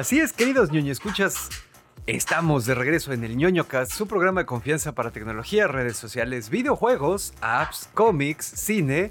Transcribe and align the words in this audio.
Así 0.00 0.18
es, 0.18 0.32
queridos 0.32 0.72
ñoño 0.72 0.92
escuchas. 0.92 1.50
Estamos 2.06 2.64
de 2.64 2.74
regreso 2.74 3.12
en 3.12 3.22
el 3.22 3.36
ñoñocast, 3.36 3.92
su 3.92 4.06
programa 4.06 4.40
de 4.40 4.46
confianza 4.46 4.94
para 4.94 5.10
tecnología, 5.10 5.66
redes 5.66 5.98
sociales, 5.98 6.48
videojuegos, 6.48 7.34
apps, 7.42 7.90
cómics, 7.92 8.46
cine. 8.46 9.10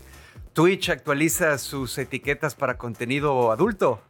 Twitch 0.53 0.89
actualiza 0.89 1.59
sus 1.59 1.95
etiquetas 1.99 2.55
para 2.55 2.80
contenido 2.80 3.52
adulto. 3.52 4.02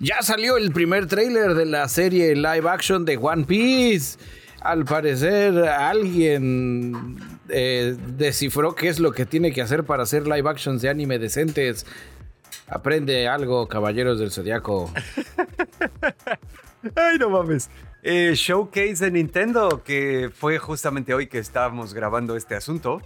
Ya 0.00 0.20
salió 0.22 0.56
el 0.56 0.72
primer 0.72 1.06
tráiler 1.06 1.54
de 1.54 1.64
la 1.64 1.86
serie 1.86 2.34
live 2.34 2.68
action 2.68 3.04
de 3.04 3.18
One 3.18 3.44
Piece. 3.44 4.18
Al 4.62 4.84
parecer 4.84 5.56
alguien 5.60 7.18
eh, 7.48 7.96
descifró 8.16 8.74
qué 8.74 8.88
es 8.88 8.98
lo 8.98 9.12
que 9.12 9.26
tiene 9.26 9.52
que 9.52 9.62
hacer 9.62 9.84
para 9.84 10.02
hacer 10.02 10.26
live 10.26 10.50
actions 10.50 10.82
de 10.82 10.88
anime 10.88 11.20
decentes. 11.20 11.86
Aprende 12.68 13.28
algo, 13.28 13.68
caballeros 13.68 14.18
del 14.18 14.30
zodiaco. 14.30 14.90
Ay, 16.94 17.18
no 17.18 17.30
mames. 17.30 17.70
Eh, 18.02 18.32
showcase 18.34 19.04
de 19.04 19.10
Nintendo, 19.10 19.82
que 19.82 20.30
fue 20.32 20.58
justamente 20.58 21.14
hoy 21.14 21.26
que 21.26 21.38
estábamos 21.38 21.94
grabando 21.94 22.36
este 22.36 22.54
asunto. 22.54 23.02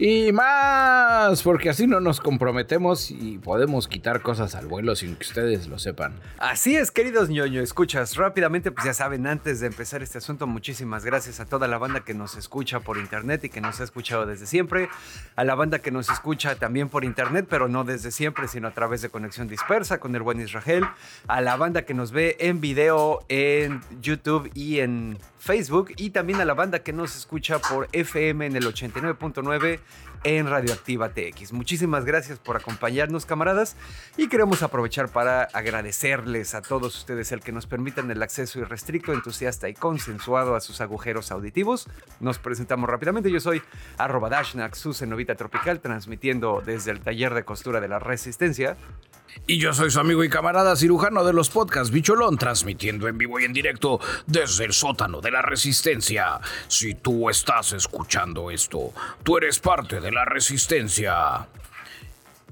Y 0.00 0.30
más, 0.30 1.42
porque 1.42 1.70
así 1.70 1.88
no 1.88 1.98
nos 1.98 2.20
comprometemos 2.20 3.10
y 3.10 3.38
podemos 3.38 3.88
quitar 3.88 4.22
cosas 4.22 4.54
al 4.54 4.68
vuelo 4.68 4.94
sin 4.94 5.16
que 5.16 5.26
ustedes 5.26 5.66
lo 5.66 5.80
sepan. 5.80 6.14
Así 6.38 6.76
es, 6.76 6.92
queridos 6.92 7.30
ñoño, 7.30 7.60
escuchas 7.60 8.14
rápidamente, 8.14 8.70
pues 8.70 8.86
ya 8.86 8.94
saben, 8.94 9.26
antes 9.26 9.58
de 9.58 9.66
empezar 9.66 10.04
este 10.04 10.18
asunto, 10.18 10.46
muchísimas 10.46 11.04
gracias 11.04 11.40
a 11.40 11.46
toda 11.46 11.66
la 11.66 11.78
banda 11.78 12.04
que 12.04 12.14
nos 12.14 12.36
escucha 12.36 12.78
por 12.78 12.96
internet 12.96 13.42
y 13.42 13.48
que 13.48 13.60
nos 13.60 13.80
ha 13.80 13.84
escuchado 13.84 14.24
desde 14.24 14.46
siempre, 14.46 14.88
a 15.34 15.42
la 15.42 15.56
banda 15.56 15.80
que 15.80 15.90
nos 15.90 16.08
escucha 16.10 16.54
también 16.54 16.88
por 16.88 17.04
internet, 17.04 17.48
pero 17.50 17.66
no 17.66 17.82
desde 17.82 18.12
siempre, 18.12 18.46
sino 18.46 18.68
a 18.68 18.72
través 18.72 19.02
de 19.02 19.08
conexión 19.08 19.48
dispersa 19.48 19.98
con 19.98 20.14
el 20.14 20.22
buen 20.22 20.40
Israel, 20.40 20.84
a 21.26 21.40
la 21.40 21.56
banda 21.56 21.82
que 21.82 21.94
nos 21.94 22.12
ve 22.12 22.36
en 22.38 22.60
video 22.60 23.24
en 23.28 23.80
YouTube 24.00 24.48
y 24.54 24.78
en 24.78 25.18
Facebook 25.38 25.92
y 25.96 26.10
también 26.10 26.40
a 26.40 26.44
la 26.44 26.54
banda 26.54 26.80
que 26.80 26.92
nos 26.92 27.16
escucha 27.16 27.58
por 27.58 27.88
FM 27.92 28.46
en 28.46 28.56
el 28.56 28.64
89.9 28.64 29.80
en 30.24 30.46
Radioactiva 30.48 31.10
TX. 31.10 31.52
Muchísimas 31.52 32.04
gracias 32.04 32.38
por 32.38 32.56
acompañarnos, 32.56 33.24
camaradas, 33.24 33.76
y 34.16 34.28
queremos 34.28 34.62
aprovechar 34.62 35.08
para 35.08 35.44
agradecerles 35.44 36.54
a 36.54 36.62
todos 36.62 36.96
ustedes 36.96 37.30
el 37.32 37.40
que 37.40 37.52
nos 37.52 37.66
permitan 37.66 38.10
el 38.10 38.22
acceso 38.22 38.58
irrestricto, 38.58 39.12
entusiasta 39.12 39.68
y 39.68 39.74
consensuado 39.74 40.56
a 40.56 40.60
sus 40.60 40.80
agujeros 40.80 41.30
auditivos. 41.30 41.88
Nos 42.20 42.38
presentamos 42.38 42.90
rápidamente. 42.90 43.30
Yo 43.30 43.40
soy 43.40 43.62
arroba 43.96 44.28
Dashnak, 44.28 44.74
su 44.74 44.92
cenovita 44.92 45.34
tropical, 45.34 45.80
transmitiendo 45.80 46.62
desde 46.64 46.90
el 46.90 47.00
taller 47.00 47.34
de 47.34 47.44
costura 47.44 47.80
de 47.80 47.88
la 47.88 47.98
Resistencia. 47.98 48.76
Y 49.46 49.58
yo 49.58 49.72
soy 49.72 49.90
su 49.90 50.00
amigo 50.00 50.22
y 50.24 50.28
camarada 50.28 50.76
cirujano 50.76 51.24
de 51.24 51.32
los 51.32 51.48
podcasts 51.48 51.90
Bicholón, 51.90 52.36
transmitiendo 52.36 53.08
en 53.08 53.16
vivo 53.16 53.40
y 53.40 53.44
en 53.44 53.52
directo 53.52 54.00
desde 54.26 54.64
el 54.64 54.72
sótano 54.72 55.20
de 55.20 55.30
la 55.30 55.42
Resistencia. 55.42 56.40
Si 56.66 56.94
tú 56.94 57.30
estás 57.30 57.72
escuchando 57.72 58.50
esto, 58.50 58.92
tú 59.22 59.38
eres 59.38 59.58
parte 59.58 60.00
de 60.00 60.12
la 60.12 60.24
Resistencia. 60.24 61.46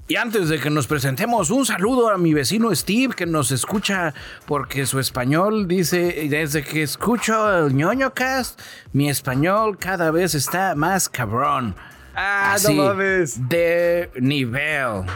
Y 0.08 0.14
antes 0.14 0.48
de 0.48 0.60
que 0.60 0.70
nos 0.70 0.86
presentemos, 0.86 1.50
un 1.50 1.66
saludo 1.66 2.10
a 2.10 2.16
mi 2.16 2.33
vecino 2.33 2.72
Steve 2.74 3.12
que 3.14 3.27
nos 3.27 3.51
escucha 3.51 4.14
porque 4.46 4.86
su 4.86 5.01
español 5.01 5.67
dice, 5.67 6.28
desde 6.30 6.62
que 6.62 6.84
escucho 6.84 7.67
el 7.67 7.74
ñoño 7.74 8.14
cast, 8.14 8.61
mi 8.92 9.11
español 9.11 9.78
cada 9.78 10.12
vez 10.12 10.36
está 10.36 10.77
más 10.77 11.08
cabrón. 11.08 11.74
Ah, 12.14 12.52
Así, 12.55 12.72
no 12.72 12.84
mames. 12.84 13.48
De 13.48 14.11
nivel. 14.20 15.06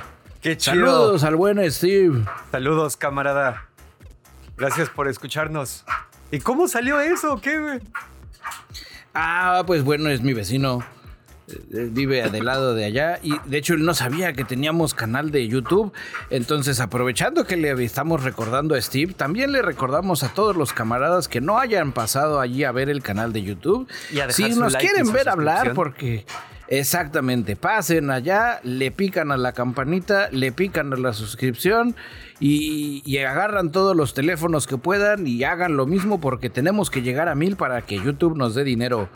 Qué 0.40 0.56
chido. 0.56 0.74
Saludos 0.74 1.24
al 1.24 1.36
buen 1.36 1.70
Steve. 1.70 2.24
Saludos, 2.50 2.96
camarada. 2.96 3.66
Gracias 4.56 4.88
por 4.88 5.06
escucharnos. 5.06 5.84
¿Y 6.30 6.38
cómo 6.38 6.66
salió 6.66 6.98
eso? 7.00 7.40
¿Qué, 7.40 7.58
güey? 7.58 7.80
Ah, 9.12 9.64
pues 9.66 9.84
bueno, 9.84 10.08
es 10.08 10.22
mi 10.22 10.32
vecino. 10.32 10.82
Vive 11.68 12.30
del 12.30 12.44
lado 12.44 12.74
de 12.74 12.84
allá 12.84 13.18
y 13.24 13.34
de 13.44 13.58
hecho 13.58 13.74
él 13.74 13.84
no 13.84 13.92
sabía 13.92 14.32
que 14.32 14.44
teníamos 14.44 14.94
canal 14.94 15.32
de 15.32 15.48
YouTube. 15.48 15.92
Entonces, 16.30 16.78
aprovechando 16.78 17.44
que 17.44 17.56
le 17.56 17.72
estamos 17.84 18.22
recordando 18.22 18.76
a 18.76 18.80
Steve, 18.80 19.14
también 19.14 19.50
le 19.50 19.60
recordamos 19.60 20.22
a 20.22 20.28
todos 20.28 20.54
los 20.56 20.72
camaradas 20.72 21.26
que 21.26 21.40
no 21.40 21.58
hayan 21.58 21.92
pasado 21.92 22.40
allí 22.40 22.62
a 22.62 22.70
ver 22.70 22.88
el 22.88 23.02
canal 23.02 23.32
de 23.32 23.42
YouTube. 23.42 23.88
si 24.28 24.50
nos 24.50 24.74
like 24.74 24.78
quieren 24.86 25.12
ver 25.12 25.28
hablar, 25.28 25.74
porque 25.74 26.24
Exactamente, 26.70 27.56
pasen 27.56 28.12
allá, 28.12 28.60
le 28.62 28.92
pican 28.92 29.32
a 29.32 29.36
la 29.36 29.52
campanita, 29.52 30.28
le 30.30 30.52
pican 30.52 30.92
a 30.92 30.96
la 30.96 31.12
suscripción 31.12 31.96
y, 32.38 33.02
y, 33.04 33.18
agarran 33.18 33.72
todos 33.72 33.96
los 33.96 34.14
teléfonos 34.14 34.68
que 34.68 34.78
puedan 34.78 35.26
y 35.26 35.42
hagan 35.42 35.76
lo 35.76 35.86
mismo 35.86 36.20
porque 36.20 36.48
tenemos 36.48 36.88
que 36.88 37.02
llegar 37.02 37.28
a 37.28 37.34
mil 37.34 37.56
para 37.56 37.82
que 37.82 37.96
YouTube 37.96 38.36
nos 38.36 38.54
dé 38.54 38.62
dinero. 38.62 39.08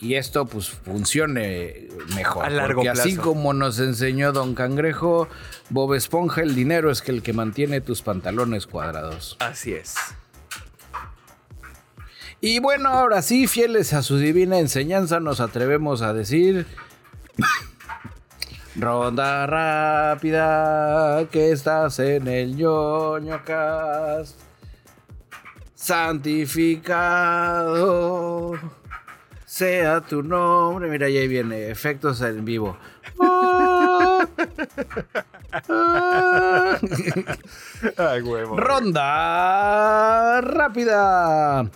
Y, 0.00 0.06
y 0.08 0.14
esto 0.14 0.46
pues 0.46 0.70
funcione 0.70 1.88
mejor. 2.16 2.46
A 2.46 2.50
largo 2.50 2.76
porque 2.76 2.90
plazo. 2.90 3.08
así 3.08 3.16
como 3.16 3.52
nos 3.52 3.78
enseñó 3.78 4.32
Don 4.32 4.54
Cangrejo, 4.54 5.28
Bob 5.68 5.92
Esponja, 5.92 6.40
el 6.40 6.54
dinero 6.54 6.90
es 6.90 7.02
que 7.02 7.12
el 7.12 7.22
que 7.22 7.34
mantiene 7.34 7.82
tus 7.82 8.00
pantalones 8.00 8.66
cuadrados. 8.66 9.36
Así 9.40 9.74
es. 9.74 9.94
Y 12.40 12.58
bueno, 12.58 12.88
ahora 12.88 13.22
sí, 13.22 13.46
fieles 13.46 13.92
a 13.92 14.02
su 14.02 14.16
divina 14.16 14.58
enseñanza, 14.58 15.20
nos 15.20 15.38
atrevemos 15.40 16.02
a 16.02 16.12
decir... 16.12 16.66
Ronda 18.76 19.46
rápida, 19.46 21.26
que 21.30 21.50
estás 21.50 21.98
en 21.98 22.28
el 22.28 22.56
ñoño 22.56 23.42
cast. 23.44 24.38
Santificado 25.74 28.58
sea 29.50 30.00
tu 30.00 30.22
nombre. 30.22 30.88
Mira, 30.88 31.06
ahí 31.06 31.26
viene, 31.26 31.70
efectos 31.70 32.20
en 32.20 32.44
vivo. 32.44 32.76
Ay, 37.96 38.22
huevo. 38.22 38.56
Ronda 38.56 40.40
rápida. 40.40 41.68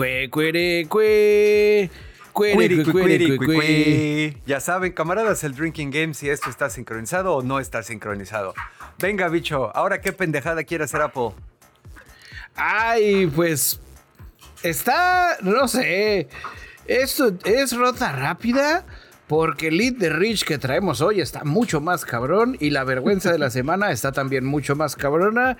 Cue, 0.00 0.30
cuere, 0.30 0.86
cue. 0.88 1.90
Cuere, 2.32 2.54
cuere, 2.54 2.84
cuiri, 2.84 3.26
cue, 3.26 3.36
cui, 3.36 3.46
cue. 3.46 3.54
cui. 3.54 4.42
Ya 4.46 4.58
saben, 4.58 4.92
camaradas, 4.92 5.44
el 5.44 5.54
drinking 5.54 5.90
game, 5.90 6.14
si 6.14 6.30
esto 6.30 6.48
está 6.48 6.70
sincronizado 6.70 7.34
o 7.34 7.42
no 7.42 7.60
está 7.60 7.82
sincronizado. 7.82 8.54
Venga, 8.98 9.28
bicho, 9.28 9.70
ahora 9.76 10.00
qué 10.00 10.14
pendejada 10.14 10.64
quiere 10.64 10.84
hacer 10.84 11.02
Apple. 11.02 11.32
Ay, 12.54 13.26
pues. 13.26 13.78
Está. 14.62 15.36
No 15.42 15.68
sé. 15.68 16.28
Esto 16.86 17.34
es 17.44 17.76
ronda 17.76 18.10
rápida. 18.12 18.86
Porque 19.26 19.68
el 19.68 19.76
lead 19.76 19.96
de 19.96 20.08
Rich 20.08 20.44
que 20.44 20.56
traemos 20.56 21.02
hoy 21.02 21.20
está 21.20 21.44
mucho 21.44 21.82
más 21.82 22.06
cabrón. 22.06 22.56
Y 22.58 22.70
la 22.70 22.84
vergüenza 22.84 23.32
de 23.32 23.38
la 23.38 23.50
semana 23.50 23.92
está 23.92 24.12
también 24.12 24.46
mucho 24.46 24.74
más 24.76 24.96
cabrona. 24.96 25.58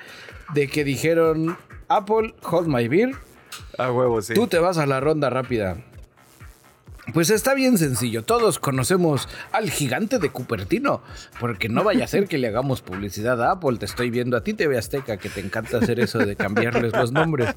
De 0.55 0.67
que 0.67 0.83
dijeron: 0.83 1.59
Apple, 1.89 2.35
hold 2.43 2.69
my 2.69 2.89
beer. 2.89 3.11
A 3.79 3.91
huevo, 3.93 4.21
sí. 4.23 4.35
Tú 4.35 4.47
te 4.47 4.59
vas 4.59 4.79
a 4.79 4.87
la 4.87 5.01
ronda 5.01 5.31
rápida. 5.31 5.79
Pues 7.15 7.31
está 7.31 7.55
bien 7.55 7.77
sencillo. 7.77 8.23
Todos 8.23 8.59
conocemos 8.61 9.29
al 9.53 9.71
gigante 9.71 10.19
de 10.19 10.31
Cupertino. 10.31 11.03
Porque 11.41 11.69
no 11.69 11.83
vaya 11.83 12.05
a 12.05 12.09
ser 12.09 12.29
que 12.29 12.39
le 12.39 12.47
hagamos 12.49 12.83
publicidad 12.83 13.43
a 13.43 13.53
Apple. 13.53 13.79
Te 13.79 13.87
estoy 13.87 14.11
viendo 14.11 14.37
a 14.37 14.45
ti, 14.45 14.55
TV 14.55 14.79
Azteca, 14.79 15.17
que 15.17 15.29
te 15.29 15.41
encanta 15.41 15.79
hacer 15.79 15.99
eso 15.99 16.19
de 16.19 16.37
cambiarles 16.37 16.93
los 16.93 17.11
nombres. 17.11 17.55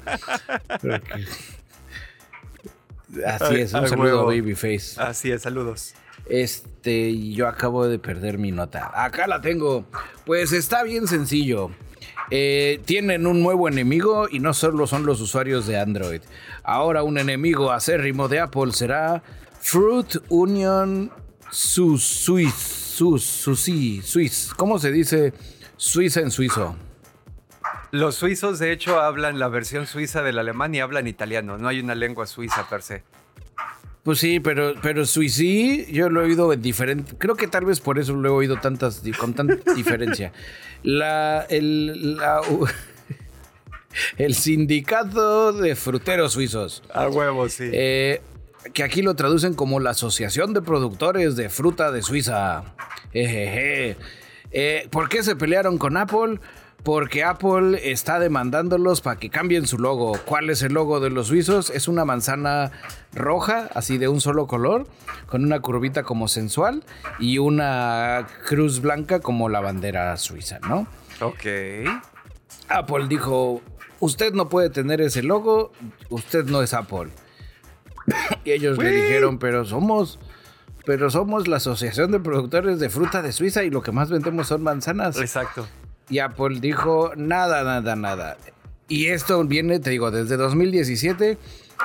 Porque- 0.80 1.24
Así 3.26 3.54
es, 3.60 3.72
un 3.74 3.86
saludo. 3.86 4.26
Babyface. 4.26 5.00
Así 5.00 5.30
es, 5.30 5.42
saludos. 5.42 5.94
Este, 6.28 7.30
yo 7.32 7.46
acabo 7.46 7.86
de 7.86 7.98
perder 7.98 8.38
mi 8.38 8.50
nota. 8.50 8.90
Acá 9.04 9.26
la 9.28 9.40
tengo. 9.40 9.84
Pues 10.24 10.52
está 10.52 10.82
bien 10.82 11.06
sencillo. 11.06 11.70
Eh, 12.30 12.80
tienen 12.84 13.26
un 13.26 13.42
nuevo 13.42 13.68
enemigo 13.68 14.28
y 14.30 14.40
no 14.40 14.54
solo 14.54 14.86
son 14.86 15.06
los 15.06 15.20
usuarios 15.20 15.66
de 15.66 15.78
Android. 15.78 16.22
Ahora 16.62 17.02
un 17.02 17.18
enemigo 17.18 17.70
acérrimo 17.70 18.28
de 18.28 18.40
Apple 18.40 18.72
será 18.72 19.22
Fruit 19.60 20.16
Union 20.28 21.10
Swiss, 21.50 22.54
Sus, 22.54 23.22
Susi, 23.22 24.02
Swiss. 24.02 24.52
¿Cómo 24.56 24.78
se 24.78 24.90
dice 24.90 25.32
Suiza 25.76 26.20
en 26.20 26.30
suizo? 26.30 26.76
Los 27.90 28.16
suizos, 28.16 28.58
de 28.58 28.72
hecho, 28.72 29.00
hablan 29.00 29.38
la 29.38 29.46
versión 29.46 29.86
suiza 29.86 30.22
del 30.22 30.38
alemán 30.38 30.74
y 30.74 30.80
hablan 30.80 31.06
italiano. 31.06 31.58
No 31.58 31.68
hay 31.68 31.78
una 31.78 31.94
lengua 31.94 32.26
suiza 32.26 32.68
per 32.68 32.82
se. 32.82 33.04
Pues 34.04 34.18
sí, 34.18 34.38
pero, 34.38 34.74
pero 34.82 35.06
Suicí 35.06 35.86
yo 35.90 36.10
lo 36.10 36.20
he 36.22 36.26
oído 36.26 36.52
en 36.52 36.60
diferente. 36.62 37.14
Creo 37.18 37.34
que 37.36 37.48
tal 37.48 37.64
vez 37.64 37.80
por 37.80 37.98
eso 37.98 38.14
lo 38.14 38.28
he 38.28 38.32
oído 38.32 38.58
tantas, 38.60 39.02
con 39.18 39.34
tanta 39.34 39.56
diferencia. 39.74 40.32
La, 40.82 41.42
el, 41.48 42.16
la- 42.16 42.42
el 44.18 44.34
sindicato 44.34 45.52
de 45.52 45.76
fruteros 45.76 46.32
suizos 46.32 46.82
A 46.92 47.08
huevo, 47.08 47.48
sí. 47.48 47.70
eh, 47.72 48.20
que 48.72 48.82
aquí 48.82 49.02
lo 49.02 49.14
traducen 49.14 49.54
como 49.54 49.78
la 49.80 49.90
Asociación 49.90 50.52
de 50.52 50.60
Productores 50.62 51.36
de 51.36 51.48
Fruta 51.48 51.90
de 51.92 52.02
Suiza. 52.02 52.64
Eh, 53.12 53.96
¿Por 54.90 55.08
qué 55.08 55.22
se 55.22 55.36
pelearon 55.36 55.78
con 55.78 55.96
Apple? 55.96 56.40
Porque 56.84 57.24
Apple 57.24 57.90
está 57.90 58.18
demandándolos 58.18 59.00
para 59.00 59.18
que 59.18 59.30
cambien 59.30 59.66
su 59.66 59.78
logo. 59.78 60.18
¿Cuál 60.26 60.50
es 60.50 60.62
el 60.62 60.74
logo 60.74 61.00
de 61.00 61.08
los 61.08 61.28
suizos? 61.28 61.70
Es 61.70 61.88
una 61.88 62.04
manzana 62.04 62.72
roja, 63.14 63.70
así 63.74 63.96
de 63.96 64.08
un 64.08 64.20
solo 64.20 64.46
color, 64.46 64.86
con 65.26 65.44
una 65.44 65.60
curvita 65.60 66.02
como 66.02 66.28
sensual 66.28 66.84
y 67.18 67.38
una 67.38 68.26
cruz 68.46 68.82
blanca 68.82 69.20
como 69.20 69.48
la 69.48 69.60
bandera 69.60 70.14
suiza, 70.18 70.58
¿no? 70.68 70.86
Ok. 71.22 71.46
Apple 72.68 73.06
dijo, 73.08 73.62
usted 74.00 74.34
no 74.34 74.50
puede 74.50 74.68
tener 74.68 75.00
ese 75.00 75.22
logo, 75.22 75.72
usted 76.10 76.44
no 76.44 76.60
es 76.60 76.74
Apple. 76.74 77.08
y 78.44 78.52
ellos 78.52 78.76
le 78.76 78.90
dijeron, 78.90 79.38
pero 79.38 79.64
somos, 79.64 80.18
pero 80.84 81.08
somos 81.08 81.48
la 81.48 81.56
Asociación 81.56 82.10
de 82.10 82.20
Productores 82.20 82.78
de 82.78 82.90
Fruta 82.90 83.22
de 83.22 83.32
Suiza 83.32 83.64
y 83.64 83.70
lo 83.70 83.82
que 83.82 83.90
más 83.90 84.10
vendemos 84.10 84.48
son 84.48 84.62
manzanas. 84.62 85.16
Exacto. 85.16 85.66
Y 86.08 86.18
Apple 86.18 86.60
dijo, 86.60 87.12
nada, 87.16 87.64
nada, 87.64 87.96
nada. 87.96 88.36
Y 88.88 89.06
esto 89.06 89.42
viene, 89.44 89.80
te 89.80 89.90
digo, 89.90 90.10
desde 90.10 90.36
2017. 90.36 91.38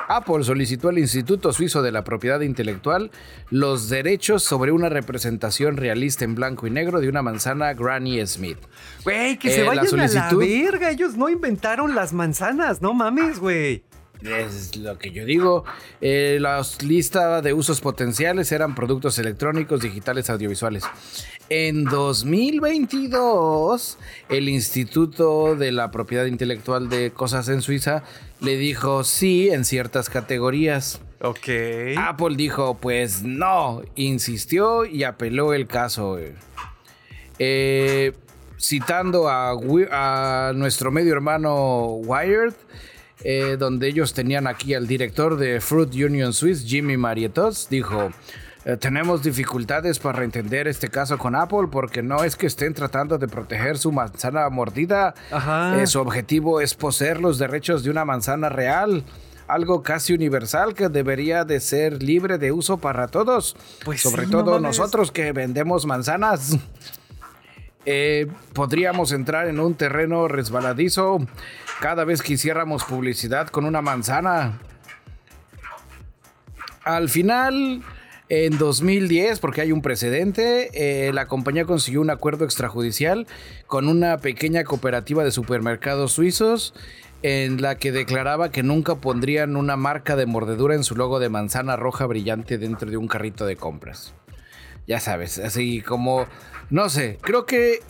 Apple 0.08 0.44
solicitó 0.44 0.88
al 0.88 0.98
Instituto 0.98 1.52
Suizo 1.52 1.82
de 1.82 1.92
la 1.92 2.04
Propiedad 2.04 2.40
Intelectual 2.40 3.10
los 3.50 3.88
derechos 3.88 4.42
sobre 4.42 4.72
una 4.72 4.88
representación 4.88 5.76
realista 5.76 6.24
en 6.24 6.34
blanco 6.34 6.66
y 6.66 6.70
negro 6.70 7.00
de 7.00 7.08
una 7.08 7.22
manzana 7.22 7.74
Granny 7.74 8.24
Smith. 8.26 8.58
Güey, 9.04 9.38
que 9.38 9.50
se 9.50 9.62
eh, 9.62 9.66
vayan 9.66 10.00
a 10.00 10.06
la 10.06 10.34
verga. 10.34 10.90
Ellos 10.90 11.16
no 11.16 11.28
inventaron 11.28 11.94
las 11.94 12.12
manzanas, 12.12 12.80
no 12.80 12.94
mames, 12.94 13.40
güey. 13.40 13.82
Es 14.22 14.76
lo 14.76 14.98
que 14.98 15.12
yo 15.12 15.24
digo. 15.24 15.64
Eh, 16.00 16.38
la 16.40 16.62
lista 16.82 17.40
de 17.40 17.54
usos 17.54 17.80
potenciales 17.80 18.52
eran 18.52 18.74
productos 18.74 19.18
electrónicos, 19.18 19.80
digitales, 19.80 20.28
audiovisuales. 20.28 20.84
En 21.52 21.84
2022, 21.84 23.98
el 24.28 24.48
Instituto 24.48 25.56
de 25.56 25.72
la 25.72 25.90
Propiedad 25.90 26.26
Intelectual 26.26 26.88
de 26.88 27.10
Cosas 27.10 27.48
en 27.48 27.60
Suiza 27.60 28.04
le 28.40 28.56
dijo 28.56 29.02
sí 29.02 29.50
en 29.50 29.64
ciertas 29.64 30.10
categorías. 30.10 31.00
Ok. 31.20 31.48
Apple 31.96 32.36
dijo, 32.36 32.76
pues 32.76 33.24
no, 33.24 33.82
insistió 33.96 34.84
y 34.84 35.02
apeló 35.02 35.52
el 35.52 35.66
caso. 35.66 36.20
Eh, 37.40 38.12
citando 38.56 39.28
a, 39.28 39.58
a 39.90 40.52
nuestro 40.52 40.92
medio 40.92 41.12
hermano 41.12 41.96
Wired, 41.96 42.54
eh, 43.24 43.56
donde 43.58 43.88
ellos 43.88 44.14
tenían 44.14 44.46
aquí 44.46 44.74
al 44.74 44.86
director 44.86 45.36
de 45.36 45.60
Fruit 45.60 45.92
Union 45.92 46.32
Swiss, 46.32 46.64
Jimmy 46.64 46.96
Marietos, 46.96 47.66
dijo, 47.68 48.12
eh, 48.64 48.76
tenemos 48.76 49.22
dificultades 49.22 49.98
para 49.98 50.22
entender 50.22 50.68
este 50.68 50.88
caso 50.88 51.16
con 51.16 51.34
Apple 51.34 51.68
porque 51.70 52.02
no 52.02 52.24
es 52.24 52.36
que 52.36 52.46
estén 52.46 52.74
tratando 52.74 53.16
de 53.16 53.26
proteger 53.26 53.78
su 53.78 53.90
manzana 53.90 54.48
mordida, 54.50 55.14
eh, 55.76 55.86
su 55.86 56.00
objetivo 56.00 56.60
es 56.60 56.74
poseer 56.74 57.20
los 57.20 57.38
derechos 57.38 57.82
de 57.82 57.90
una 57.90 58.04
manzana 58.04 58.48
real 58.48 59.04
algo 59.48 59.82
casi 59.82 60.12
universal 60.12 60.74
que 60.74 60.88
debería 60.88 61.44
de 61.44 61.58
ser 61.58 62.02
libre 62.02 62.38
de 62.38 62.52
uso 62.52 62.78
para 62.78 63.08
todos, 63.08 63.56
pues 63.84 64.00
sobre 64.00 64.28
todo 64.28 64.60
nosotros 64.60 65.10
que 65.10 65.32
vendemos 65.32 65.86
manzanas. 65.86 66.56
podríamos 68.52 69.10
entrar 69.10 69.48
en 69.48 69.58
un 69.58 69.74
terreno 69.74 70.28
resbaladizo 70.28 71.18
cada 71.80 72.04
vez 72.04 72.22
que 72.22 72.34
hiciéramos 72.34 72.84
publicidad 72.84 73.48
con 73.48 73.64
una 73.64 73.82
manzana. 73.82 74.60
Al 76.84 77.08
final, 77.08 77.82
en 78.30 78.58
2010, 78.58 79.40
porque 79.40 79.60
hay 79.60 79.72
un 79.72 79.82
precedente, 79.82 80.70
eh, 80.72 81.12
la 81.12 81.26
compañía 81.26 81.64
consiguió 81.64 82.00
un 82.00 82.10
acuerdo 82.10 82.44
extrajudicial 82.44 83.26
con 83.66 83.88
una 83.88 84.18
pequeña 84.18 84.62
cooperativa 84.62 85.24
de 85.24 85.32
supermercados 85.32 86.12
suizos 86.12 86.72
en 87.22 87.60
la 87.60 87.74
que 87.74 87.90
declaraba 87.90 88.52
que 88.52 88.62
nunca 88.62 88.94
pondrían 88.94 89.56
una 89.56 89.76
marca 89.76 90.14
de 90.14 90.26
mordedura 90.26 90.76
en 90.76 90.84
su 90.84 90.94
logo 90.94 91.18
de 91.18 91.28
manzana 91.28 91.74
roja 91.74 92.06
brillante 92.06 92.56
dentro 92.56 92.88
de 92.88 92.96
un 92.96 93.08
carrito 93.08 93.46
de 93.46 93.56
compras. 93.56 94.14
Ya 94.86 95.00
sabes, 95.00 95.38
así 95.40 95.82
como 95.82 96.26
no 96.70 96.88
sé, 96.88 97.18
creo 97.20 97.46
que, 97.46 97.80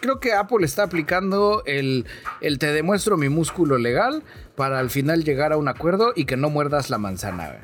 creo, 0.00 0.18
que 0.18 0.32
Apple 0.32 0.66
está 0.66 0.82
aplicando 0.82 1.62
el, 1.66 2.04
el 2.40 2.58
te 2.58 2.72
demuestro 2.72 3.16
mi 3.16 3.28
músculo 3.28 3.78
legal 3.78 4.24
para 4.56 4.80
al 4.80 4.90
final 4.90 5.22
llegar 5.22 5.52
a 5.52 5.56
un 5.56 5.68
acuerdo 5.68 6.12
y 6.16 6.24
que 6.24 6.36
no 6.36 6.50
muerdas 6.50 6.90
la 6.90 6.98
manzana. 6.98 7.60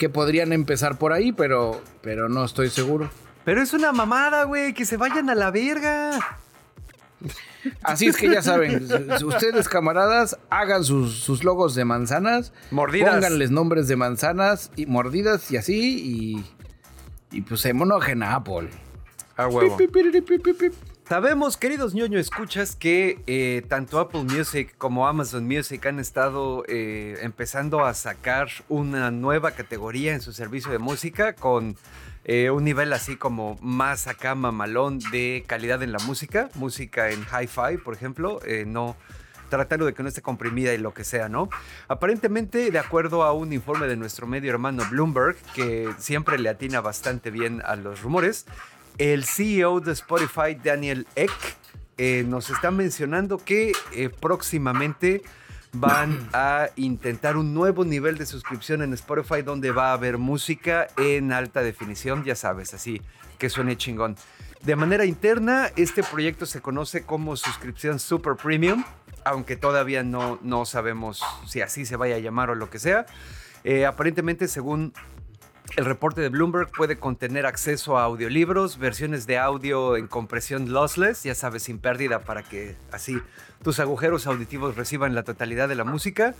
Que 0.00 0.08
podrían 0.08 0.54
empezar 0.54 0.96
por 0.96 1.12
ahí, 1.12 1.30
pero, 1.30 1.78
pero 2.00 2.30
no 2.30 2.42
estoy 2.42 2.70
seguro. 2.70 3.10
Pero 3.44 3.60
es 3.60 3.74
una 3.74 3.92
mamada, 3.92 4.44
güey, 4.44 4.72
que 4.72 4.86
se 4.86 4.96
vayan 4.96 5.28
a 5.28 5.34
la 5.34 5.50
verga. 5.50 6.18
Así 7.82 8.06
es 8.06 8.16
que 8.16 8.32
ya 8.32 8.40
saben, 8.40 8.88
ustedes 9.26 9.68
camaradas, 9.68 10.38
hagan 10.48 10.84
sus, 10.84 11.44
logos 11.44 11.74
de 11.74 11.84
manzanas. 11.84 12.54
Mordidas. 12.70 13.12
Pónganles 13.12 13.50
nombres 13.50 13.88
de 13.88 13.96
manzanas 13.96 14.70
y 14.74 14.86
mordidas 14.86 15.50
y 15.50 15.58
así. 15.58 16.42
Y, 17.30 17.36
y 17.36 17.42
pues 17.42 17.60
se 17.60 17.74
monogen 17.74 18.22
a 18.22 18.36
Apple. 18.36 18.70
Sabemos, 21.10 21.56
queridos 21.56 21.92
ñoño, 21.92 22.20
escuchas 22.20 22.76
que 22.76 23.20
eh, 23.26 23.64
tanto 23.66 23.98
Apple 23.98 24.22
Music 24.22 24.76
como 24.78 25.08
Amazon 25.08 25.44
Music 25.44 25.84
han 25.86 25.98
estado 25.98 26.62
eh, 26.68 27.18
empezando 27.22 27.84
a 27.84 27.94
sacar 27.94 28.48
una 28.68 29.10
nueva 29.10 29.50
categoría 29.50 30.14
en 30.14 30.20
su 30.20 30.32
servicio 30.32 30.70
de 30.70 30.78
música 30.78 31.32
con 31.32 31.76
eh, 32.22 32.50
un 32.50 32.62
nivel 32.62 32.92
así 32.92 33.16
como 33.16 33.58
más 33.60 34.06
acá 34.06 34.36
mamalón 34.36 35.00
de 35.10 35.42
calidad 35.48 35.82
en 35.82 35.90
la 35.90 35.98
música, 35.98 36.48
música 36.54 37.10
en 37.10 37.22
hi-fi, 37.22 37.78
por 37.84 37.92
ejemplo, 37.94 38.38
no 38.66 38.94
tratando 39.48 39.86
de 39.86 39.94
que 39.94 40.04
no 40.04 40.08
esté 40.08 40.22
comprimida 40.22 40.72
y 40.74 40.78
lo 40.78 40.94
que 40.94 41.02
sea, 41.02 41.28
¿no? 41.28 41.48
Aparentemente, 41.88 42.70
de 42.70 42.78
acuerdo 42.78 43.24
a 43.24 43.32
un 43.32 43.52
informe 43.52 43.88
de 43.88 43.96
nuestro 43.96 44.28
medio 44.28 44.52
hermano 44.52 44.84
Bloomberg, 44.88 45.34
que 45.56 45.92
siempre 45.98 46.38
le 46.38 46.48
atina 46.48 46.80
bastante 46.80 47.32
bien 47.32 47.62
a 47.64 47.74
los 47.74 48.00
rumores, 48.00 48.46
el 49.00 49.24
CEO 49.24 49.80
de 49.80 49.92
Spotify, 49.92 50.54
Daniel 50.62 51.06
Eck, 51.16 51.32
eh, 51.96 52.22
nos 52.28 52.50
está 52.50 52.70
mencionando 52.70 53.38
que 53.38 53.72
eh, 53.92 54.10
próximamente 54.10 55.22
van 55.72 56.28
a 56.34 56.68
intentar 56.76 57.38
un 57.38 57.54
nuevo 57.54 57.86
nivel 57.86 58.18
de 58.18 58.26
suscripción 58.26 58.82
en 58.82 58.92
Spotify 58.92 59.40
donde 59.40 59.70
va 59.70 59.90
a 59.90 59.92
haber 59.94 60.18
música 60.18 60.88
en 60.98 61.32
alta 61.32 61.62
definición, 61.62 62.24
ya 62.24 62.36
sabes, 62.36 62.74
así 62.74 63.00
que 63.38 63.48
suene 63.48 63.78
chingón. 63.78 64.16
De 64.60 64.76
manera 64.76 65.06
interna, 65.06 65.70
este 65.76 66.02
proyecto 66.02 66.44
se 66.44 66.60
conoce 66.60 67.06
como 67.06 67.36
suscripción 67.36 67.98
Super 67.98 68.36
Premium, 68.36 68.84
aunque 69.24 69.56
todavía 69.56 70.02
no, 70.02 70.38
no 70.42 70.66
sabemos 70.66 71.22
si 71.46 71.62
así 71.62 71.86
se 71.86 71.96
vaya 71.96 72.16
a 72.16 72.18
llamar 72.18 72.50
o 72.50 72.54
lo 72.54 72.68
que 72.68 72.78
sea. 72.78 73.06
Eh, 73.64 73.86
aparentemente, 73.86 74.46
según 74.46 74.92
el 75.76 75.84
reporte 75.84 76.20
de 76.20 76.28
Bloomberg 76.28 76.70
puede 76.70 76.98
contener 76.98 77.46
acceso 77.46 77.98
a 77.98 78.04
audiolibros, 78.04 78.78
versiones 78.78 79.26
de 79.26 79.38
audio 79.38 79.96
en 79.96 80.08
compresión 80.08 80.72
lossless, 80.72 81.22
ya 81.22 81.34
sabes, 81.34 81.64
sin 81.64 81.78
pérdida 81.78 82.20
para 82.20 82.42
que 82.42 82.76
así 82.92 83.20
tus 83.62 83.78
agujeros 83.78 84.26
auditivos 84.26 84.76
reciban 84.76 85.14
la 85.14 85.22
totalidad 85.22 85.68
de 85.68 85.74
la 85.74 85.84
música. 85.84 86.34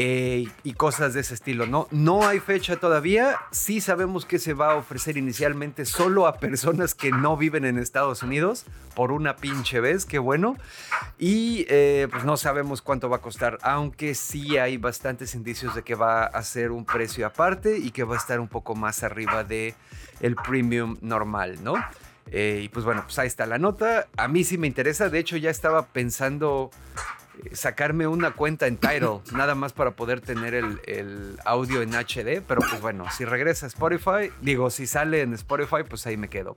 Eh, 0.00 0.46
y 0.62 0.74
cosas 0.74 1.12
de 1.12 1.22
ese 1.22 1.34
estilo. 1.34 1.66
No, 1.66 1.88
no 1.90 2.24
hay 2.24 2.38
fecha 2.38 2.76
todavía. 2.76 3.36
Sí 3.50 3.80
sabemos 3.80 4.26
que 4.26 4.38
se 4.38 4.54
va 4.54 4.74
a 4.74 4.76
ofrecer 4.76 5.16
inicialmente 5.16 5.84
solo 5.84 6.28
a 6.28 6.36
personas 6.38 6.94
que 6.94 7.10
no 7.10 7.36
viven 7.36 7.64
en 7.64 7.78
Estados 7.78 8.22
Unidos 8.22 8.64
por 8.94 9.10
una 9.10 9.34
pinche 9.34 9.80
vez, 9.80 10.06
qué 10.06 10.20
bueno. 10.20 10.56
Y 11.18 11.66
eh, 11.68 12.06
pues 12.12 12.22
no 12.22 12.36
sabemos 12.36 12.80
cuánto 12.80 13.08
va 13.08 13.16
a 13.16 13.20
costar, 13.20 13.58
aunque 13.62 14.14
sí 14.14 14.56
hay 14.56 14.76
bastantes 14.76 15.34
indicios 15.34 15.74
de 15.74 15.82
que 15.82 15.96
va 15.96 16.26
a 16.26 16.42
ser 16.44 16.70
un 16.70 16.84
precio 16.84 17.26
aparte 17.26 17.76
y 17.76 17.90
que 17.90 18.04
va 18.04 18.14
a 18.14 18.18
estar 18.18 18.38
un 18.38 18.46
poco 18.46 18.76
más 18.76 19.02
arriba 19.02 19.42
de 19.42 19.74
el 20.20 20.36
premium 20.36 20.96
normal, 21.00 21.58
¿no? 21.64 21.74
Eh, 22.30 22.60
y 22.62 22.68
pues 22.68 22.84
bueno, 22.84 23.02
pues 23.02 23.18
ahí 23.18 23.26
está 23.26 23.46
la 23.46 23.58
nota. 23.58 24.06
A 24.16 24.28
mí 24.28 24.44
sí 24.44 24.58
me 24.58 24.68
interesa. 24.68 25.08
De 25.08 25.18
hecho, 25.18 25.36
ya 25.36 25.50
estaba 25.50 25.86
pensando 25.86 26.70
sacarme 27.52 28.06
una 28.06 28.32
cuenta 28.32 28.66
en 28.66 28.76
Tidal, 28.76 29.20
nada 29.32 29.54
más 29.54 29.72
para 29.72 29.92
poder 29.92 30.20
tener 30.20 30.54
el, 30.54 31.36
audio 31.44 31.82
en 31.82 31.90
HD, 31.90 32.42
pero 32.46 32.60
pues 32.68 32.80
bueno, 32.80 33.06
si 33.16 33.24
regresa 33.24 33.66
a 33.66 33.68
Spotify, 33.68 34.30
digo, 34.40 34.70
si 34.70 34.86
sale 34.86 35.22
en 35.22 35.34
Spotify, 35.34 35.84
pues 35.88 36.06
ahí 36.06 36.16
me 36.16 36.28
quedo. 36.28 36.54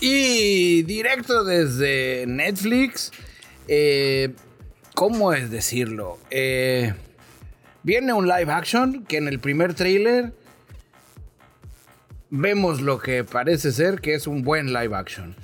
y 0.00 0.82
directo 0.82 1.44
desde 1.44 2.24
Netflix, 2.26 3.12
eh, 3.68 4.34
¿cómo 4.94 5.32
es 5.32 5.50
decirlo? 5.50 6.18
Eh, 6.30 6.92
viene 7.82 8.12
un 8.12 8.26
live 8.26 8.52
action 8.52 9.04
que 9.04 9.18
en 9.18 9.28
el 9.28 9.38
primer 9.38 9.74
trailer 9.74 10.32
vemos 12.34 12.80
lo 12.80 12.98
que 12.98 13.24
parece 13.24 13.72
ser 13.72 14.00
que 14.00 14.14
es 14.14 14.26
un 14.26 14.42
buen 14.42 14.72
live 14.72 14.96
action. 14.96 15.36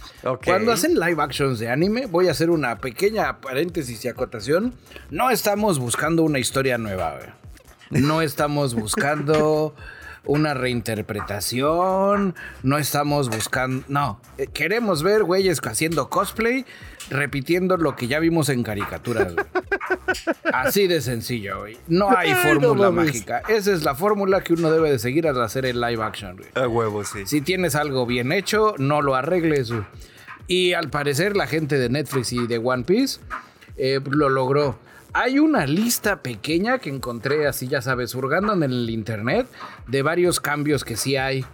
Cuando 0.42 0.72
hacen 0.72 0.98
live 0.98 1.22
actions 1.22 1.58
de 1.58 1.68
anime, 1.68 2.06
voy 2.06 2.28
a 2.28 2.30
hacer 2.30 2.48
una 2.48 2.78
pequeña 2.78 3.42
paréntesis 3.42 4.02
y 4.06 4.08
acotación. 4.08 4.72
No 5.10 5.28
estamos 5.30 5.78
buscando 5.78 6.22
una 6.22 6.38
historia 6.38 6.78
nueva, 6.78 7.16
güey. 7.18 8.02
No 8.02 8.22
estamos 8.22 8.74
buscando 8.74 9.74
una 10.24 10.54
reinterpretación, 10.54 12.34
no 12.62 12.78
estamos 12.78 13.28
buscando, 13.28 13.84
no, 13.88 14.20
Eh, 14.38 14.46
queremos 14.46 15.02
ver 15.02 15.24
güeyes 15.24 15.60
haciendo 15.62 16.08
cosplay, 16.08 16.64
repitiendo 17.10 17.76
lo 17.76 17.96
que 17.96 18.06
ya 18.06 18.18
vimos 18.18 18.48
en 18.48 18.62
caricaturas. 18.62 19.34
güey. 19.34 19.46
Así 20.52 20.86
de 20.86 21.00
sencillo, 21.00 21.60
güey. 21.60 21.76
No 21.88 22.16
hay 22.16 22.30
no 22.30 22.36
fórmula 22.36 22.90
mágica. 22.90 23.42
Esa 23.48 23.72
es 23.72 23.82
la 23.84 23.94
fórmula 23.94 24.42
que 24.42 24.52
uno 24.54 24.70
debe 24.70 24.90
de 24.90 24.98
seguir 24.98 25.26
al 25.26 25.40
hacer 25.42 25.66
el 25.66 25.80
live 25.80 26.02
action, 26.02 26.36
güey. 26.36 26.48
A 26.54 26.68
huevo, 26.68 27.04
sí. 27.04 27.26
Si 27.26 27.40
tienes 27.40 27.74
algo 27.74 28.06
bien 28.06 28.32
hecho, 28.32 28.74
no 28.78 29.02
lo 29.02 29.14
arregles. 29.14 29.70
güey. 29.70 29.84
Y 30.46 30.72
al 30.72 30.90
parecer 30.90 31.36
la 31.36 31.46
gente 31.46 31.78
de 31.78 31.88
Netflix 31.90 32.32
y 32.32 32.46
de 32.46 32.58
One 32.58 32.84
Piece 32.84 33.20
eh, 33.76 34.00
lo 34.10 34.28
logró. 34.28 34.78
Hay 35.12 35.38
una 35.38 35.66
lista 35.66 36.22
pequeña 36.22 36.78
que 36.78 36.90
encontré 36.90 37.46
así, 37.46 37.66
ya 37.66 37.80
sabes, 37.82 38.14
hurgando 38.14 38.52
en 38.52 38.62
el 38.62 38.88
internet 38.90 39.46
de 39.86 40.02
varios 40.02 40.38
cambios 40.40 40.84
que 40.84 40.96
sí 40.96 41.16
hay. 41.16 41.44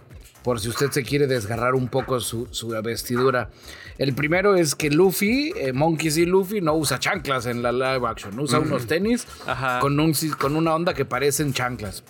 Por 0.45 0.61
si 0.61 0.69
usted 0.69 0.91
se 0.91 1.03
quiere 1.03 1.27
desgarrar 1.27 1.75
un 1.75 1.89
poco 1.89 2.21
su, 2.21 2.47
su 2.51 2.69
vestidura. 2.83 3.49
El 3.97 4.13
primero 4.13 4.55
es 4.55 4.75
que 4.75 4.89
Luffy, 4.89 5.51
eh, 5.57 5.73
Monkey 5.73 6.11
y 6.15 6.25
Luffy, 6.25 6.61
no 6.61 6.75
usa 6.75 6.99
chanclas 6.99 7.47
en 7.47 7.61
la 7.61 7.73
live 7.73 8.07
action. 8.07 8.39
Usa 8.39 8.59
unos 8.59 8.85
tenis 8.85 9.27
Ajá. 9.47 9.79
con, 9.79 9.99
un, 9.99 10.13
con 10.39 10.55
una 10.55 10.73
onda 10.75 10.93
que 10.93 11.03
parecen 11.03 11.51
chanclas 11.51 12.03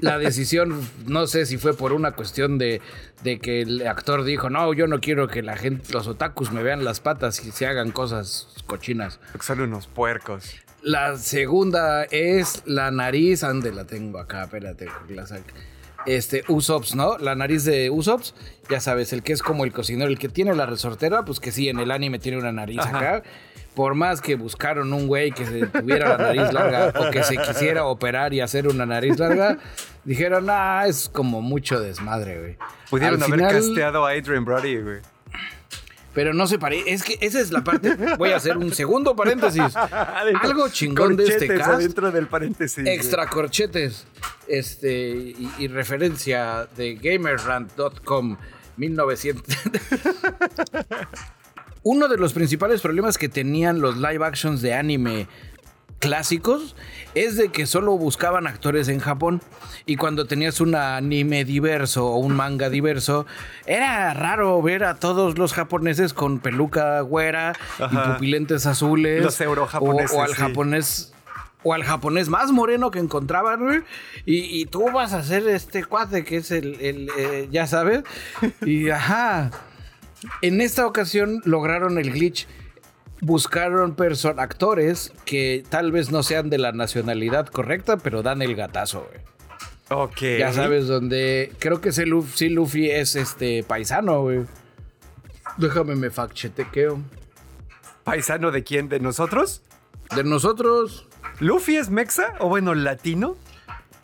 la 0.00 0.18
decisión, 0.18 0.88
no 1.06 1.26
sé 1.26 1.46
si 1.46 1.58
fue 1.58 1.74
por 1.74 1.92
una 1.92 2.12
cuestión 2.12 2.58
de, 2.58 2.80
de 3.22 3.38
que 3.38 3.62
el 3.62 3.86
actor 3.86 4.24
dijo, 4.24 4.50
no, 4.50 4.72
yo 4.72 4.86
no 4.86 5.00
quiero 5.00 5.28
que 5.28 5.42
la 5.42 5.56
gente, 5.56 5.92
los 5.92 6.06
otakus 6.06 6.52
me 6.52 6.62
vean 6.62 6.84
las 6.84 7.00
patas 7.00 7.44
y 7.44 7.50
se 7.50 7.66
hagan 7.66 7.90
cosas 7.90 8.48
cochinas. 8.66 9.20
Son 9.40 9.60
unos 9.60 9.86
puercos. 9.86 10.56
La 10.82 11.16
segunda 11.16 12.04
es 12.04 12.62
la 12.66 12.90
nariz, 12.90 13.42
ande 13.42 13.72
la 13.72 13.84
tengo 13.84 14.18
acá, 14.18 14.44
espérate, 14.44 14.88
la 15.08 15.26
saque. 15.26 15.73
Este, 16.06 16.44
Usops, 16.48 16.94
¿no? 16.94 17.18
La 17.18 17.34
nariz 17.34 17.64
de 17.64 17.90
Usops, 17.90 18.34
ya 18.68 18.80
sabes, 18.80 19.12
el 19.12 19.22
que 19.22 19.32
es 19.32 19.42
como 19.42 19.64
el 19.64 19.72
cocinero, 19.72 20.10
el 20.10 20.18
que 20.18 20.28
tiene 20.28 20.54
la 20.54 20.66
resortera, 20.66 21.24
pues 21.24 21.40
que 21.40 21.50
sí, 21.52 21.68
en 21.68 21.78
el 21.78 21.90
anime 21.90 22.18
tiene 22.18 22.38
una 22.38 22.52
nariz 22.52 22.78
Ajá. 22.80 22.96
acá. 22.98 23.22
Por 23.74 23.94
más 23.96 24.20
que 24.20 24.36
buscaron 24.36 24.92
un 24.92 25.08
güey 25.08 25.32
que 25.32 25.44
se 25.46 25.66
tuviera 25.66 26.10
la 26.10 26.18
nariz 26.18 26.52
larga 26.52 26.92
o 26.96 27.10
que 27.10 27.24
se 27.24 27.36
quisiera 27.36 27.86
operar 27.86 28.32
y 28.32 28.40
hacer 28.40 28.68
una 28.68 28.86
nariz 28.86 29.18
larga, 29.18 29.58
dijeron, 30.04 30.46
ah, 30.48 30.84
es 30.86 31.08
como 31.08 31.42
mucho 31.42 31.80
desmadre, 31.80 32.38
güey. 32.38 32.56
Pudieron 32.88 33.16
Al 33.20 33.24
haber 33.32 33.40
final- 33.40 33.52
casteado 33.52 34.06
a 34.06 34.10
Adrian 34.10 34.44
Brody, 34.44 34.76
güey. 34.80 34.98
Pero 36.14 36.32
no 36.32 36.46
se 36.46 36.58
parece. 36.58 36.92
Es 36.92 37.02
que 37.02 37.18
esa 37.20 37.40
es 37.40 37.50
la 37.50 37.64
parte. 37.64 37.96
Voy 38.16 38.30
a 38.30 38.36
hacer 38.36 38.56
un 38.56 38.72
segundo 38.72 39.16
paréntesis. 39.16 39.76
Algo 40.42 40.68
chingón 40.68 41.16
de 41.16 41.24
este 41.24 41.48
cast. 41.48 41.70
adentro 41.70 42.10
del 42.10 42.28
paréntesis. 42.28 42.86
Extra 42.86 43.26
corchetes. 43.28 44.06
Este. 44.46 45.10
Y, 45.10 45.50
y 45.58 45.68
referencia 45.68 46.68
de 46.76 46.94
gamerrant.com 46.94 48.36
1900. 48.76 49.44
Uno 51.82 52.08
de 52.08 52.16
los 52.16 52.32
principales 52.32 52.80
problemas 52.80 53.18
que 53.18 53.28
tenían 53.28 53.80
los 53.80 53.96
live 53.98 54.24
actions 54.24 54.62
de 54.62 54.72
anime 54.72 55.28
clásicos 56.04 56.76
es 57.14 57.36
de 57.36 57.48
que 57.48 57.66
solo 57.66 57.96
buscaban 57.96 58.46
actores 58.46 58.88
en 58.88 59.00
Japón 59.00 59.40
y 59.86 59.96
cuando 59.96 60.26
tenías 60.26 60.60
un 60.60 60.74
anime 60.74 61.44
diverso 61.44 62.06
o 62.06 62.18
un 62.18 62.34
manga 62.36 62.70
diverso 62.70 63.26
era 63.66 64.12
raro 64.14 64.60
ver 64.62 64.84
a 64.84 64.96
todos 64.96 65.38
los 65.38 65.52
japoneses 65.52 66.12
con 66.14 66.38
peluca 66.38 67.00
güera 67.00 67.54
y 67.78 67.96
pupilentes 67.96 68.66
azules 68.66 69.22
Los 69.22 69.40
eurojaponeses, 69.40 70.12
o, 70.16 70.18
o 70.18 70.22
al 70.22 70.30
sí. 70.30 70.34
japonés 70.36 71.12
o 71.62 71.72
al 71.72 71.82
japonés 71.82 72.28
más 72.28 72.52
moreno 72.52 72.90
que 72.90 72.98
encontraban, 72.98 73.64
güey. 73.64 73.80
Y, 74.26 74.60
y 74.60 74.66
tú 74.66 74.90
vas 74.92 75.14
a 75.14 75.20
hacer 75.20 75.48
este 75.48 75.82
cuate 75.82 76.22
que 76.22 76.36
es 76.36 76.50
el, 76.50 76.78
el, 76.80 77.08
eh, 77.16 77.48
ya 77.50 77.66
sabes. 77.66 78.02
Y 78.66 78.90
ajá. 78.90 79.50
En 80.42 80.60
esta 80.60 80.86
ocasión 80.86 81.40
lograron 81.44 81.98
el 81.98 82.12
glitch. 82.12 82.46
Buscaron 83.24 83.94
person 83.94 84.38
actores 84.38 85.10
que 85.24 85.64
tal 85.70 85.92
vez 85.92 86.10
no 86.10 86.22
sean 86.22 86.50
de 86.50 86.58
la 86.58 86.72
nacionalidad 86.72 87.46
correcta, 87.46 87.96
pero 87.96 88.22
dan 88.22 88.42
el 88.42 88.54
gatazo, 88.54 89.08
güey. 89.10 89.22
Ok. 89.88 90.38
Ya 90.38 90.52
sabes 90.52 90.86
dónde. 90.88 91.50
Creo 91.58 91.80
que 91.80 91.88
ese 91.88 92.04
Luffy, 92.04 92.32
sí, 92.36 92.48
Luffy 92.50 92.90
es 92.90 93.16
este 93.16 93.62
paisano, 93.62 94.20
güey. 94.20 94.40
Déjame 95.56 95.94
me 95.96 96.10
fact 96.10 96.34
chequeo. 96.34 97.00
¿Paisano 98.02 98.50
de 98.50 98.62
quién? 98.62 98.90
¿De 98.90 99.00
nosotros? 99.00 99.62
De 100.14 100.22
nosotros, 100.22 101.06
¿Luffy 101.40 101.76
es 101.76 101.88
mexa? 101.88 102.34
¿O 102.40 102.48
bueno, 102.50 102.74
latino? 102.74 103.36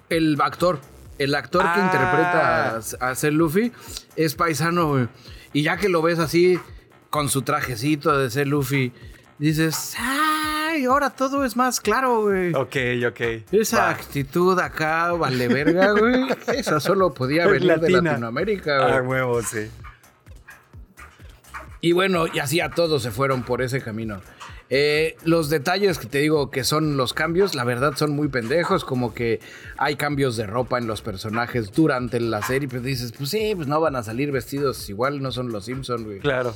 el 0.08 0.40
actor. 0.40 0.80
El 1.18 1.34
actor 1.34 1.62
que 1.62 1.68
Ah. 1.68 1.82
interpreta 1.84 2.76
a, 3.06 3.10
a 3.10 3.14
ser 3.14 3.34
Luffy 3.34 3.70
es 4.16 4.34
paisano, 4.34 4.88
güey. 4.88 5.08
Y 5.52 5.62
ya 5.62 5.76
que 5.76 5.90
lo 5.90 6.00
ves 6.00 6.18
así, 6.18 6.58
con 7.10 7.28
su 7.28 7.42
trajecito 7.42 8.16
de 8.16 8.30
ser 8.30 8.46
Luffy, 8.48 8.92
dices, 9.40 9.94
¡ay! 9.98 10.84
Ahora 10.84 11.10
todo 11.10 11.44
es 11.44 11.56
más 11.56 11.80
claro, 11.80 12.22
güey. 12.22 12.54
Ok, 12.54 12.76
ok. 13.08 13.20
Esa 13.52 13.78
Va. 13.84 13.90
actitud 13.90 14.58
acá, 14.58 15.12
vale 15.12 15.48
verga, 15.48 15.92
güey. 15.92 16.26
Esa 16.54 16.78
solo 16.80 17.12
podía 17.12 17.46
venir 17.48 17.78
de. 17.80 17.90
Latinoamérica, 17.90 18.86
Ah, 18.86 19.00
güey. 19.00 19.20
huevo, 19.22 19.42
sí. 19.42 19.68
Y 21.80 21.92
bueno, 21.92 22.26
y 22.32 22.38
así 22.38 22.60
a 22.60 22.70
todos 22.70 23.02
se 23.02 23.10
fueron 23.10 23.42
por 23.42 23.62
ese 23.62 23.80
camino. 23.80 24.20
Eh, 24.72 25.16
los 25.24 25.50
detalles 25.50 25.98
que 25.98 26.06
te 26.06 26.18
digo 26.18 26.52
que 26.52 26.62
son 26.62 26.96
los 26.96 27.12
cambios, 27.12 27.56
la 27.56 27.64
verdad 27.64 27.94
son 27.96 28.12
muy 28.12 28.28
pendejos, 28.28 28.84
como 28.84 29.12
que 29.12 29.40
hay 29.76 29.96
cambios 29.96 30.36
de 30.36 30.46
ropa 30.46 30.78
en 30.78 30.86
los 30.86 31.02
personajes 31.02 31.72
durante 31.72 32.20
la 32.20 32.40
serie, 32.40 32.68
pero 32.68 32.80
dices, 32.80 33.12
pues 33.18 33.30
sí, 33.30 33.52
pues 33.56 33.66
no 33.66 33.80
van 33.80 33.96
a 33.96 34.04
salir 34.04 34.30
vestidos 34.30 34.88
igual, 34.88 35.20
no 35.20 35.32
son 35.32 35.50
los 35.50 35.64
Simpsons, 35.64 36.04
güey. 36.04 36.20
Claro. 36.20 36.54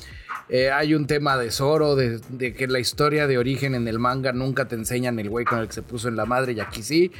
Eh, 0.49 0.71
hay 0.71 0.95
un 0.95 1.09
tema 1.09 1.37
de 1.37 1.51
Zoro, 1.51 1.97
de, 1.97 2.21
de 2.29 2.55
que 2.55 2.69
la 2.69 2.79
historia 2.79 3.27
de 3.27 3.37
origen 3.37 3.75
en 3.75 3.89
el 3.89 3.99
manga 3.99 4.33
nunca 4.33 4.69
te 4.69 4.77
enseñan 4.77 5.19
el 5.19 5.29
güey 5.29 5.45
con 5.45 5.59
el 5.59 5.67
que 5.67 5.73
se 5.73 5.83
puso 5.83 6.07
en 6.07 6.15
la 6.15 6.25
madre 6.25 6.53
y 6.53 6.61
aquí 6.61 6.85
sí. 6.85 7.11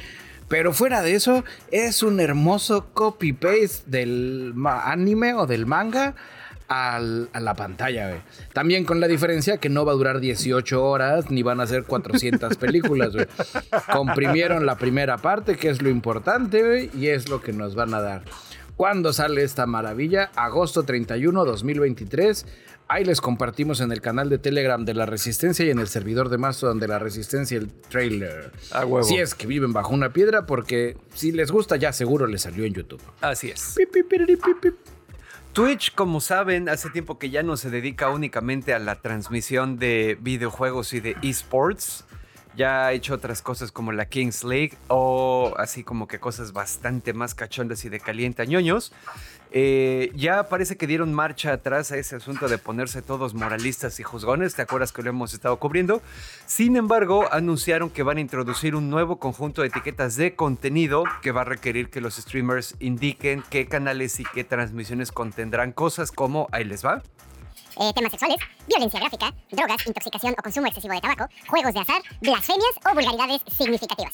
Pero 0.47 0.73
fuera 0.73 1.01
de 1.01 1.15
eso, 1.15 1.43
es 1.71 2.03
un 2.03 2.19
hermoso 2.19 2.87
copy-paste 2.93 3.83
del 3.87 4.53
anime 4.65 5.33
o 5.33 5.47
del 5.47 5.65
manga 5.65 6.15
al- 6.67 7.29
a 7.33 7.39
la 7.39 7.53
pantalla, 7.55 8.09
güey. 8.09 8.21
También 8.53 8.85
con 8.85 8.99
la 8.99 9.07
diferencia 9.07 9.57
que 9.57 9.69
no 9.69 9.85
va 9.85 9.91
a 9.91 9.95
durar 9.95 10.19
18 10.19 10.83
horas 10.83 11.29
ni 11.29 11.43
van 11.43 11.59
a 11.59 11.67
ser 11.67 11.83
400 11.83 12.57
películas, 12.57 13.13
güey. 13.13 13.27
Comprimieron 13.91 14.65
la 14.65 14.77
primera 14.77 15.17
parte, 15.17 15.55
que 15.57 15.69
es 15.69 15.81
lo 15.81 15.89
importante, 15.89 16.63
güey, 16.63 16.89
y 16.93 17.07
es 17.07 17.29
lo 17.29 17.41
que 17.41 17.53
nos 17.53 17.75
van 17.75 17.93
a 17.93 18.01
dar. 18.01 18.23
¿Cuándo 18.75 19.13
sale 19.13 19.43
esta 19.43 19.65
maravilla? 19.65 20.31
Agosto 20.35 20.83
31, 20.83 21.45
2023. 21.45 22.45
Ahí 22.87 23.03
les 23.05 23.19
compartimos 23.21 23.79
en 23.81 23.91
el 23.91 24.01
canal 24.01 24.29
de 24.29 24.37
Telegram 24.37 24.83
de 24.83 24.93
la 24.93 25.05
Resistencia 25.05 25.65
y 25.65 25.69
en 25.71 25.79
el 25.79 25.87
servidor 25.87 26.29
de 26.29 26.37
Mastodon 26.37 26.79
de 26.79 26.87
la 26.87 26.99
Resistencia 26.99 27.57
el 27.57 27.71
trailer. 27.89 28.51
A 28.71 28.85
huevo. 28.85 29.03
Si 29.03 29.15
es 29.15 29.33
que 29.33 29.47
viven 29.47 29.71
bajo 29.73 29.93
una 29.93 30.11
piedra, 30.13 30.45
porque 30.45 30.97
si 31.13 31.31
les 31.31 31.51
gusta 31.51 31.77
ya 31.77 31.93
seguro 31.93 32.27
les 32.27 32.41
salió 32.43 32.63
en 32.65 32.73
YouTube. 32.73 33.01
Así 33.21 33.49
es. 33.49 33.73
Pip, 33.77 33.91
pip, 33.91 34.07
piriri, 34.09 34.35
pip, 34.35 34.59
pip. 34.61 34.75
Twitch, 35.55 35.95
como 35.95 36.19
saben, 36.19 36.67
hace 36.67 36.89
tiempo 36.89 37.17
que 37.17 37.29
ya 37.29 37.41
no 37.41 37.55
se 37.55 37.69
dedica 37.69 38.09
únicamente 38.09 38.73
a 38.73 38.79
la 38.79 38.95
transmisión 38.95 39.79
de 39.79 40.17
videojuegos 40.19 40.91
y 40.91 40.99
de 40.99 41.15
esports. 41.21 42.03
Ya 42.57 42.87
ha 42.87 42.91
hecho 42.91 43.13
otras 43.13 43.41
cosas 43.41 43.71
como 43.71 43.93
la 43.93 44.09
Kings 44.09 44.43
League 44.43 44.73
o 44.89 45.53
así 45.57 45.85
como 45.85 46.09
que 46.09 46.19
cosas 46.19 46.51
bastante 46.51 47.13
más 47.13 47.35
cachondas 47.35 47.85
y 47.85 47.89
de 47.89 48.01
caliente 48.01 48.45
ñoños. 48.45 48.91
Eh, 49.51 50.11
ya 50.15 50.49
parece 50.49 50.75
que 50.75 50.87
dieron 50.87 51.13
marcha 51.13 51.53
atrás 51.53 51.91
a 51.91 51.97
ese 51.97 52.17
asunto 52.17 52.47
de 52.47 52.57
ponerse 52.57 53.01
todos 53.01 53.33
moralistas 53.33 53.99
y 53.99 54.03
juzgones. 54.03 54.55
¿Te 54.55 54.61
acuerdas 54.61 54.91
que 54.91 55.01
lo 55.01 55.09
hemos 55.09 55.33
estado 55.33 55.57
cubriendo? 55.57 56.01
Sin 56.45 56.75
embargo, 56.75 57.31
anunciaron 57.31 57.89
que 57.89 58.03
van 58.03 58.17
a 58.17 58.21
introducir 58.21 58.75
un 58.75 58.89
nuevo 58.89 59.17
conjunto 59.17 59.61
de 59.61 59.69
etiquetas 59.69 60.15
de 60.15 60.35
contenido 60.35 61.03
que 61.21 61.31
va 61.31 61.41
a 61.41 61.45
requerir 61.45 61.89
que 61.89 62.01
los 62.01 62.15
streamers 62.15 62.75
indiquen 62.79 63.43
qué 63.49 63.67
canales 63.67 64.19
y 64.19 64.23
qué 64.25 64.43
transmisiones 64.43 65.11
contendrán 65.11 65.71
cosas 65.71 66.11
como, 66.11 66.47
ahí 66.51 66.65
les 66.65 66.85
va, 66.85 67.01
eh, 67.77 67.91
temas 67.93 68.11
sexuales, 68.11 68.37
violencia 68.67 68.99
gráfica, 68.99 69.33
drogas, 69.51 69.85
intoxicación 69.85 70.33
o 70.37 70.41
consumo 70.41 70.67
excesivo 70.67 70.93
de 70.93 71.01
tabaco, 71.01 71.27
juegos 71.47 71.73
de 71.73 71.81
azar, 71.81 72.01
blasfemias 72.21 72.71
o 72.89 72.93
vulgaridades 72.93 73.41
significativas. 73.51 74.13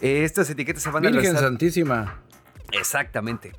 Eh, 0.00 0.24
estas 0.24 0.48
etiquetas 0.48 0.82
se 0.82 0.90
van 0.90 1.06
a 1.06 1.10
Virgen 1.10 1.34
lanzar. 1.34 1.50
Santísima. 1.50 2.20
Exactamente. 2.72 3.52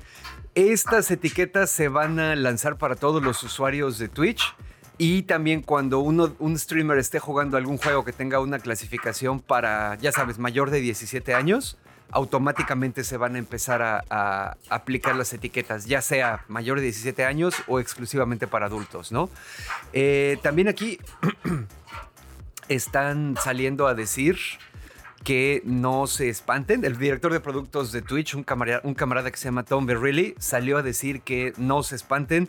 Estas 0.56 1.10
etiquetas 1.10 1.70
se 1.70 1.88
van 1.88 2.18
a 2.18 2.34
lanzar 2.34 2.78
para 2.78 2.96
todos 2.96 3.22
los 3.22 3.42
usuarios 3.42 3.98
de 3.98 4.08
Twitch. 4.08 4.54
Y 4.96 5.24
también 5.24 5.60
cuando 5.60 5.98
uno, 5.98 6.34
un 6.38 6.58
streamer 6.58 6.96
esté 6.96 7.18
jugando 7.18 7.58
algún 7.58 7.76
juego 7.76 8.06
que 8.06 8.14
tenga 8.14 8.40
una 8.40 8.58
clasificación 8.58 9.40
para, 9.40 9.96
ya 9.96 10.12
sabes, 10.12 10.38
mayor 10.38 10.70
de 10.70 10.80
17 10.80 11.34
años, 11.34 11.76
automáticamente 12.10 13.04
se 13.04 13.18
van 13.18 13.34
a 13.34 13.38
empezar 13.38 13.82
a, 13.82 14.56
aplicar 14.70 15.14
las 15.14 15.34
etiquetas, 15.34 15.84
ya 15.84 16.00
sea 16.00 16.46
mayor 16.48 16.78
de 16.78 16.84
17 16.84 17.26
años 17.26 17.54
o 17.66 17.78
exclusivamente 17.78 18.46
para 18.46 18.64
adultos, 18.64 19.12
¿no? 19.12 19.28
Eh, 19.92 20.38
también 20.42 20.68
aquí 20.68 20.98
están 22.68 23.36
saliendo 23.44 23.88
a 23.88 23.94
decir 23.94 24.38
que 25.26 25.60
no 25.64 26.06
se 26.06 26.28
espanten. 26.28 26.84
El 26.84 26.98
director 26.98 27.32
de 27.32 27.40
productos 27.40 27.90
de 27.90 28.00
Twitch, 28.00 28.36
un 28.36 28.44
camarada, 28.44 28.80
un 28.84 28.94
camarada 28.94 29.28
que 29.32 29.36
se 29.36 29.46
llama 29.46 29.64
Tom 29.64 29.84
Berrilli, 29.84 30.36
salió 30.38 30.78
a 30.78 30.82
decir 30.82 31.20
que 31.22 31.52
no 31.56 31.82
se 31.82 31.96
espanten. 31.96 32.48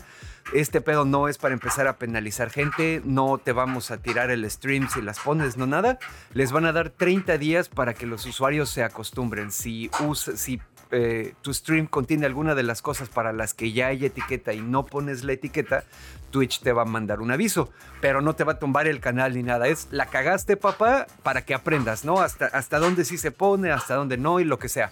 Este 0.53 0.79
pedo 0.79 1.03
no 1.03 1.27
es 1.27 1.39
para 1.39 1.55
empezar 1.55 1.87
a 1.87 1.97
penalizar 1.97 2.51
gente, 2.51 3.01
no 3.03 3.39
te 3.39 3.51
vamos 3.51 3.89
a 3.89 3.97
tirar 3.97 4.29
el 4.29 4.47
stream 4.47 4.89
si 4.89 5.01
las 5.01 5.17
pones, 5.17 5.57
no 5.57 5.65
nada. 5.65 5.97
Les 6.35 6.51
van 6.51 6.65
a 6.65 6.71
dar 6.71 6.91
30 6.91 7.39
días 7.39 7.67
para 7.67 7.95
que 7.95 8.05
los 8.05 8.27
usuarios 8.27 8.69
se 8.69 8.83
acostumbren. 8.83 9.49
Si, 9.51 9.89
si 10.35 10.61
eh, 10.91 11.33
tu 11.41 11.55
stream 11.55 11.87
contiene 11.87 12.27
alguna 12.27 12.53
de 12.53 12.61
las 12.61 12.83
cosas 12.83 13.09
para 13.09 13.33
las 13.33 13.55
que 13.55 13.71
ya 13.71 13.87
hay 13.87 14.05
etiqueta 14.05 14.53
y 14.53 14.61
no 14.61 14.85
pones 14.85 15.23
la 15.23 15.33
etiqueta, 15.33 15.83
Twitch 16.31 16.61
te 16.61 16.71
va 16.71 16.83
a 16.83 16.85
mandar 16.85 17.21
un 17.21 17.31
aviso, 17.31 17.69
pero 18.01 18.21
no 18.21 18.35
te 18.35 18.43
va 18.43 18.53
a 18.53 18.59
tumbar 18.59 18.87
el 18.87 18.99
canal 18.99 19.33
ni 19.33 19.43
nada. 19.43 19.67
Es 19.67 19.87
la 19.91 20.07
cagaste, 20.07 20.57
papá, 20.57 21.07
para 21.23 21.43
que 21.43 21.53
aprendas, 21.53 22.05
¿no? 22.05 22.19
Hasta, 22.21 22.45
hasta 22.47 22.79
dónde 22.79 23.05
sí 23.05 23.17
se 23.17 23.31
pone, 23.31 23.71
hasta 23.71 23.95
dónde 23.95 24.17
no 24.17 24.39
y 24.39 24.43
lo 24.43 24.59
que 24.59 24.69
sea. 24.69 24.91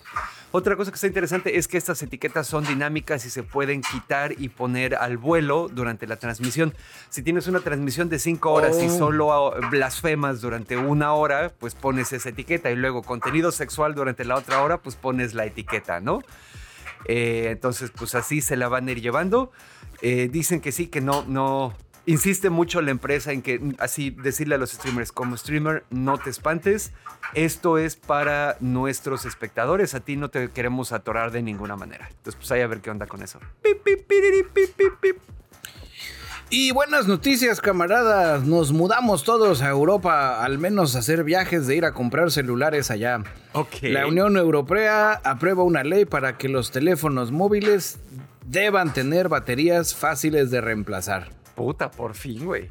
Otra 0.51 0.77
cosa 0.77 0.89
que 0.89 0.95
está 0.95 1.07
interesante 1.07 1.57
es 1.57 1.67
que 1.67 1.77
estas 1.77 2.01
etiquetas 2.01 2.47
son 2.47 2.63
dinámicas 2.63 3.25
y 3.25 3.29
se 3.29 3.43
pueden 3.43 3.81
quitar 3.81 4.33
y 4.37 4.47
poner 4.47 4.95
al 4.95 5.17
vuelo 5.17 5.67
durante 5.69 6.07
la 6.07 6.15
transmisión. 6.15 6.73
Si 7.09 7.21
tienes 7.21 7.47
una 7.47 7.59
transmisión 7.59 8.07
de 8.07 8.19
cinco 8.19 8.53
horas 8.53 8.77
y 8.81 8.87
oh. 8.87 8.97
solo 8.97 9.53
blasfemas 9.69 10.39
durante 10.39 10.77
una 10.77 11.11
hora, 11.11 11.51
pues 11.59 11.75
pones 11.75 12.13
esa 12.13 12.29
etiqueta 12.29 12.71
y 12.71 12.77
luego 12.77 13.03
contenido 13.03 13.51
sexual 13.51 13.95
durante 13.95 14.23
la 14.23 14.35
otra 14.35 14.63
hora, 14.63 14.77
pues 14.77 14.95
pones 14.95 15.33
la 15.33 15.45
etiqueta, 15.45 15.99
¿no? 15.99 16.21
Eh, 17.05 17.47
entonces, 17.51 17.91
pues 17.91 18.15
así 18.15 18.41
se 18.41 18.55
la 18.55 18.67
van 18.67 18.87
a 18.87 18.91
ir 18.91 19.01
llevando. 19.01 19.51
Eh, 20.01 20.29
dicen 20.31 20.61
que 20.61 20.71
sí, 20.71 20.87
que 20.87 21.01
no, 21.01 21.23
no. 21.27 21.73
Insiste 22.07 22.51
mucho 22.51 22.81
la 22.83 22.91
empresa 22.91 23.31
en 23.31 23.41
que 23.41 23.59
así 23.79 24.11
decirle 24.11 24.55
a 24.55 24.57
los 24.59 24.71
streamers, 24.71 25.11
como 25.11 25.35
streamer, 25.37 25.85
no 25.89 26.19
te 26.19 26.29
espantes. 26.29 26.91
Esto 27.33 27.79
es 27.79 27.95
para 27.95 28.57
nuestros 28.59 29.25
espectadores. 29.25 29.95
A 29.95 30.01
ti 30.01 30.15
no 30.15 30.29
te 30.29 30.49
queremos 30.49 30.91
atorar 30.91 31.31
de 31.31 31.41
ninguna 31.41 31.75
manera. 31.75 32.07
Entonces, 32.09 32.35
pues 32.35 32.51
ahí 32.51 32.61
a 32.61 32.67
ver 32.67 32.81
qué 32.81 32.91
onda 32.91 33.07
con 33.07 33.23
eso. 33.23 33.39
Y 36.49 36.71
buenas 36.71 37.07
noticias, 37.07 37.59
camaradas. 37.59 38.43
Nos 38.43 38.71
mudamos 38.71 39.23
todos 39.23 39.63
a 39.63 39.69
Europa, 39.69 40.43
al 40.43 40.59
menos 40.59 40.95
a 40.95 40.99
hacer 40.99 41.23
viajes 41.23 41.65
de 41.65 41.75
ir 41.75 41.85
a 41.85 41.93
comprar 41.93 42.29
celulares 42.29 42.91
allá. 42.91 43.23
La 43.81 44.05
Unión 44.05 44.37
Europea 44.37 45.19
aprueba 45.23 45.63
una 45.63 45.83
ley 45.83 46.05
para 46.05 46.37
que 46.37 46.47
los 46.47 46.69
teléfonos 46.69 47.31
móviles 47.31 47.97
deban 48.45 48.93
tener 48.93 49.27
baterías 49.27 49.95
fáciles 49.95 50.51
de 50.51 50.61
reemplazar. 50.61 51.29
Puta, 51.55 51.89
por 51.89 52.13
fin, 52.13 52.45
güey. 52.45 52.69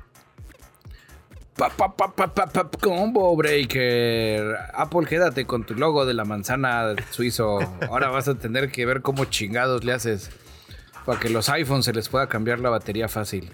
combo 2.81 3.35
breaker. 3.37 4.57
Apple, 4.73 5.07
quédate 5.09 5.47
con 5.47 5.65
tu 5.65 5.75
logo 5.75 6.07
de 6.07 6.15
la 6.15 6.25
manzana 6.25 6.95
suizo. 7.11 7.59
Ahora 7.89 8.09
vas 8.09 8.29
a 8.29 8.37
tener 8.37 8.71
que 8.71 8.87
ver 8.87 9.03
cómo 9.03 9.25
chingados 9.25 9.85
le 9.85 9.93
haces 9.93 10.31
para 11.05 11.21
que 11.21 11.29
los 11.29 11.49
iPhones 11.49 11.85
se 11.85 11.93
les 11.93 12.09
pueda 12.09 12.29
cambiar 12.29 12.61
la 12.61 12.71
batería 12.71 13.09
fácil. 13.09 13.51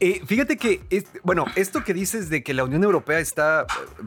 Eh, 0.00 0.22
fíjate 0.26 0.56
que, 0.56 0.82
bueno, 1.22 1.46
esto 1.54 1.84
que 1.84 1.94
dices 1.94 2.28
de 2.28 2.42
que 2.42 2.52
la 2.52 2.64
Unión 2.64 2.82
Europea 2.82 3.20
está, 3.20 3.66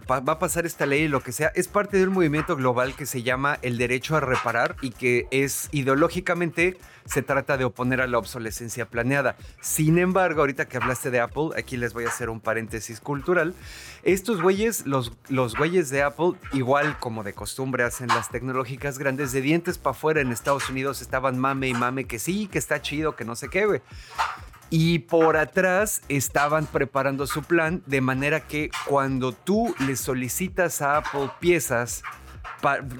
va 0.09 0.17
a 0.17 0.39
pasar 0.39 0.65
esta 0.65 0.85
ley 0.85 1.03
y 1.03 1.07
lo 1.07 1.21
que 1.21 1.31
sea, 1.31 1.51
es 1.55 1.67
parte 1.67 1.97
de 1.97 2.07
un 2.07 2.13
movimiento 2.13 2.55
global 2.55 2.95
que 2.95 3.05
se 3.05 3.23
llama 3.23 3.57
el 3.61 3.77
derecho 3.77 4.15
a 4.15 4.19
reparar 4.19 4.75
y 4.81 4.91
que 4.91 5.27
es 5.31 5.69
ideológicamente 5.71 6.77
se 7.07 7.21
trata 7.21 7.57
de 7.57 7.63
oponer 7.63 8.01
a 8.01 8.07
la 8.07 8.17
obsolescencia 8.17 8.85
planeada. 8.85 9.37
Sin 9.61 9.97
embargo, 9.97 10.41
ahorita 10.41 10.67
que 10.67 10.77
hablaste 10.77 11.09
de 11.09 11.21
Apple, 11.21 11.49
aquí 11.55 11.77
les 11.77 11.93
voy 11.93 12.03
a 12.03 12.09
hacer 12.09 12.29
un 12.29 12.41
paréntesis 12.41 12.99
cultural. 12.99 13.55
Estos 14.03 14.41
güeyes, 14.41 14.85
los, 14.85 15.13
los 15.29 15.55
güeyes 15.55 15.89
de 15.89 16.03
Apple, 16.03 16.33
igual 16.51 16.99
como 16.99 17.23
de 17.23 17.33
costumbre 17.33 17.83
hacen 17.83 18.09
las 18.09 18.29
tecnológicas 18.29 18.99
grandes, 18.99 19.31
de 19.31 19.41
dientes 19.41 19.77
para 19.77 19.91
afuera 19.91 20.21
en 20.21 20.31
Estados 20.31 20.69
Unidos 20.69 21.01
estaban 21.01 21.39
mame 21.39 21.69
y 21.69 21.73
mame 21.73 22.03
que 22.03 22.19
sí, 22.19 22.47
que 22.47 22.59
está 22.59 22.81
chido, 22.81 23.15
que 23.15 23.23
no 23.23 23.35
sé 23.35 23.47
qué. 23.49 23.81
Y 24.69 24.99
por 24.99 25.37
atrás 25.37 26.01
estaban 26.09 26.65
preparando 26.65 27.25
su 27.25 27.43
plan 27.43 27.81
de 27.85 28.01
manera 28.01 28.41
que 28.41 28.69
cuando 28.85 29.31
tú 29.31 29.73
le 29.85 29.95
solicitas 29.95 30.81
a 30.81 30.97
Apple 30.97 31.31
piezas 31.39 32.03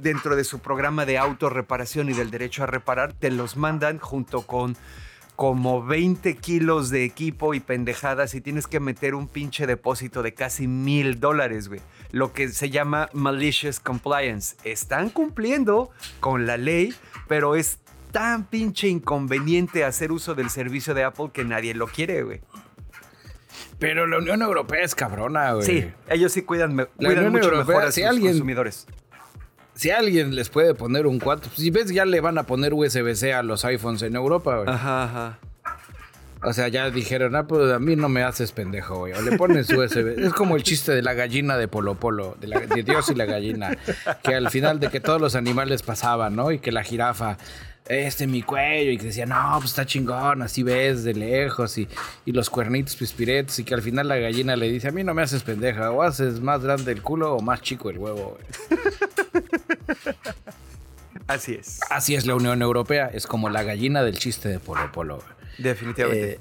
dentro 0.01 0.35
de 0.35 0.43
su 0.43 0.59
programa 0.59 1.05
de 1.05 1.17
autorreparación 1.17 2.09
y 2.09 2.13
del 2.13 2.31
derecho 2.31 2.63
a 2.63 2.67
reparar, 2.67 3.13
te 3.13 3.31
los 3.31 3.57
mandan 3.57 3.99
junto 3.99 4.43
con 4.43 4.77
como 5.35 5.85
20 5.85 6.35
kilos 6.37 6.89
de 6.89 7.03
equipo 7.03 7.53
y 7.53 7.59
pendejadas 7.59 8.33
y 8.33 8.41
tienes 8.41 8.65
que 8.65 8.79
meter 8.79 9.13
un 9.13 9.27
pinche 9.27 9.67
depósito 9.67 10.23
de 10.23 10.33
casi 10.33 10.67
mil 10.67 11.19
dólares, 11.19 11.67
güey. 11.67 11.79
Lo 12.11 12.33
que 12.33 12.49
se 12.49 12.71
llama 12.71 13.07
malicious 13.13 13.79
compliance. 13.79 14.55
Están 14.63 15.11
cumpliendo 15.11 15.91
con 16.21 16.47
la 16.47 16.57
ley, 16.57 16.91
pero 17.27 17.55
es 17.55 17.77
tan 18.11 18.45
pinche 18.45 18.87
inconveniente 18.87 19.83
hacer 19.83 20.11
uso 20.11 20.35
del 20.35 20.49
servicio 20.49 20.93
de 20.93 21.03
Apple 21.03 21.29
que 21.33 21.43
nadie 21.43 21.73
lo 21.73 21.87
quiere, 21.87 22.23
güey. 22.23 22.41
Pero 23.79 24.07
la 24.07 24.17
Unión 24.17 24.41
Europea 24.41 24.83
es 24.83 24.95
cabrona, 24.95 25.53
güey. 25.53 25.65
Sí, 25.65 25.91
ellos 26.09 26.31
sí 26.31 26.41
cuidan, 26.41 26.75
mucho 26.75 27.51
mejor 27.51 27.83
a 27.83 27.91
sus 27.91 28.03
consumidores 28.03 28.87
si 29.77 29.91
alguien 29.91 30.35
les 30.35 30.49
puede 30.49 30.73
poner 30.73 31.07
un 31.07 31.19
4, 31.19 31.51
si 31.55 31.69
ves, 31.69 31.93
ya 31.93 32.05
le 32.05 32.19
van 32.19 32.37
a 32.37 32.43
poner 32.43 32.73
USB-C 32.73 33.33
a 33.33 33.43
los 33.43 33.63
iPhones 33.63 34.01
en 34.01 34.15
Europa, 34.15 34.57
güey. 34.57 34.69
Ajá, 34.69 35.03
ajá. 35.03 35.39
O 36.43 36.53
sea, 36.53 36.67
ya 36.67 36.89
dijeron, 36.89 37.35
ah, 37.35 37.47
pues 37.47 37.71
a 37.71 37.79
mí 37.79 37.95
no 37.95 38.09
me 38.09 38.23
haces 38.23 38.51
pendejo, 38.51 38.99
güey. 38.99 39.13
O 39.13 39.21
le 39.21 39.37
pones 39.37 39.69
USB. 39.69 40.19
es 40.19 40.33
como 40.33 40.55
el 40.55 40.63
chiste 40.63 40.93
de 40.93 41.01
la 41.01 41.13
gallina 41.13 41.57
de 41.57 41.67
Polo 41.67 41.95
Polo, 41.95 42.37
de, 42.39 42.47
de, 42.47 42.83
Dios 42.83 43.09
y 43.09 43.15
la 43.15 43.25
gallina. 43.25 43.75
Que 44.23 44.35
al 44.35 44.49
final 44.51 44.79
de 44.79 44.89
que 44.89 44.99
todos 44.99 45.19
los 45.19 45.35
animales 45.35 45.81
pasaban, 45.81 46.35
¿no? 46.35 46.51
Y 46.51 46.59
que 46.59 46.71
la 46.71 46.83
jirafa, 46.83 47.37
este 47.89 48.27
mi 48.27 48.41
cuello, 48.41 48.91
y 48.91 48.97
que 48.97 49.05
decía, 49.05 49.25
no, 49.25 49.55
pues 49.57 49.71
está 49.71 49.85
chingón, 49.85 50.41
así 50.41 50.63
ves 50.63 51.03
de 51.03 51.13
lejos, 51.13 51.77
y, 51.77 51.87
y 52.25 52.31
los 52.31 52.49
cuernitos 52.49 52.95
pispiretos, 52.95 53.59
y 53.59 53.63
que 53.63 53.73
al 53.73 53.81
final 53.81 54.07
la 54.07 54.17
gallina 54.17 54.55
le 54.55 54.69
dice, 54.69 54.89
a 54.89 54.91
mí 54.91 55.03
no 55.03 55.13
me 55.13 55.21
haces 55.21 55.43
pendeja, 55.43 55.91
o 55.91 56.01
haces 56.01 56.39
más 56.39 56.63
grande 56.63 56.91
el 56.91 57.01
culo 57.01 57.35
o 57.35 57.41
más 57.41 57.61
chico 57.61 57.89
el 57.89 57.97
huevo. 57.97 58.37
Así 61.27 61.55
es. 61.55 61.79
Así 61.89 62.15
es 62.15 62.25
la 62.25 62.35
Unión 62.35 62.61
Europea, 62.61 63.09
es 63.13 63.27
como 63.27 63.49
la 63.49 63.63
gallina 63.63 64.01
del 64.03 64.17
chiste 64.17 64.47
de 64.47 64.59
Polo 64.59 64.91
Polo. 64.91 65.23
Definitivamente. 65.57 66.33
Eh, 66.33 66.39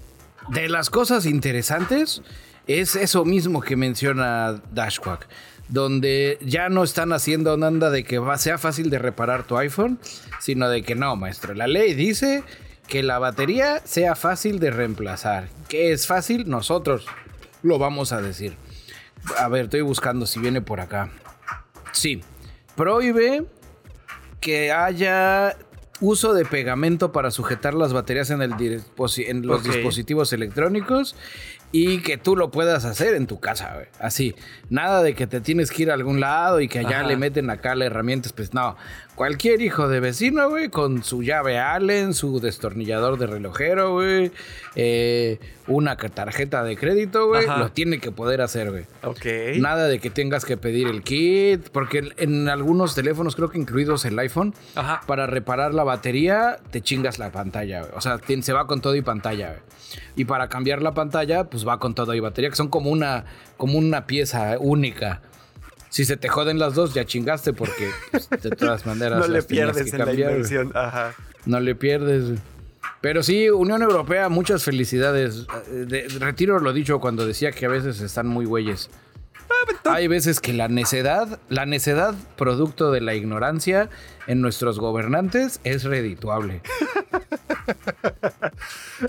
de 0.49 0.69
las 0.69 0.91
cosas 0.91 1.27
interesantes 1.27 2.23
es 2.67 2.95
eso 2.95 3.25
mismo 3.25 3.61
que 3.61 3.77
menciona 3.77 4.61
Dashquack, 4.73 5.27
donde 5.69 6.39
ya 6.41 6.69
no 6.69 6.85
están 6.85 7.13
haciendo 7.13 7.57
nada 7.57 7.91
de 7.91 8.05
que 8.05 8.21
sea 8.37 8.59
fácil 8.59 8.91
de 8.91 8.99
reparar 8.99 9.45
tu 9.45 9.57
iPhone, 9.57 9.99
sino 10.41 10.69
de 10.69 10.83
que 10.83 10.95
no, 10.95 11.17
maestro, 11.17 11.55
la 11.55 11.67
ley 11.67 11.95
dice 11.95 12.45
que 12.87 13.03
la 13.03 13.19
batería 13.19 13.81
sea 13.85 14.15
fácil 14.15 14.61
de 14.61 14.71
reemplazar. 14.71 15.49
¿Qué 15.69 15.93
es 15.93 16.07
fácil? 16.07 16.49
Nosotros 16.49 17.07
lo 17.63 17.79
vamos 17.79 18.13
a 18.13 18.23
decir. 18.23 18.57
A 19.39 19.49
ver, 19.49 19.65
estoy 19.65 19.81
buscando 19.81 20.27
si 20.27 20.39
viene 20.39 20.61
por 20.61 20.81
acá. 20.81 21.11
Sí, 21.93 22.23
prohíbe 22.77 23.45
que 24.41 24.71
haya 24.71 25.57
uso 26.01 26.35
de 26.35 26.45
pegamento 26.45 27.11
para 27.11 27.31
sujetar 27.31 27.75
las 27.75 27.93
baterías 27.93 28.31
en, 28.31 28.43
el 28.43 28.53
en 28.53 29.47
los 29.47 29.65
dispositivos 29.65 30.33
electrónicos 30.33 31.17
y 31.73 32.01
que 32.03 32.17
tú 32.17 32.37
lo 32.37 32.51
puedas 32.51 32.85
hacer 32.85 33.15
en 33.15 33.27
tu 33.27 33.41
casa, 33.41 33.75
güey. 33.75 33.87
Así. 33.99 34.35
Nada 34.71 35.03
de 35.03 35.15
que 35.15 35.27
te 35.27 35.41
tienes 35.41 35.71
que 35.71 35.83
ir 35.83 35.91
a 35.91 35.95
algún 35.95 36.21
lado 36.21 36.61
y 36.61 36.69
que 36.69 36.79
allá 36.81 37.03
le 37.03 37.17
meten 37.17 37.51
acá 37.51 37.75
las 37.75 37.87
herramientas. 37.87 38.33
Pues 38.33 38.55
no. 38.55 38.77
Cualquier 39.17 39.63
hijo 39.63 39.89
de 39.89 39.99
vecino, 39.99 40.51
güey, 40.51 40.69
con 40.69 41.03
su 41.03 41.23
llave 41.23 41.59
Allen, 41.59 42.13
su 42.13 42.39
destornillador 42.39 43.19
de 43.19 43.27
relojero, 43.27 43.95
güey, 43.95 44.31
eh, 44.75 45.39
una 45.67 45.97
tarjeta 45.97 46.63
de 46.63 46.77
crédito, 46.77 47.27
güey, 47.27 47.47
lo 47.47 47.71
tiene 47.73 47.99
que 47.99 48.13
poder 48.13 48.43
hacer, 48.43 48.71
güey. 48.71 48.85
Ok. 49.03 49.25
Nada 49.59 49.89
de 49.89 50.01
que 50.01 50.11
tengas 50.11 50.45
que 50.45 50.59
pedir 50.59 50.87
el 50.87 51.03
kit, 51.03 51.71
porque 51.71 52.11
en, 52.19 52.51
algunos 52.51 52.95
teléfonos, 52.95 53.37
creo 53.37 53.49
que 53.49 53.59
incluidos 53.59 54.05
el 54.05 54.19
iPhone, 54.19 54.53
para 55.07 55.27
reparar 55.27 55.73
la 55.73 55.83
batería, 55.83 56.59
te 56.71 56.83
chingas 56.83 57.19
la 57.19 57.33
pantalla, 57.33 57.81
güey. 57.81 57.93
O 57.97 58.03
sea, 58.03 58.21
se 58.43 58.53
va 58.53 58.67
con 58.67 58.83
todo 58.83 58.95
y 58.97 59.01
pantalla, 59.01 59.49
güey. 59.49 59.61
Y 60.17 60.27
para 60.27 60.51
cambiar 60.51 60.83
la 60.83 60.93
pantalla, 60.93 61.45
pues 61.45 61.67
va 61.67 61.79
con 61.79 61.95
todo 61.95 62.13
y 62.15 62.21
batería, 62.21 62.51
que 62.51 62.57
son 62.57 62.69
como 62.69 62.91
una, 62.91 63.25
como 63.57 63.79
una 63.79 64.07
pieza 64.07 64.57
única. 64.61 65.23
Si 65.89 66.05
se 66.05 66.17
te 66.17 66.29
joden 66.29 66.59
las 66.59 66.75
dos, 66.75 66.95
ya 66.95 67.05
chingaste 67.05 67.53
porque 67.53 67.91
pues, 68.11 68.29
de 68.31 68.51
todas 68.51 68.87
maneras. 68.87 69.19
no 69.27 69.29
le 69.29 69.43
pierdes 69.43 69.93
en 69.93 70.05
la 70.05 70.13
inversión. 70.13 70.73
Ajá. 70.75 71.15
No 71.45 71.61
le 71.61 71.75
pierdes. 71.75 72.39
Pero 73.01 73.23
sí, 73.23 73.51
Unión 73.51 73.83
Europea, 73.83 74.29
muchas 74.29 74.65
felicidades. 74.65 75.47
retiro 76.19 76.59
lo 76.59 76.73
dicho 76.73 76.99
cuando 76.99 77.27
decía 77.27 77.53
que 77.53 77.67
a 77.67 77.69
veces 77.69 78.01
están 78.01 78.27
muy 78.27 78.47
güeyes. 78.47 78.91
Hay 79.85 80.09
veces 80.09 80.41
que 80.41 80.53
la 80.53 80.69
necedad, 80.69 81.39
la 81.49 81.67
necedad 81.67 82.15
producto 82.37 82.91
de 82.91 83.01
la 83.01 83.15
ignorancia 83.15 83.89
en 84.27 84.41
nuestros 84.41 84.81
gobernantes 84.81 85.61
es 85.65 85.85
redituable. 85.85 86.63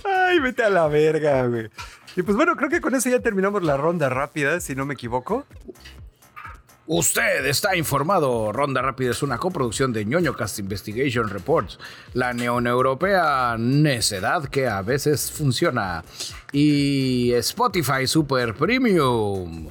Ay, 0.03 0.39
vete 0.39 0.63
a 0.63 0.69
la 0.69 0.87
verga, 0.87 1.45
güey. 1.47 1.69
Y 2.15 2.23
pues 2.23 2.35
bueno, 2.35 2.55
creo 2.55 2.69
que 2.69 2.81
con 2.81 2.95
eso 2.95 3.09
ya 3.09 3.19
terminamos 3.19 3.63
la 3.63 3.77
ronda 3.77 4.09
rápida, 4.09 4.59
si 4.59 4.75
no 4.75 4.85
me 4.85 4.93
equivoco. 4.93 5.45
Usted 6.87 7.45
está 7.45 7.75
informado. 7.75 8.53
Ronda 8.53 8.81
Rápida 8.81 9.11
es 9.11 9.21
una 9.21 9.37
coproducción 9.37 9.91
de 9.91 10.05
ñoño 10.05 10.33
Cast 10.33 10.57
Investigation 10.59 11.27
Reports, 11.27 11.77
la 12.13 12.31
neon 12.31 12.65
europea 12.65 13.57
necedad 13.59 14.47
que 14.47 14.67
a 14.67 14.81
veces 14.81 15.29
funciona, 15.29 16.05
y 16.53 17.33
Spotify 17.33 18.07
Super 18.07 18.53
Premium. 18.55 19.69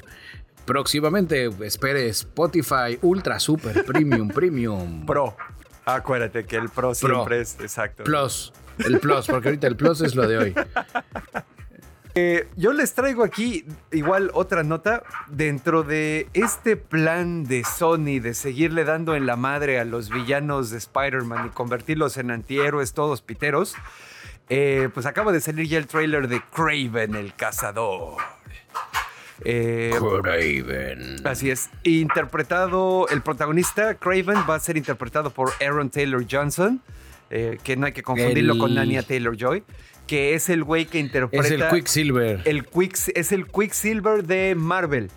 Próximamente 0.67 1.51
espere 1.61 2.07
Spotify 2.09 2.99
Ultra 3.01 3.41
Super 3.41 3.83
Premium 3.87 4.29
Premium. 4.29 5.07
Pro. 5.07 5.35
Acuérdate 5.87 6.45
que 6.45 6.57
el 6.57 6.69
Pro 6.69 6.95
siempre 6.95 7.41
es 7.41 7.59
exacto. 7.61 8.05
Plus. 8.05 8.53
El 8.79 9.01
Plus, 9.01 9.27
porque 9.27 9.49
ahorita 9.49 9.67
el 9.69 9.77
Plus 9.77 10.03
es 10.03 10.15
lo 10.15 10.29
de 10.29 10.37
hoy. 10.37 10.55
Eh, 12.19 12.49
yo 12.57 12.73
les 12.73 12.95
traigo 12.95 13.23
aquí 13.23 13.67
igual 13.93 14.31
otra 14.33 14.63
nota 14.63 15.03
dentro 15.29 15.83
de 15.83 16.29
este 16.33 16.79
plan 16.79 17.45
de 17.45 17.63
Sony 17.63 18.21
de 18.23 18.33
seguirle 18.33 18.85
dando 18.85 19.15
en 19.15 19.27
la 19.27 19.37
madre 19.37 19.79
a 19.79 19.85
los 19.85 20.09
villanos 20.09 20.71
de 20.71 20.79
Spider-Man 20.79 21.49
y 21.49 21.51
convertirlos 21.51 22.17
en 22.17 22.31
antihéroes 22.31 22.95
todos 22.95 23.21
piteros. 23.21 23.75
Eh, 24.49 24.89
pues 24.95 25.05
acaba 25.05 25.31
de 25.31 25.43
salir 25.43 25.69
ya 25.69 25.77
el 25.77 25.87
trailer 25.87 26.27
de 26.27 26.41
Craven 26.41 27.17
el 27.17 27.35
cazador. 27.35 28.15
Eh, 29.45 29.93
Craven. 30.23 31.17
Así 31.23 31.51
es. 31.51 31.69
Interpretado, 31.83 33.09
el 33.09 33.21
protagonista, 33.21 33.95
Craven, 33.97 34.39
va 34.49 34.55
a 34.55 34.61
ser 34.61 34.79
interpretado 34.79 35.29
por 35.29 35.53
Aaron 35.61 35.91
Taylor 35.91 36.25
Johnson, 36.31 36.81
que 37.29 37.77
no 37.77 37.85
hay 37.85 37.93
que 37.93 38.03
confundirlo 38.03 38.57
con 38.57 38.79
Anya 38.79 39.03
Taylor 39.03 39.37
Joy 39.37 39.63
que 40.07 40.35
es 40.35 40.49
el 40.49 40.65
güey 40.65 40.87
que 40.87 40.99
interpreta. 40.99 41.45
Es 41.45 41.51
el 41.51 41.69
Quicksilver. 41.69 42.43
El 42.45 42.67
es 43.15 43.33
el 43.33 43.47
Quicksilver 43.47 44.25
de 44.25 44.55
Marvel. 44.55 45.11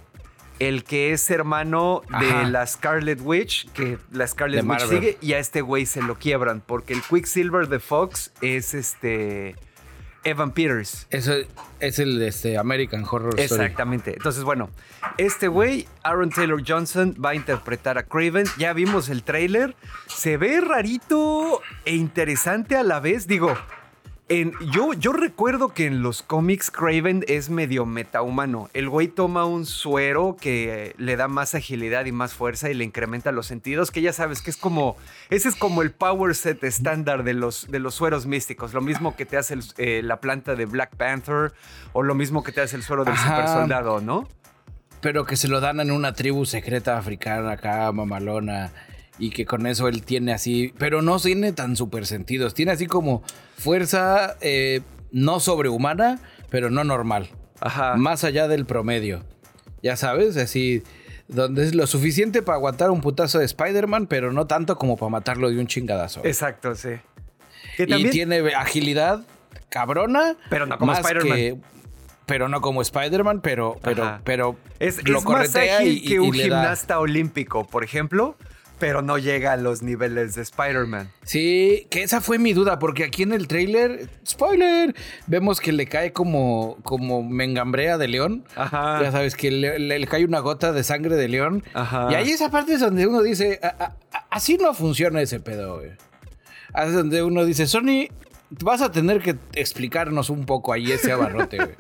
El 0.60 0.84
que 0.84 1.14
es 1.14 1.30
hermano 1.32 2.02
de 2.20 2.50
la 2.50 2.68
Scarlet 2.68 3.22
Witch, 3.22 3.72
que 3.72 3.98
la 4.12 4.28
Scarlet 4.28 4.66
Witch 4.66 4.88
sigue, 4.88 5.18
y 5.22 5.32
a 5.32 5.40
este 5.40 5.62
güey 5.62 5.86
se 5.86 6.02
lo 6.02 6.16
quiebran, 6.16 6.62
porque 6.66 6.94
el 6.94 7.02
Quicksilver 7.02 7.70
de 7.70 7.80
Fox 7.80 8.34
es 8.42 8.74
este. 8.74 9.56
Evan 10.26 10.52
Peters. 10.52 11.08
Eso 11.12 11.34
es 11.80 11.98
el 12.00 12.22
este, 12.22 12.58
American 12.58 13.06
Horror 13.10 13.40
Story. 13.40 13.62
Exactamente. 13.64 14.14
Entonces, 14.18 14.44
bueno, 14.44 14.70
este 15.18 15.48
güey, 15.48 15.88
Aaron 16.04 16.30
Taylor 16.30 16.62
Johnson, 16.68 17.16
va 17.24 17.30
a 17.30 17.36
interpretar 17.36 17.98
a 17.98 18.04
Craven. 18.04 18.46
Ya 18.58 18.74
vimos 18.74 19.08
el 19.08 19.24
trailer. 19.24 19.78
Se 20.08 20.36
ve 20.36 20.60
rarito 20.60 21.62
e 21.86 21.96
interesante 21.96 22.76
a 22.76 22.84
la 22.84 23.00
vez. 23.00 23.28
Digo, 23.28 23.58
yo, 24.72 24.94
yo 24.94 25.12
recuerdo 25.12 25.70
que 25.70 25.88
en 25.88 26.04
los 26.04 26.22
cómics 26.22 26.70
Craven 26.70 27.26
es 27.28 27.50
medio 27.50 27.88
metahumano. 27.88 28.70
El 28.74 28.88
güey 28.88 29.08
toma 29.08 29.46
un 29.46 29.66
suero 29.66 30.38
que 30.40 30.94
le 30.98 31.16
da 31.16 31.28
más 31.28 31.56
agilidad 31.56 32.06
y 32.06 32.12
más 32.12 32.34
fuerza 32.34 32.70
y 32.70 32.76
le 32.76 32.84
incrementa 32.84 33.32
los 33.32 33.48
sentidos, 33.48 33.90
que 33.90 34.02
ya 34.02 34.14
sabes 34.14 34.44
que 34.44 34.52
es 34.52 34.58
como, 34.58 34.98
ese 35.32 35.50
es 35.50 35.56
como 35.56 35.82
el 35.82 35.92
power 35.92 36.36
set 36.36 36.64
estándar 36.64 37.24
de 37.24 37.34
los, 37.34 37.68
de 37.72 37.80
los 37.80 37.96
sueros 37.96 38.28
místicos. 38.28 38.74
Lo 38.74 38.82
mismo 38.82 39.16
que 39.16 39.26
te 39.26 39.36
hace 39.36 39.58
eh, 39.78 40.02
la 40.04 40.20
planta 40.20 40.56
de 40.56 40.66
Black 40.66 40.96
Panther 40.96 41.52
o 41.94 42.04
lo 42.04 42.14
mismo 42.14 42.44
que 42.44 42.52
te 42.52 42.62
hace 42.62 42.76
el 42.76 42.84
suero 42.84 43.06
del 43.06 43.18
super 43.18 43.48
soldado, 43.48 44.00
¿no? 44.00 44.28
Pero 45.02 45.26
que 45.26 45.38
se 45.38 45.48
lo 45.48 45.60
dan 45.60 45.80
en 45.80 45.90
una 45.92 46.14
tribu 46.14 46.46
secreta 46.46 46.98
africana 46.98 47.54
acá, 47.54 47.92
mamalona 47.92 48.72
y 49.20 49.32
que 49.32 49.46
con 49.46 49.68
eso 49.68 49.88
él 49.88 50.04
tiene 50.04 50.34
así, 50.34 50.74
pero 50.78 51.02
no 51.02 51.20
tiene 51.20 51.52
tan 51.52 51.76
super 51.76 52.06
sentidos, 52.08 52.54
tiene 52.54 52.72
así 52.72 52.88
como 52.88 53.22
fuerza 53.58 54.38
eh, 54.42 54.82
no 55.12 55.40
sobrehumana, 55.40 56.20
pero 56.50 56.70
no 56.70 56.84
normal. 56.84 57.30
Ajá. 57.60 57.96
Más 57.98 58.24
allá 58.24 58.48
del 58.48 58.66
promedio. 58.66 59.24
Ya 59.84 59.98
sabes, 59.98 60.38
así, 60.38 60.84
donde 61.28 61.66
es 61.66 61.76
lo 61.76 61.86
suficiente 61.86 62.42
para 62.42 62.56
aguantar 62.56 62.90
un 62.90 63.02
putazo 63.02 63.40
de 63.40 63.46
Spider-Man, 63.46 64.08
pero 64.08 64.32
no 64.32 64.48
tanto 64.48 64.78
como 64.78 64.96
para 64.96 65.10
matarlo 65.10 65.50
de 65.50 65.60
un 65.60 65.68
chingadazo. 65.68 66.22
Exacto, 66.24 66.76
sí. 66.76 66.92
Y 67.78 68.10
tiene 68.10 68.40
agilidad 68.56 69.22
cabrona. 69.70 70.36
Pero 70.50 70.66
no 70.66 70.78
como 70.78 70.94
Spider-Man. 70.94 71.62
Pero 72.26 72.48
no 72.48 72.62
como 72.62 72.82
Spider-Man, 72.82 73.42
pero, 73.42 73.78
pero, 73.82 74.20
pero 74.24 74.56
es, 74.80 75.06
lo 75.08 75.22
más 75.22 75.56
ágil 75.56 76.08
que 76.08 76.20
un 76.20 76.32
gimnasta 76.32 77.00
olímpico, 77.00 77.66
por 77.66 77.84
ejemplo 77.84 78.38
pero 78.80 79.02
no 79.02 79.18
llega 79.18 79.54
a 79.54 79.58
los 79.58 79.82
niveles 79.84 80.36
de 80.36 80.42
Spider-Man. 80.42 81.12
Sí, 81.24 81.88
que 81.90 82.04
esa 82.04 82.22
fue 82.22 82.40
mi 82.40 82.54
duda, 82.54 82.80
porque 82.80 83.04
aquí 83.04 83.24
en 83.24 83.34
el 83.34 83.48
trailer, 83.48 84.10
spoiler, 84.26 84.96
vemos 85.28 85.60
que 85.60 85.72
le 85.72 85.86
cae 85.86 86.14
como, 86.14 86.78
como 86.84 87.22
mengambrea 87.22 87.98
de 87.98 88.08
león. 88.08 88.46
Ajá. 88.56 89.02
Ya 89.04 89.12
sabes, 89.12 89.36
que 89.36 89.52
le, 89.52 90.08
cae 90.08 90.26
una 90.26 90.40
gota 90.40 90.72
de 90.72 90.84
sangre 90.84 91.16
de 91.16 91.28
león. 91.28 91.64
Ajá. 91.74 92.08
Y 92.12 92.16
ahí 92.16 92.30
esa 92.32 92.50
parte 92.50 92.74
es 92.74 92.80
donde 92.80 93.06
uno 93.06 93.22
dice, 93.22 93.60
así 94.30 94.58
no 94.58 94.74
funciona 94.74 95.22
ese 95.22 95.40
pedo, 95.40 95.78
güey. 95.78 95.92
Así 96.74 96.90
es 96.90 96.96
donde 96.96 97.24
uno 97.24 97.46
dice, 97.46 97.68
Sony, 97.68 98.08
vas 98.50 98.82
a 98.82 98.92
tener 98.92 99.22
que 99.22 99.36
explicarnos 99.54 100.30
un 100.30 100.46
poco 100.46 100.74
ahí 100.74 100.92
ese 100.92 101.12
abarrote, 101.12 101.58
güey. 101.58 101.76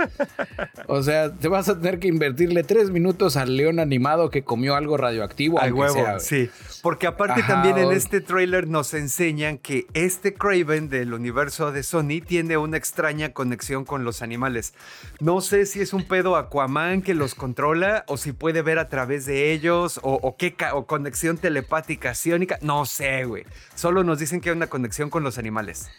O 0.87 1.03
sea, 1.03 1.31
te 1.33 1.47
vas 1.47 1.69
a 1.69 1.79
tener 1.79 1.99
que 1.99 2.07
invertirle 2.07 2.63
tres 2.63 2.89
minutos 2.89 3.37
al 3.37 3.57
león 3.57 3.79
animado 3.79 4.29
que 4.29 4.43
comió 4.43 4.75
algo 4.75 4.97
radioactivo. 4.97 5.59
Al 5.59 5.73
huevo, 5.73 6.05
sí. 6.19 6.49
Porque 6.81 7.07
aparte 7.07 7.43
también 7.43 7.77
en 7.77 7.91
este 7.91 8.21
trailer 8.21 8.67
nos 8.67 8.93
enseñan 8.93 9.57
que 9.57 9.87
este 9.93 10.33
Craven 10.33 10.89
del 10.89 11.13
universo 11.13 11.71
de 11.71 11.83
Sony 11.83 12.21
tiene 12.25 12.57
una 12.57 12.77
extraña 12.77 13.33
conexión 13.33 13.85
con 13.85 14.03
los 14.03 14.21
animales. 14.21 14.73
No 15.19 15.41
sé 15.41 15.65
si 15.65 15.81
es 15.81 15.93
un 15.93 16.03
pedo 16.03 16.35
Aquaman 16.35 17.01
que 17.01 17.13
los 17.13 17.35
controla 17.35 18.03
o 18.07 18.17
si 18.17 18.31
puede 18.31 18.61
ver 18.61 18.79
a 18.79 18.87
través 18.89 19.25
de 19.25 19.51
ellos 19.51 19.99
o, 20.03 20.35
qué 20.37 20.55
o 20.73 20.85
conexión 20.85 21.37
telepática, 21.37 22.15
ciónica. 22.15 22.57
No 22.61 22.85
sé, 22.85 23.25
güey. 23.25 23.45
Solo 23.75 24.03
nos 24.03 24.19
dicen 24.19 24.39
que 24.39 24.49
hay 24.49 24.55
una 24.55 24.67
conexión 24.67 25.09
con 25.09 25.23
los 25.23 25.37
animales. 25.37 25.89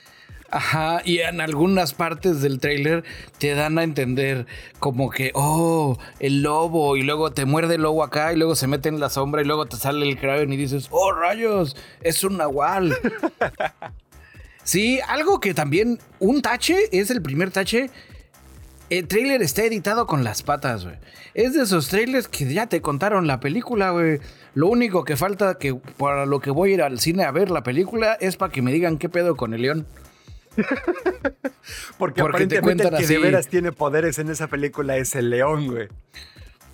Ajá, 0.53 1.01
y 1.05 1.19
en 1.21 1.41
algunas 1.41 1.95
partes 1.95 2.43
del 2.43 2.59
trailer 2.59 3.05
te 3.39 3.55
dan 3.55 3.79
a 3.79 3.85
entender 3.85 4.47
como 4.81 5.09
que, 5.09 5.31
oh, 5.35 5.97
el 6.19 6.43
lobo, 6.43 6.97
y 6.97 7.03
luego 7.03 7.31
te 7.31 7.45
muerde 7.45 7.77
el 7.77 7.83
lobo 7.83 8.03
acá, 8.03 8.33
y 8.33 8.37
luego 8.37 8.57
se 8.57 8.67
mete 8.67 8.89
en 8.89 8.99
la 8.99 9.11
sombra, 9.11 9.43
y 9.43 9.45
luego 9.45 9.67
te 9.67 9.77
sale 9.77 10.09
el 10.09 10.19
Kraven 10.19 10.53
y 10.53 10.57
dices, 10.57 10.89
oh, 10.91 11.13
rayos, 11.13 11.77
es 12.03 12.25
un 12.25 12.37
nahual. 12.37 12.97
sí, 14.65 14.99
algo 15.07 15.39
que 15.39 15.55
también, 15.55 16.01
un 16.19 16.43
tache, 16.43 16.77
es 16.91 17.11
el 17.11 17.23
primer 17.23 17.53
tache. 17.53 17.91
El 18.89 19.07
trailer 19.07 19.41
está 19.43 19.63
editado 19.63 20.09
con 20.09 20.25
las 20.25 20.43
patas, 20.43 20.83
güey. 20.83 20.97
Es 21.35 21.55
de 21.55 21.63
esos 21.63 21.87
trailers 21.87 22.27
que 22.27 22.53
ya 22.53 22.67
te 22.67 22.81
contaron 22.81 23.29
la 23.29 23.39
película, 23.39 23.91
güey. 23.91 24.19
Lo 24.55 24.67
único 24.67 25.05
que 25.05 25.17
falta 25.17 25.59
que 25.59 25.77
para 25.97 26.27
lo 26.27 26.41
que 26.41 26.51
voy 26.51 26.73
a 26.73 26.75
ir 26.75 26.83
al 26.83 26.99
cine 26.99 27.23
a 27.23 27.31
ver 27.31 27.53
la 27.53 27.63
película 27.63 28.15
es 28.15 28.35
para 28.35 28.51
que 28.51 28.63
me 28.63 28.73
digan 28.73 28.99
qué 28.99 29.09
pedo 29.09 29.37
con 29.37 29.55
el 29.55 29.63
león. 29.63 29.87
Porque, 31.99 32.20
aparentemente 32.20 32.88
el 32.88 32.96
que 32.96 33.07
de 33.07 33.18
veras 33.18 33.49
tiene 33.49 33.73
poderes 33.73 34.18
en 34.18 34.31
esa 34.31 34.46
película 34.49 34.96
es 34.96 35.14
el 35.14 35.31
león, 35.31 35.66
güey. 35.68 35.88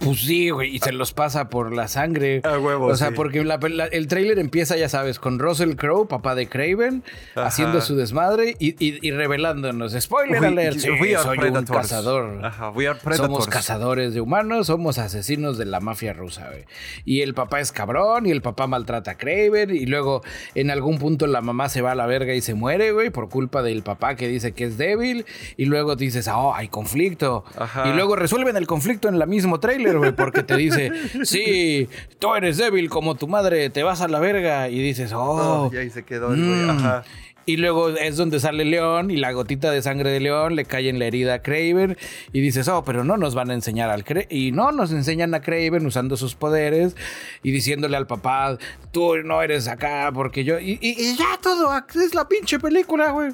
Pues 0.07 0.21
sí, 0.21 0.51
güey, 0.51 0.77
y 0.77 0.79
se 0.79 0.92
los 0.92 1.12
pasa 1.12 1.49
por 1.49 1.75
la 1.75 1.88
sangre. 1.88 2.40
A 2.45 2.59
huevo, 2.59 2.87
o 2.87 2.97
sea, 2.97 3.11
porque 3.11 3.40
el 3.40 4.09
tráiler 4.09 4.38
empieza, 4.38 4.77
ya 4.77 4.88
sabes, 4.88 5.19
con 5.19 5.38
Russell 5.38 5.75
Crowe, 5.75 6.07
papá 6.07 6.35
de 6.35 6.49
Craven, 6.49 7.03
haciendo 7.35 7.81
su 7.81 7.97
desmadre 7.97 8.57
y, 8.59 9.11
revelándonos. 9.11 9.92
Spoiler 9.99 10.45
alert, 10.45 10.79
soy 10.79 11.14
un 11.49 11.64
cazador. 11.64 12.45
Ajá, 12.45 12.73
somos 13.16 13.47
cazadores 13.49 14.14
de 14.14 14.21
humanos, 14.21 14.69
somos 14.69 14.99
asesinos 14.99 15.59
de 15.59 15.64
la 15.64 15.81
mafia 15.81 16.12
rusa, 16.12 16.49
güey. 16.51 16.64
Y 17.05 17.23
el 17.23 17.35
papá 17.35 17.61
es 17.61 17.73
cabrón 17.73 18.27
y 18.27 18.31
el 18.31 18.42
papá 18.42 18.66
maltrata 18.66 19.12
a 19.12 19.16
Craven 19.16 19.75
y 19.75 19.87
luego 19.87 20.23
en 20.55 20.71
algún 20.71 20.99
punto 20.99 21.27
la 21.27 21.40
mamá 21.40 21.69
se 21.69 21.83
va 21.83 21.92
a 21.92 21.95
la 21.95 22.07
verga 22.07 22.35
y 22.35 22.40
se 22.40 22.55
muere, 22.55 22.92
güey, 22.92 23.11
por 23.11 23.29
culpa 23.29 23.62
del 23.62 23.83
papá 23.83 24.16
que 24.16 24.29
dice 24.29 24.53
que 24.53 24.64
es 24.64 24.79
débil 24.79 25.27
y 25.57 25.64
luego 25.64 25.97
dices, 25.97 26.29
oh, 26.29 26.55
hay 26.55 26.69
conflicto. 26.69 27.45
Y 27.85 27.92
luego 27.95 28.16
resuelven 28.16 28.57
el 28.57 28.66
conflicto 28.66 29.09
en 29.09 29.21
el 29.21 29.27
mismo 29.27 29.61
tráiler 29.61 29.95
porque 30.16 30.42
te 30.42 30.56
dice, 30.56 30.92
sí, 31.24 31.88
tú 32.18 32.35
eres 32.35 32.56
débil 32.56 32.88
como 32.88 33.14
tu 33.14 33.28
madre, 33.28 33.70
te 33.70 33.82
vas 33.82 34.00
a 34.00 34.09
la 34.09 34.18
verga. 34.18 34.68
Y 34.68 34.80
dices, 34.80 35.12
oh. 35.14 35.70
y 35.72 35.76
ahí 35.76 35.90
se 35.90 36.04
quedó 36.04 36.32
el 36.32 36.44
güey, 36.44 36.61
mm". 36.61 36.70
ajá. 36.70 37.04
Y 37.48 37.59
luego 37.59 37.90
es 37.90 38.16
donde 38.16 38.40
sale 38.40 38.64
León 38.64 39.12
y 39.12 39.16
la 39.16 39.30
gotita 39.30 39.70
de 39.70 39.80
sangre 39.80 40.11
de 40.11 40.18
León 40.18 40.56
le 40.56 40.64
cae 40.64 40.88
en 40.88 40.98
la 40.98 41.04
herida 41.04 41.35
a 41.35 41.42
Craven 41.42 41.96
y 42.32 42.40
dices, 42.40 42.66
oh, 42.66 42.82
pero 42.82 43.04
no 43.04 43.16
nos 43.16 43.37
van 43.37 43.50
a 43.50 43.54
enseñar 43.54 43.88
al 43.88 44.02
Craven. 44.02 44.26
Y 44.30 44.50
no, 44.50 44.72
nos 44.72 44.90
enseñan 44.90 45.32
a 45.32 45.40
Craven 45.40 45.87
usando 45.87 46.16
sus 46.16 46.35
poderes 46.35 46.96
y 47.44 47.52
diciéndole 47.52 47.96
al 47.96 48.09
papá, 48.09 48.59
tú 48.90 49.18
no 49.24 49.40
eres 49.42 49.68
acá 49.68 50.11
porque 50.12 50.42
yo... 50.42 50.59
Y, 50.59 50.80
y 50.82 51.16
ya 51.16 51.38
todo, 51.40 51.70
es 51.94 52.14
la 52.16 52.26
pinche 52.26 52.59
película, 52.59 53.12
güey. 53.12 53.32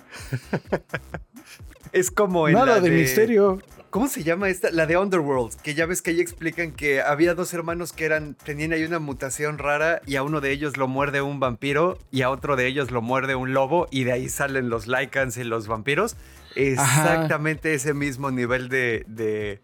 es 1.92 2.10
como 2.10 2.48
en 2.48 2.54
Nada 2.54 2.80
de, 2.80 2.90
misterio. 2.90 3.60
¿Cómo 3.92 4.08
se 4.08 4.24
llama 4.24 4.48
esta? 4.48 4.70
La 4.70 4.86
de 4.86 4.96
Underworld, 4.96 5.60
que 5.60 5.74
ya 5.74 5.84
ves 5.84 6.00
que 6.00 6.12
ahí 6.12 6.20
explican 6.22 6.72
que 6.72 7.02
había 7.02 7.34
dos 7.34 7.52
hermanos 7.52 7.92
que 7.92 8.06
eran, 8.06 8.34
tenían 8.42 8.72
ahí 8.72 8.84
una 8.84 9.00
mutación 9.00 9.58
rara 9.58 10.00
y 10.06 10.16
a 10.16 10.22
uno 10.22 10.40
de 10.40 10.50
ellos 10.50 10.78
lo 10.78 10.88
muerde 10.88 11.20
un 11.20 11.40
vampiro 11.40 11.98
y 12.10 12.22
a 12.22 12.30
otro 12.30 12.56
de 12.56 12.66
ellos 12.66 12.90
lo 12.90 13.02
muerde 13.02 13.34
un 13.34 13.52
lobo 13.52 13.88
y 13.90 14.04
de 14.04 14.12
ahí 14.12 14.30
salen 14.30 14.70
los 14.70 14.86
lycans 14.86 15.36
y 15.36 15.44
los 15.44 15.66
vampiros. 15.66 16.16
Exactamente 16.56 17.74
ese 17.74 17.92
mismo 17.92 18.30
nivel 18.30 18.70
de, 18.70 19.04
de 19.08 19.60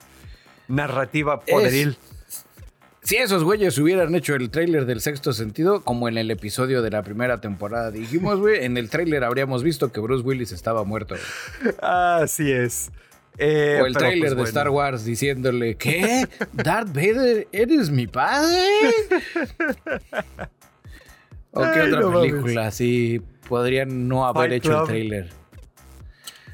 narrativa 0.68 1.40
poderil. 1.40 1.96
Si 3.00 3.16
esos 3.16 3.44
güeyes 3.44 3.78
hubieran 3.78 4.14
hecho 4.14 4.34
el 4.34 4.50
tráiler 4.50 4.84
del 4.84 5.00
sexto 5.00 5.32
sentido, 5.32 5.80
como 5.80 6.06
en 6.06 6.18
el 6.18 6.30
episodio 6.30 6.82
de 6.82 6.90
la 6.90 7.02
primera 7.02 7.40
temporada 7.40 7.90
dijimos, 7.90 8.40
güey, 8.40 8.62
en 8.62 8.76
el 8.76 8.90
tráiler 8.90 9.24
habríamos 9.24 9.62
visto 9.62 9.90
que 9.90 10.00
Bruce 10.00 10.22
Willis 10.22 10.52
estaba 10.52 10.84
muerto. 10.84 11.14
Así 11.80 12.52
es. 12.52 12.90
Eh, 13.38 13.78
o 13.80 13.86
el 13.86 13.94
tráiler 13.94 14.34
pues, 14.34 14.36
de 14.36 14.44
Star 14.44 14.68
Wars 14.70 15.04
diciéndole, 15.04 15.76
¿qué? 15.76 16.26
¿Darth 16.52 16.88
Vader, 16.88 17.46
eres 17.52 17.88
mi 17.90 18.08
padre? 18.08 18.58
¿O 21.52 21.62
qué 21.72 21.80
otra 21.80 22.12
película 22.12 22.66
así 22.66 23.22
podrían 23.48 24.08
no 24.08 24.26
haber 24.26 24.52
hecho 24.52 24.80
el 24.80 24.86
tráiler? 24.86 25.30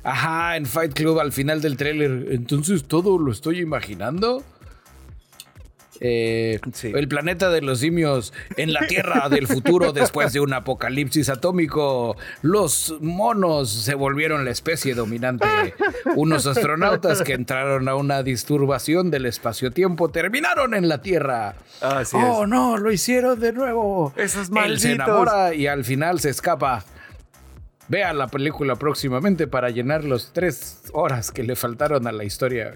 Ajá, 0.03 0.57
en 0.57 0.67
Fight 0.67 0.93
Club 0.93 1.19
al 1.19 1.33
final 1.33 1.63
del 1.63 1.79
tráiler. 1.79 2.27
Entonces 2.31 2.85
todo 2.85 3.19
lo 3.19 3.33
estoy 3.33 3.61
imaginando. 3.61 4.45
Eh, 6.01 6.61
el 6.83 7.09
planeta 7.09 7.51
de 7.51 7.63
los 7.63 7.81
simios 7.81 8.33
en 8.57 8.73
la 8.73 8.87
Tierra 8.87 9.29
del 9.31 9.47
futuro 9.47 9.93
después 9.93 10.33
de 10.33 10.41
un 10.41 10.53
apocalipsis 10.53 11.29
atómico. 11.29 12.17
Los 12.43 12.97
monos 13.01 13.71
se 13.71 13.95
volvieron 13.95 14.45
la 14.45 14.51
especie 14.51 14.95
dominante. 14.95 15.47
Unos 16.17 16.47
astronautas 16.47 17.23
que 17.23 17.35
entraron 17.35 17.89
a 17.89 17.95
una 17.95 18.23
disturbación 18.23 19.11
del 19.11 19.27
espacio-tiempo 19.27 20.09
terminaron 20.11 20.75
en 20.75 20.89
la 20.89 21.01
Tierra. 21.01 21.55
oh, 22.13 22.47
no, 22.47 22.77
lo 22.77 22.91
hicieron 22.91 23.39
de 23.39 23.53
nuevo. 23.53 24.13
Esos 24.17 24.51
malditos. 24.51 24.83
se 24.83 24.93
enamora 24.93 25.55
y 25.55 25.67
al 25.67 25.85
final 25.85 26.21
se 26.21 26.31
escapa. 26.31 26.85
Vea 27.89 28.15
la 28.15 28.29
película 28.29 28.77
próximamente 28.77 29.47
para 29.47 29.69
llenar 29.69 30.05
los 30.05 30.33
tres 30.33 30.83
horas 30.93 31.31
que 31.31 31.43
le 31.43 31.55
faltaron 31.55 32.07
a 32.07 32.13
la 32.13 32.25
historia. 32.25 32.75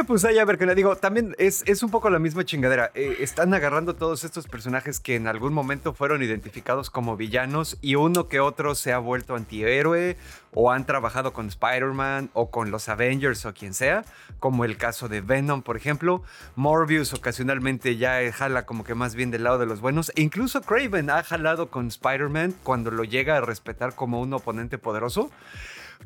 Eh, 0.00 0.04
pues 0.06 0.24
ahí 0.24 0.38
a 0.38 0.46
ver 0.46 0.56
que 0.56 0.64
le 0.64 0.74
digo, 0.74 0.96
también 0.96 1.36
es, 1.38 1.62
es, 1.66 1.82
un 1.82 1.90
poco 1.90 2.08
la 2.08 2.18
misma 2.18 2.42
chingadera. 2.42 2.90
Eh, 2.94 3.18
están 3.20 3.52
agarrando 3.52 3.96
todos 3.96 4.24
estos 4.24 4.46
personajes 4.46 4.98
que 4.98 5.14
en 5.14 5.26
algún 5.26 5.52
momento 5.52 5.92
fueron 5.92 6.22
identificados 6.22 6.88
como 6.88 7.18
villanos 7.18 7.76
y 7.82 7.96
uno 7.96 8.26
que 8.26 8.40
otro 8.40 8.74
se 8.74 8.94
ha 8.94 8.98
vuelto 8.98 9.34
antihéroe 9.34 10.16
o 10.54 10.70
han 10.70 10.86
trabajado 10.86 11.34
con 11.34 11.48
Spider-Man 11.48 12.30
o 12.32 12.50
con 12.50 12.70
los 12.70 12.88
Avengers 12.88 13.44
o 13.44 13.52
quien 13.52 13.74
sea, 13.74 14.06
como 14.38 14.64
el 14.64 14.78
caso 14.78 15.08
de 15.08 15.20
Venom, 15.20 15.60
por 15.60 15.76
ejemplo. 15.76 16.22
Morbius 16.56 17.12
ocasionalmente 17.12 17.98
ya 17.98 18.20
jala 18.32 18.64
como 18.64 18.84
que 18.84 18.94
más 18.94 19.14
bien 19.14 19.30
del 19.30 19.44
lado 19.44 19.58
de 19.58 19.66
los 19.66 19.82
buenos. 19.82 20.12
E 20.16 20.22
incluso 20.22 20.62
Craven 20.62 21.10
ha 21.10 21.22
jalado 21.22 21.68
con 21.68 21.88
Spider-Man 21.88 22.54
cuando 22.62 22.90
lo 22.90 23.04
llega 23.04 23.36
a 23.36 23.40
respetar 23.42 23.94
como 23.94 24.22
un 24.22 24.32
oponente 24.32 24.78
poderoso. 24.78 25.30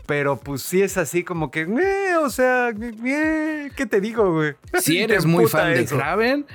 Pero 0.06 0.38
pues 0.38 0.62
sí 0.62 0.82
es 0.82 0.96
así 0.98 1.24
como 1.24 1.50
que, 1.50 1.66
o 2.20 2.30
sea, 2.30 2.72
¿qué 2.74 3.86
te 3.86 4.00
digo, 4.00 4.32
güey? 4.32 4.54
Si 4.80 4.98
eres 5.02 5.24
muy 5.24 5.46
fan 5.46 5.74
de 5.74 5.86
Kraven, 5.86 6.46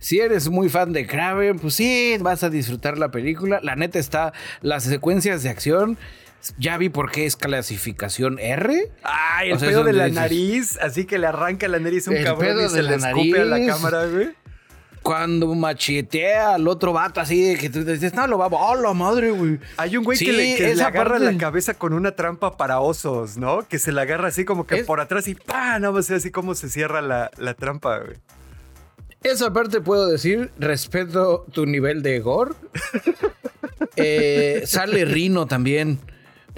si 0.00 0.20
eres 0.20 0.48
muy 0.48 0.68
fan 0.68 0.92
de 0.92 1.06
Kraven, 1.06 1.58
pues 1.58 1.74
sí, 1.74 2.16
vas 2.20 2.42
a 2.42 2.50
disfrutar 2.50 2.98
la 2.98 3.10
película. 3.10 3.60
La 3.62 3.76
neta 3.76 3.98
está, 3.98 4.32
las 4.60 4.84
secuencias 4.84 5.42
de 5.42 5.48
acción, 5.48 5.96
ya 6.58 6.76
vi 6.76 6.88
por 6.88 7.10
qué 7.10 7.26
es 7.26 7.36
clasificación 7.36 8.38
R. 8.38 8.90
Ay, 9.02 9.50
el 9.50 9.58
pedo 9.58 9.82
de 9.84 9.94
la 9.94 10.08
nariz, 10.08 10.78
así 10.82 11.06
que 11.06 11.18
le 11.18 11.26
arranca 11.26 11.68
la 11.68 11.78
nariz 11.78 12.06
un 12.06 12.22
cabrón 12.22 12.64
y 12.64 12.68
se 12.68 12.82
le 12.82 12.96
escupe 12.96 13.40
a 13.40 13.44
la 13.44 13.66
cámara, 13.66 14.06
güey 14.06 14.40
cuando 15.02 15.54
machetea 15.54 16.54
al 16.54 16.68
otro 16.68 16.92
vato 16.92 17.20
así, 17.20 17.56
que 17.56 17.70
tú 17.70 17.84
dices, 17.84 18.14
no, 18.14 18.26
lo 18.26 18.38
va, 18.38 18.48
¡oh, 18.48 18.74
la 18.74 18.92
madre, 18.92 19.30
güey! 19.30 19.58
Hay 19.76 19.96
un 19.96 20.04
güey 20.04 20.18
que, 20.18 20.32
le, 20.32 20.82
agarra 20.82 21.18
la 21.18 21.36
cabeza 21.36 21.74
con 21.74 21.92
una 21.92 22.12
trampa 22.12 22.56
para 22.56 22.80
osos, 22.80 23.36
¿no? 23.36 23.66
Que 23.66 23.78
se 23.78 23.92
la 23.92 24.02
agarra 24.02 24.28
así 24.28 24.44
como 24.44 24.66
que 24.66 24.84
por 24.84 25.00
atrás 25.00 25.26
y 25.28 25.34
¡pah! 25.34 25.78
Nada 25.78 25.92
más 25.92 26.10
así 26.10 26.30
como 26.30 26.54
se 26.54 26.68
cierra 26.68 27.00
la, 27.00 27.54
trampa, 27.54 27.98
güey. 27.98 28.16
Esa 29.22 29.52
parte 29.52 29.80
puedo 29.80 30.06
decir, 30.06 30.50
respeto 30.58 31.46
tu 31.52 31.66
nivel 31.66 32.02
de 32.02 32.20
gore. 32.20 32.54
Eh, 33.96 34.62
sale 34.66 35.04
Rino 35.04 35.46
también. 35.46 35.98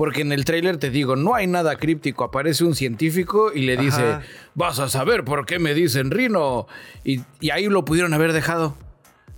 Porque 0.03 0.23
en 0.23 0.33
el 0.33 0.45
tráiler 0.45 0.79
te 0.79 0.91
digo, 0.91 1.15
no 1.15 1.37
hay 1.37 1.47
nada 1.47 1.77
críptico. 1.77 2.25
Aparece 2.25 2.65
un 2.65 2.75
científico 2.75 3.53
y 3.55 3.61
le 3.61 3.77
dice, 3.77 4.03
vas 4.57 4.81
a 4.81 4.89
saber 4.89 5.23
por 5.23 5.47
qué 5.47 5.61
me 5.61 5.75
dicen 5.75 6.11
Rino. 6.11 6.67
Y, 7.05 7.21
ahí 7.53 7.67
lo 7.67 7.85
pudieron 7.85 8.13
haber 8.13 8.33
dejado. 8.33 8.75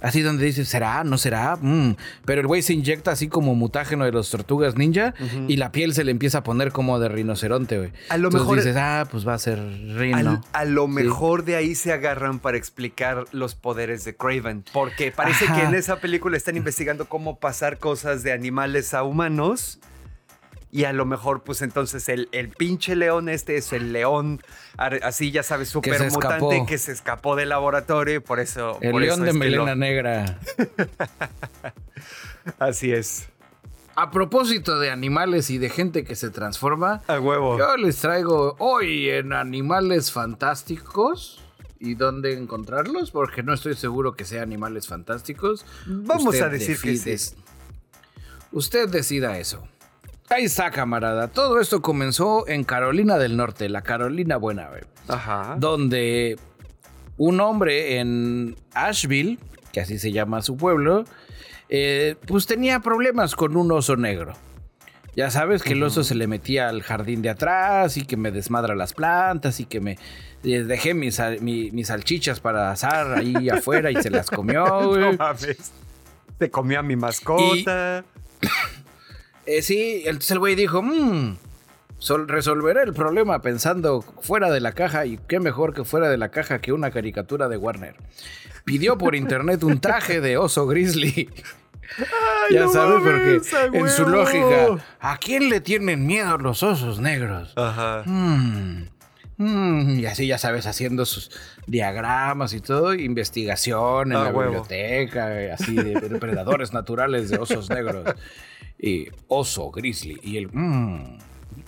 Así 0.01 0.23
donde 0.23 0.47
dice, 0.47 0.65
¿será? 0.65 1.05
¿No 1.05 1.19
será? 1.19 1.59
Mm. 1.61 1.97
Pero 2.25 2.41
el 2.41 2.47
güey 2.47 2.63
se 2.63 2.73
inyecta 2.73 3.11
así 3.11 3.29
como 3.29 3.55
mutágeno 3.55 4.07
de 4.07 4.13
los 4.13 4.31
tortugas 4.31 4.79
ninja 4.79 5.13
y 5.49 5.57
la 5.57 5.71
piel 5.71 5.93
se 5.93 6.03
le 6.03 6.13
empieza 6.13 6.39
a 6.39 6.45
poner 6.45 6.73
como 6.73 6.99
de 6.99 7.11
rinoceronte, 7.11 7.77
güey. 7.77 7.93
A 8.09 8.17
lo 8.17 8.31
mejor 8.31 8.57
dices, 8.57 8.77
ah, 8.79 9.07
pues 9.11 9.29
va 9.29 9.35
a 9.35 9.39
ser 9.39 9.59
rino. 9.99 10.43
A, 10.55 10.65
lo 10.65 10.89
mejor 10.89 11.45
de 11.45 11.57
ahí 11.57 11.75
se 11.75 11.93
agarran 11.93 12.39
para 12.39 12.57
explicar 12.57 13.27
los 13.33 13.55
poderes 13.55 14.07
de 14.07 14.17
Craven. 14.17 14.65
Porque 14.73 15.13
parece 15.13 15.45
que 15.45 15.61
en 15.61 15.75
esa 15.75 15.97
película 15.97 16.39
están 16.39 16.57
investigando 16.57 17.05
cómo 17.05 17.39
pasar 17.39 17.77
cosas 17.77 18.23
de 18.23 18.33
animales 18.33 18.95
a 18.95 19.03
humanos 19.03 19.79
y 20.75 20.87
a 20.87 20.93
lo 20.93 21.07
mejor 21.07 21.45
pues 21.45 21.63
entonces 21.63 22.09
el, 22.09 22.29
el 22.33 22.49
pinche 22.49 22.97
león 22.97 23.29
este 23.29 23.57
es 23.57 23.73
el 23.73 23.93
león 23.93 24.43
así 24.77 25.31
ya 25.31 25.45
sabes 25.45 25.69
súper 25.69 26.11
mutante 26.11 26.65
que 26.67 26.79
se 26.79 26.91
escapó 26.91 27.37
del 27.37 27.51
laboratorio 27.51 28.17
y 28.17 28.19
por 28.19 28.41
eso... 28.41 28.79
El 28.81 28.97
león 28.97 29.23
de 29.23 29.33
melena 29.35 29.77
negra. 29.77 30.41
así 32.59 32.93
es. 32.93 33.29
A 33.95 34.11
propósito 34.11 34.81
de 34.81 34.91
animales 34.91 35.49
y 35.51 35.59
de 35.59 35.71
gente 35.71 36.03
que 36.03 36.17
se 36.17 36.31
transforma, 36.31 37.03
a 37.07 37.21
huevo. 37.21 37.57
Yo 37.57 37.77
les 37.77 38.01
traigo 38.01 38.57
hoy 38.59 39.11
en 39.11 39.33
Animales 39.33 40.11
Fantásticos. 40.11 41.41
¿Y 41.79 41.95
dónde 41.95 42.33
encontrarlos? 42.33 43.13
Porque 43.13 43.45
no 43.45 43.55
estoy 43.55 43.77
seguro 43.77 44.17
que 44.17 44.25
sean 44.25 44.43
animales 44.43 44.89
fantásticos. 44.89 45.67
Vamos 45.87 46.41
a 46.41 46.49
decir 46.49 46.81
que 46.81 46.97
sí. 46.97 47.37
Usted 48.51 48.89
decida 48.89 49.39
eso. 49.39 49.69
Ahí 50.31 50.45
está, 50.45 50.71
camarada. 50.71 51.29
Todo 51.29 51.61
esto 51.61 51.83
comenzó 51.83 52.49
en 52.49 52.65
Carolina 52.65 53.19
del 53.19 53.37
Norte, 53.37 53.69
la 53.69 53.83
Carolina 53.83 54.37
Buena, 54.37 54.71
Ajá. 55.09 55.57
Donde 55.59 56.39
un 57.19 57.41
hombre 57.41 57.99
en 57.99 58.57
Asheville, 58.73 59.39
que 59.73 59.81
así 59.81 59.99
se 59.99 60.13
llama 60.13 60.43
su 60.43 60.57
pueblo, 60.57 61.05
eh, 61.69 62.17
pues 62.27 62.47
tenía 62.47 62.81
problemas 62.81 63.35
con 63.37 63.57
un 63.57 63.71
oso 63.73 63.97
negro. 63.97 64.35
Ya 65.17 65.31
sabes 65.31 65.63
que 65.63 65.75
el 65.75 65.83
oso 65.83 66.03
se 66.03 66.17
le 66.17 66.27
metía 66.27 66.69
al 66.69 66.83
jardín 66.83 67.23
de 67.23 67.31
atrás 67.31 67.97
y 67.97 68.05
que 68.05 68.17
me 68.17 68.33
desmadra 68.33 68.75
las 68.75 68.95
plantas 68.95 69.61
y 69.61 69.65
que 69.65 69.81
me 69.81 69.97
eh, 70.43 70.65
dejé 70.65 70.95
mis, 70.95 71.17
salchichas 71.87 72.41
para 72.41 72.73
asar 72.73 73.19
ahí 73.19 73.49
afuera 73.51 73.93
y 73.93 73.97
se 74.03 74.11
las 74.11 74.29
comió. 74.29 74.65
No 74.65 75.13
mames. 75.13 75.73
Se 76.39 76.51
comió 76.51 76.81
a 76.81 76.83
mi 76.83 76.97
mascota. 76.97 78.05
Eh, 79.47 79.63
sí, 79.63 80.03
entonces 80.07 80.31
el 80.31 80.39
güey 80.39 80.55
dijo, 80.55 80.83
mmm, 80.83 81.37
resolveré 82.27 82.83
el 82.83 82.93
problema 82.93 83.41
pensando 83.41 84.03
fuera 84.03 84.51
de 84.51 84.61
la 84.61 84.73
caja 84.73 85.07
y 85.07 85.19
qué 85.29 85.41
mejor 85.41 85.75
que 85.75 85.85
fuera 85.85 86.09
de 86.09 86.19
la 86.19 86.31
caja 86.31 86.61
que 86.61 86.73
una 86.73 86.91
caricatura 86.91 87.49
de 87.49 87.57
Warner. 87.57 87.97
Pidió 88.65 88.99
por 88.99 89.15
internet 89.15 89.63
un 89.63 89.81
traje 89.81 90.21
de 90.21 90.37
oso 90.37 90.67
grizzly. 90.67 91.31
ya 92.51 92.69
sabes, 92.69 93.03
porque 93.03 93.79
en 93.79 93.89
su 93.89 94.09
lógica, 94.09 94.85
¿a 95.01 95.19
quién 95.19 95.49
le 95.49 95.61
tienen 95.61 96.07
miedo 96.07 96.39
los 96.39 96.63
osos 96.63 96.99
negros? 96.99 97.53
Ajá. 97.57 98.03
Mm, 98.07 98.87
mm, 99.37 99.99
y 100.01 100.07
así, 100.07 100.27
ya 100.27 100.39
sabes, 100.39 100.67
haciendo 100.67 101.05
sus 101.05 101.31
diagramas 101.67 102.55
y 102.55 102.61
todo, 102.61 102.95
investigación 102.95 104.13
en 104.13 104.25
la 104.25 104.33
biblioteca, 104.33 105.31
así 105.53 105.75
de 105.75 106.01
depredadores 106.01 106.73
naturales 106.73 107.29
de 107.29 107.37
osos 107.37 107.69
negros 107.69 108.15
oso 109.29 109.71
grizzly. 109.71 110.19
Y 110.23 110.37
el, 110.37 110.49
mmm, 110.53 111.19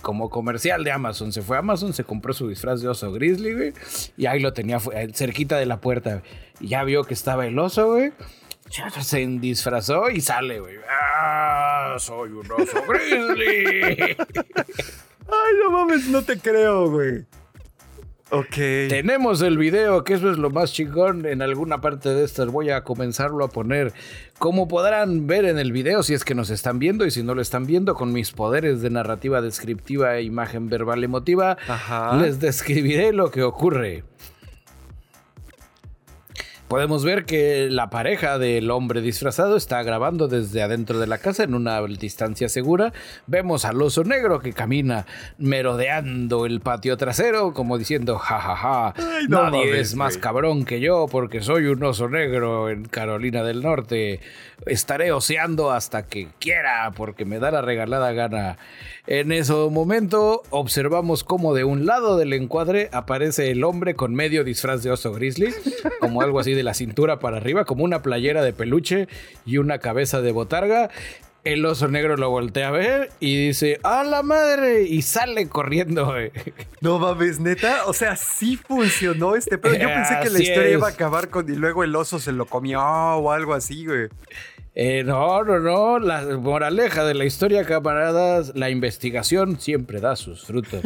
como 0.01 0.29
comercial 0.29 0.83
de 0.83 0.91
Amazon. 0.91 1.31
Se 1.31 1.41
fue 1.41 1.57
a 1.57 1.59
Amazon, 1.59 1.93
se 1.93 2.03
compró 2.03 2.33
su 2.33 2.47
disfraz 2.47 2.81
de 2.81 2.87
oso 2.87 3.11
grizzly, 3.11 3.53
güey. 3.53 3.73
Y 4.15 4.25
ahí 4.25 4.39
lo 4.39 4.53
tenía 4.53 4.79
eh, 4.93 5.09
cerquita 5.13 5.57
de 5.57 5.65
la 5.65 5.81
puerta. 5.81 6.23
Y 6.59 6.67
ya 6.69 6.83
vio 6.83 7.03
que 7.03 7.13
estaba 7.13 7.45
el 7.45 7.57
oso, 7.59 7.91
güey. 7.91 8.11
Se 9.01 9.25
disfrazó 9.25 10.09
y 10.09 10.21
sale, 10.21 10.59
güey. 10.59 10.75
¡Ah! 10.89 11.95
Soy 11.99 12.31
un 12.31 12.51
oso 12.51 12.83
grizzly. 12.87 14.15
Ay, 15.29 15.53
no 15.63 15.71
mames, 15.71 16.07
no 16.07 16.21
te 16.21 16.37
creo, 16.37 16.89
güey. 16.89 17.25
Ok. 18.29 18.55
Tenemos 18.89 19.41
el 19.41 19.57
video, 19.57 20.03
que 20.03 20.15
eso 20.15 20.29
es 20.29 20.37
lo 20.37 20.49
más 20.49 20.73
chingón. 20.73 21.25
En 21.25 21.41
alguna 21.41 21.79
parte 21.79 22.09
de 22.09 22.25
estas 22.25 22.47
voy 22.47 22.69
a 22.69 22.83
comenzarlo 22.83 23.45
a 23.45 23.49
poner. 23.49 23.93
Como 24.37 24.67
podrán 24.67 25.27
ver 25.27 25.45
en 25.45 25.57
el 25.57 25.71
video, 25.71 26.03
si 26.03 26.13
es 26.13 26.25
que 26.25 26.35
nos 26.35 26.49
están 26.49 26.77
viendo 26.77 27.05
y 27.05 27.11
si 27.11 27.23
no 27.23 27.35
lo 27.35 27.41
están 27.41 27.65
viendo, 27.65 27.95
con 27.95 28.11
mis 28.11 28.31
poderes 28.31 28.81
de 28.81 28.89
narrativa 28.89 29.41
descriptiva 29.41 30.17
e 30.17 30.23
imagen 30.23 30.69
verbal 30.69 31.03
emotiva, 31.03 31.57
Ajá. 31.67 32.17
les 32.17 32.39
describiré 32.39 33.13
lo 33.13 33.31
que 33.31 33.43
ocurre. 33.43 34.03
Podemos 36.67 37.05
ver 37.05 37.23
que 37.23 37.69
la 37.69 37.89
pareja 37.89 38.37
del 38.37 38.71
hombre 38.71 38.99
disfrazado 38.99 39.55
está 39.55 39.81
grabando 39.83 40.27
desde 40.27 40.61
adentro 40.61 40.99
de 40.99 41.07
la 41.07 41.17
casa 41.17 41.43
en 41.43 41.53
una 41.53 41.81
distancia 41.83 42.49
segura. 42.49 42.91
Vemos 43.25 43.63
al 43.63 43.81
oso 43.81 44.03
negro 44.03 44.41
que 44.41 44.51
camina 44.51 45.05
merodeando 45.37 46.45
el 46.45 46.59
patio 46.59 46.97
trasero, 46.97 47.53
como 47.53 47.77
diciendo, 47.77 48.17
jajaja, 48.17 48.93
Ay, 48.97 49.27
no 49.29 49.43
nadie 49.43 49.67
mames, 49.67 49.79
es 49.79 49.95
más 49.95 50.17
cabrón 50.17 50.65
que 50.65 50.81
yo 50.81 51.05
porque 51.09 51.41
soy 51.41 51.67
un 51.67 51.81
oso 51.83 52.09
negro 52.09 52.69
en 52.69 52.83
Carolina 52.83 53.43
del 53.43 53.63
Norte. 53.63 54.19
Estaré 54.65 55.13
oseando 55.13 55.71
hasta 55.71 56.05
que 56.05 56.27
quiera 56.37 56.91
porque 56.97 57.23
me 57.23 57.39
da 57.39 57.49
la 57.49 57.61
regalada 57.61 58.11
gana. 58.11 58.57
En 59.07 59.31
ese 59.31 59.53
momento 59.53 60.43
observamos 60.49 61.23
cómo 61.23 61.53
de 61.53 61.63
un 61.63 61.85
lado 61.85 62.17
del 62.17 62.33
encuadre 62.33 62.89
aparece 62.91 63.51
el 63.51 63.63
hombre 63.63 63.95
con 63.95 64.13
medio 64.13 64.43
disfraz 64.43 64.83
de 64.83 64.91
oso 64.91 65.13
grizzly, 65.13 65.53
como 66.01 66.21
algo 66.21 66.41
así 66.41 66.53
de 66.53 66.63
la 66.63 66.73
cintura 66.73 67.17
para 67.19 67.37
arriba, 67.37 67.63
como 67.63 67.85
una 67.85 68.01
playera 68.01 68.43
de 68.43 68.51
peluche 68.51 69.07
y 69.45 69.59
una 69.59 69.79
cabeza 69.79 70.21
de 70.21 70.33
botarga. 70.33 70.89
El 71.45 71.65
oso 71.65 71.87
negro 71.87 72.17
lo 72.17 72.29
voltea 72.29 72.67
a 72.67 72.71
ver 72.71 73.09
y 73.21 73.47
dice, 73.47 73.79
¡a 73.83 74.03
la 74.03 74.21
madre! 74.23 74.83
Y 74.83 75.01
sale 75.01 75.47
corriendo. 75.47 76.07
güey. 76.07 76.31
No 76.81 76.99
mames, 76.99 77.39
neta. 77.39 77.85
O 77.85 77.93
sea, 77.93 78.17
sí 78.17 78.57
funcionó 78.57 79.35
este 79.37 79.57
pedo. 79.57 79.75
Yo 79.75 79.87
pensé 79.87 80.15
que 80.21 80.29
la 80.29 80.35
Así 80.35 80.43
historia 80.43 80.65
es. 80.67 80.73
iba 80.73 80.87
a 80.87 80.91
acabar 80.91 81.29
con 81.29 81.49
y 81.49 81.55
luego 81.55 81.85
el 81.85 81.95
oso 81.95 82.19
se 82.19 82.33
lo 82.33 82.45
comió 82.47 82.81
o 82.81 83.31
algo 83.31 83.53
así, 83.53 83.85
güey. 83.85 84.09
Eh, 84.79 85.03
no, 85.03 85.43
no, 85.43 85.57
no. 85.57 85.97
La 85.97 86.21
moraleja 86.37 87.03
de 87.03 87.15
la 87.15 87.25
historia, 87.25 87.65
camaradas, 87.65 88.51
la 88.55 88.69
investigación 88.69 89.59
siempre 89.59 89.99
da 89.99 90.15
sus 90.15 90.45
frutos. 90.45 90.83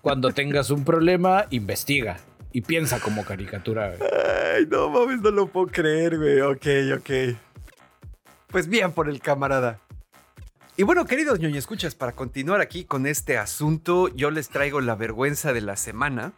Cuando 0.00 0.32
tengas 0.32 0.70
un 0.70 0.84
problema, 0.84 1.46
investiga. 1.50 2.18
Y 2.50 2.62
piensa 2.62 2.98
como 2.98 3.24
caricatura. 3.24 3.94
güey. 3.96 4.10
Ay, 4.56 4.66
no 4.68 4.90
mames, 4.90 5.20
no 5.20 5.30
lo 5.30 5.46
puedo 5.46 5.68
creer, 5.68 6.18
güey. 6.18 6.40
Ok, 6.40 6.66
ok. 6.98 7.36
Pues 8.48 8.66
bien 8.66 8.90
por 8.90 9.08
el 9.08 9.20
camarada. 9.20 9.78
Y 10.76 10.82
bueno, 10.82 11.04
queridos 11.04 11.38
ñoño 11.38 11.60
escuchas, 11.60 11.94
para 11.94 12.10
continuar 12.10 12.60
aquí 12.60 12.84
con 12.84 13.06
este 13.06 13.38
asunto, 13.38 14.08
yo 14.08 14.32
les 14.32 14.48
traigo 14.48 14.80
la 14.80 14.96
vergüenza 14.96 15.52
de 15.52 15.60
la 15.60 15.76
semana. 15.76 16.32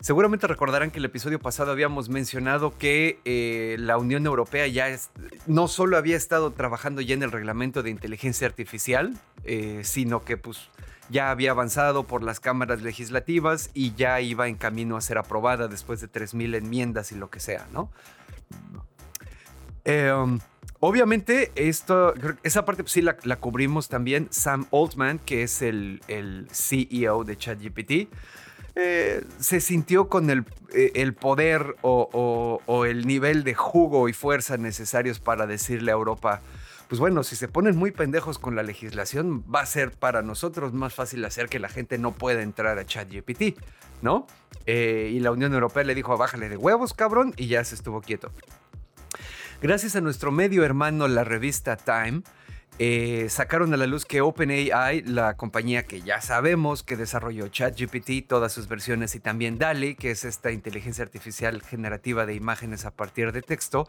Seguramente 0.00 0.46
recordarán 0.46 0.90
que 0.90 0.98
el 0.98 1.04
episodio 1.04 1.38
pasado 1.38 1.72
habíamos 1.72 2.08
mencionado 2.08 2.76
que 2.78 3.20
eh, 3.26 3.76
la 3.78 3.98
Unión 3.98 4.24
Europea 4.24 4.66
ya 4.66 4.88
es- 4.88 5.10
no 5.46 5.68
solo 5.68 5.98
había 5.98 6.16
estado 6.16 6.52
trabajando 6.52 7.02
ya 7.02 7.14
en 7.14 7.22
el 7.22 7.30
reglamento 7.30 7.82
de 7.82 7.90
inteligencia 7.90 8.46
artificial, 8.46 9.14
eh, 9.44 9.82
sino 9.84 10.24
que 10.24 10.38
pues 10.38 10.70
ya 11.10 11.30
había 11.30 11.50
avanzado 11.50 12.04
por 12.06 12.22
las 12.22 12.40
cámaras 12.40 12.80
legislativas 12.80 13.70
y 13.74 13.94
ya 13.94 14.20
iba 14.22 14.48
en 14.48 14.54
camino 14.56 14.96
a 14.96 15.02
ser 15.02 15.18
aprobada 15.18 15.68
después 15.68 16.00
de 16.00 16.08
3.000 16.08 16.54
enmiendas 16.54 17.12
y 17.12 17.16
lo 17.16 17.28
que 17.28 17.40
sea, 17.40 17.66
¿no? 17.72 17.90
Um, 19.84 20.38
obviamente, 20.78 21.52
esto, 21.56 22.14
esa 22.42 22.64
parte 22.64 22.84
pues, 22.84 22.92
sí 22.92 23.02
la, 23.02 23.16
cubrimos 23.36 23.88
también. 23.88 24.28
Sam 24.30 24.66
Altman, 24.72 25.18
que 25.18 25.42
es 25.42 25.60
el 25.62 26.00
CEO 26.52 27.24
de 27.24 27.36
ChatGPT, 27.36 27.92
eh, 28.76 29.24
se 29.38 29.60
sintió 29.60 30.08
con 30.08 30.30
el, 30.30 30.44
eh, 30.72 31.12
poder 31.12 31.76
o, 31.82 32.84
el 32.86 33.06
nivel 33.06 33.44
de 33.44 33.54
jugo 33.54 34.08
y 34.08 34.12
fuerza 34.12 34.56
necesarios 34.56 35.18
para 35.18 35.46
decirle 35.46 35.90
a 35.90 35.94
Europa, 35.94 36.42
pues 36.88 37.00
bueno, 37.00 37.22
si 37.22 37.36
se 37.36 37.48
ponen 37.48 37.76
muy 37.76 37.90
pendejos 37.90 38.38
con 38.38 38.56
la 38.56 38.62
legislación, 38.62 39.44
va 39.52 39.60
a 39.60 39.66
ser 39.66 39.92
para 39.92 40.22
nosotros 40.22 40.72
más 40.72 40.94
fácil 40.94 41.24
hacer 41.24 41.48
que 41.48 41.58
la 41.58 41.68
gente 41.68 41.98
no 41.98 42.12
pueda 42.12 42.42
entrar 42.42 42.78
a 42.78 42.84
ChatGPT, 42.84 43.58
¿no? 44.02 44.26
Eh, 44.66 45.10
y 45.12 45.20
la 45.20 45.30
Unión 45.30 45.52
Europea 45.54 45.84
le 45.84 45.94
dijo, 45.94 46.16
bájale 46.16 46.48
de 46.48 46.56
huevos, 46.56 46.94
cabrón, 46.94 47.32
y 47.36 47.46
ya 47.46 47.62
se 47.64 47.74
estuvo 47.74 48.00
quieto. 48.00 48.32
Gracias 49.62 49.94
a 49.94 50.00
nuestro 50.00 50.32
medio 50.32 50.64
hermano, 50.64 51.06
la 51.06 51.22
revista 51.22 51.76
Time, 51.76 52.22
eh, 52.82 53.26
sacaron 53.28 53.74
a 53.74 53.76
la 53.76 53.86
luz 53.86 54.06
que 54.06 54.22
OpenAI, 54.22 55.02
la 55.02 55.36
compañía 55.36 55.82
que 55.82 56.00
ya 56.00 56.22
sabemos 56.22 56.82
que 56.82 56.96
desarrolló 56.96 57.48
ChatGPT, 57.48 58.26
todas 58.26 58.54
sus 58.54 58.68
versiones 58.68 59.14
y 59.14 59.20
también 59.20 59.58
DALI, 59.58 59.96
que 59.96 60.12
es 60.12 60.24
esta 60.24 60.50
inteligencia 60.50 61.04
artificial 61.04 61.60
generativa 61.60 62.24
de 62.24 62.34
imágenes 62.34 62.86
a 62.86 62.90
partir 62.90 63.32
de 63.32 63.42
texto, 63.42 63.86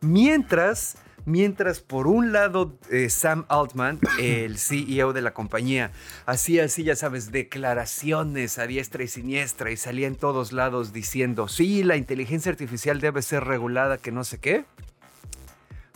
mientras, 0.00 0.98
mientras 1.24 1.80
por 1.80 2.06
un 2.06 2.30
lado 2.30 2.78
eh, 2.92 3.10
Sam 3.10 3.44
Altman, 3.48 3.98
el 4.20 4.56
CEO 4.56 5.12
de 5.12 5.22
la 5.22 5.34
compañía, 5.34 5.90
hacía 6.24 6.66
así, 6.66 6.84
ya 6.84 6.94
sabes, 6.94 7.32
declaraciones 7.32 8.60
a 8.60 8.68
diestra 8.68 9.02
y 9.02 9.08
siniestra 9.08 9.72
y 9.72 9.76
salía 9.76 10.06
en 10.06 10.14
todos 10.14 10.52
lados 10.52 10.92
diciendo, 10.92 11.48
sí, 11.48 11.82
la 11.82 11.96
inteligencia 11.96 12.52
artificial 12.52 13.00
debe 13.00 13.20
ser 13.20 13.42
regulada, 13.42 13.98
que 13.98 14.12
no 14.12 14.22
sé 14.22 14.38
qué 14.38 14.64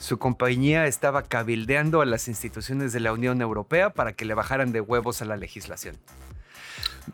su 0.03 0.19
compañía 0.19 0.89
estaba 0.89 1.23
cabildeando 1.23 2.01
a 2.01 2.07
las 2.07 2.27
instituciones 2.27 2.93
de 2.93 2.99
la 2.99 3.13
Unión 3.13 3.41
Europea 3.41 3.91
para 3.91 4.15
que 4.15 4.25
le 4.25 4.35
bajaran 4.35 4.73
de 4.73 4.81
huevos 4.81 5.23
a 5.23 5.27
la 5.27 5.37
legislación. 5.37 5.97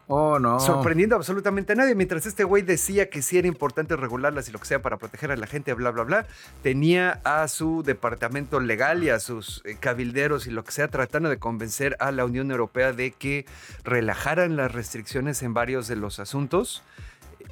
Oh, 0.06 0.38
no. 0.38 0.58
Sorprendiendo 0.58 1.14
absolutamente 1.14 1.74
a 1.74 1.76
nadie. 1.76 1.94
Mientras 1.94 2.24
este 2.24 2.44
güey 2.44 2.62
decía 2.62 3.10
que 3.10 3.20
sí 3.20 3.36
era 3.36 3.46
importante 3.46 3.94
regularlas 3.94 4.48
y 4.48 4.52
lo 4.52 4.58
que 4.58 4.64
sea 4.64 4.80
para 4.80 4.96
proteger 4.96 5.30
a 5.30 5.36
la 5.36 5.46
gente, 5.46 5.74
bla, 5.74 5.90
bla, 5.90 6.04
bla, 6.04 6.26
tenía 6.62 7.20
a 7.24 7.46
su 7.48 7.82
departamento 7.82 8.58
legal 8.58 9.04
y 9.04 9.10
a 9.10 9.20
sus 9.20 9.60
eh, 9.66 9.76
cabilderos 9.78 10.46
y 10.46 10.50
lo 10.50 10.64
que 10.64 10.72
sea 10.72 10.88
tratando 10.88 11.28
de 11.28 11.38
convencer 11.38 11.94
a 12.00 12.10
la 12.10 12.24
Unión 12.24 12.50
Europea 12.50 12.94
de 12.94 13.10
que 13.10 13.44
relajaran 13.84 14.56
las 14.56 14.72
restricciones 14.72 15.42
en 15.42 15.52
varios 15.52 15.88
de 15.88 15.96
los 15.96 16.20
asuntos. 16.20 16.82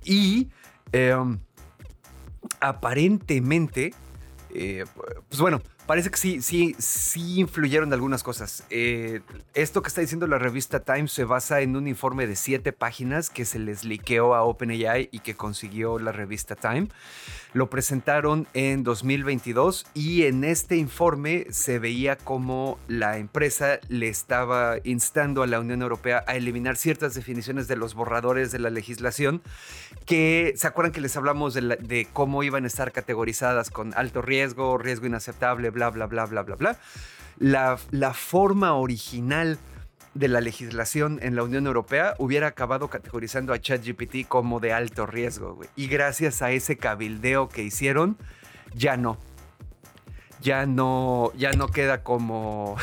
Y 0.03 0.49
em, 0.93 1.41
aparentemente, 2.61 3.93
eh, 4.57 4.85
pues 5.29 5.41
bueno, 5.41 5.61
parece 5.87 6.11
que 6.11 6.17
sí, 6.17 6.43
sí, 6.43 6.75
sí 6.79 7.41
influyeron 7.41 7.93
algunas 7.93 8.23
cosas. 8.23 8.65
Eh, 8.71 9.21
esto 9.55 9.83
que 9.83 9.89
está 9.89 10.01
diciendo 10.01 10.27
la 10.27 10.39
revista 10.39 10.81
Times 10.81 11.13
se 11.13 11.25
basa 11.25 11.61
en 11.61 11.77
un 11.77 11.87
informe 11.89 12.27
de 12.27 12.37
siete 12.37 12.73
páginas 12.73 13.31
que 13.31 13.45
se 13.45 13.59
les 13.59 13.85
liqueó 13.85 14.35
a 14.35 14.43
OpenAI 14.43 15.09
y 15.13 15.21
que 15.21 15.35
consiguió 15.35 15.99
la 15.99 16.13
revista 16.13 16.57
Time. 16.57 16.89
Lo 17.53 17.71
presentaron 17.71 18.47
en 18.53 18.83
2022 18.85 19.87
y 19.95 20.25
en 20.25 20.45
este 20.45 20.77
informe 20.77 21.47
se 21.51 21.79
veía 21.79 22.17
como 22.17 22.79
la 22.87 23.17
empresa 23.17 23.79
le 23.89 24.09
estaba 24.09 24.77
instando 24.85 25.43
a 25.43 25.47
la 25.47 25.59
Unión 25.61 25.81
Europea 25.81 26.23
a 26.27 26.37
eliminar 26.37 26.77
ciertas 26.77 27.15
definiciones 27.15 27.67
de 27.67 27.77
los 27.77 27.95
borradores 27.95 28.53
de 28.53 28.59
la 28.59 28.69
legislación 28.69 29.41
que, 30.05 30.53
¿se 30.57 30.67
acuerdan 30.67 30.93
que 30.93 31.01
les 31.01 31.17
hablamos 31.17 31.55
de, 31.55 31.63
la- 31.63 31.77
de 31.77 32.07
cómo 32.13 32.43
iban 32.43 32.65
a 32.65 32.67
estar 32.67 32.93
categorizadas 32.93 33.71
con 33.71 33.95
alto 33.95 34.21
riesgo, 34.21 34.77
riesgo 34.77 35.07
inaceptable, 35.07 35.71
bla, 35.77 35.91
bla, 35.91 36.07
bla, 36.07 36.25
bla, 36.27 36.43
bla, 36.43 36.57
bla? 36.57 36.79
La, 37.39 37.79
la 37.91 38.15
forma 38.15 38.73
original 38.75 39.59
de 40.15 40.29
la 40.29 40.41
legislación 40.41 41.19
en 41.23 41.37
la 41.37 41.43
Unión 41.43 41.67
Europea 41.67 42.15
hubiera 42.19 42.47
acabado 42.47 42.89
categorizando 42.89 43.53
a 43.53 43.61
ChatGPT 43.61 44.27
como 44.27 44.61
de 44.61 44.73
alto 44.73 45.05
riesgo, 45.07 45.55
güey. 45.55 45.69
Y 45.77 45.89
gracias 45.89 46.41
a 46.41 46.51
ese 46.51 46.79
cabildeo 46.79 47.49
que 47.49 47.63
hicieron, 47.63 48.17
ya 48.75 48.97
no. 48.97 49.19
Ya 50.41 50.67
no, 50.67 51.33
ya 51.37 51.53
no 51.53 51.69
queda 51.69 52.03
como, 52.03 52.77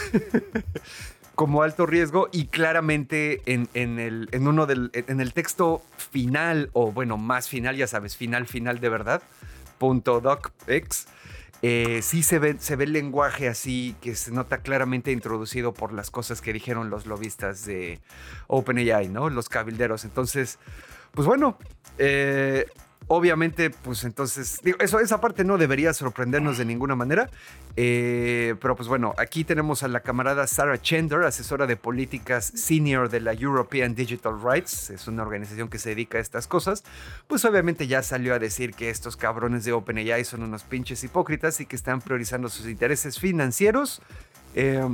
como 1.35 1.63
alto 1.63 1.85
riesgo 1.85 2.29
y 2.31 2.47
claramente 2.47 3.41
en, 3.45 3.69
en 3.73 3.99
el, 3.99 4.27
en, 4.31 4.47
uno 4.47 4.65
del, 4.65 4.91
en 4.93 5.19
el 5.19 5.33
texto 5.33 5.81
final, 5.97 6.69
o 6.73 6.91
bueno, 6.91 7.17
más 7.17 7.49
final, 7.49 7.75
ya 7.75 7.87
sabes, 7.87 8.17
final, 8.17 8.47
final 8.47 8.79
de 8.79 8.89
verdad, 8.89 9.21
punto 9.77 10.19
docx, 10.19 11.07
eh, 11.65 12.01
sí 12.01 12.23
se 12.23 12.39
ve, 12.39 12.57
se 12.59 12.75
ve 12.75 12.83
el 12.83 12.91
lenguaje 12.91 13.47
así 13.47 13.95
que 14.01 14.15
se 14.15 14.31
nota 14.31 14.57
claramente 14.57 15.13
introducido 15.13 15.73
por 15.73 15.93
las 15.93 16.11
cosas 16.11 16.41
que 16.41 16.51
dijeron 16.51 16.89
los 16.89 17.05
lobistas 17.05 17.65
de 17.65 18.01
OpenAI, 18.47 19.07
¿no? 19.07 19.29
Los 19.29 19.47
cabilderos. 19.47 20.03
Entonces, 20.03 20.59
pues 21.13 21.25
bueno, 21.25 21.57
eh, 21.99 22.65
obviamente, 23.15 23.69
pues 23.69 24.03
entonces, 24.05 24.59
eso, 24.79 24.99
esa 24.99 25.21
parte 25.21 25.43
no 25.43 25.59
debería 25.59 25.93
sorprendernos 25.93 26.57
de 26.57 26.65
ninguna 26.65 26.95
manera. 26.95 27.29
eh, 27.75 28.55
pero 28.59 28.75
pues 28.75 28.87
bueno, 28.87 29.13
aquí 29.17 29.43
tenemos 29.43 29.83
a 29.83 29.87
la 29.87 29.99
camarada 29.99 30.47
Sarah 30.47 30.81
Chender, 30.81 31.23
asesora 31.23 31.67
de 31.67 31.75
políticas 31.77 32.45
senior 32.45 33.09
de 33.09 33.19
la 33.19 33.33
European 33.33 33.93
Digital 33.93 34.39
Rights, 34.41 34.89
es 34.89 35.07
una 35.07 35.21
organización 35.21 35.69
que 35.69 35.77
se 35.77 35.89
dedica 35.89 36.17
a 36.17 36.21
estas 36.21 36.47
cosas. 36.47 36.83
Pues 37.27 37.45
obviamente 37.45 37.85
ya 37.87 38.01
salió 38.01 38.33
a 38.33 38.39
decir 38.39 38.73
que 38.73 38.89
estos 38.89 39.15
cabrones 39.15 39.63
de 39.63 39.73
OpenAI 39.73 40.25
son 40.25 40.41
unos 40.41 40.63
pinches 40.63 41.03
hipócritas 41.03 41.59
y 41.61 41.65
que 41.67 41.75
están 41.75 42.01
priorizando 42.01 42.49
sus 42.49 42.67
intereses 42.67 43.19
financieros. 43.19 44.01
eh, 44.55 44.87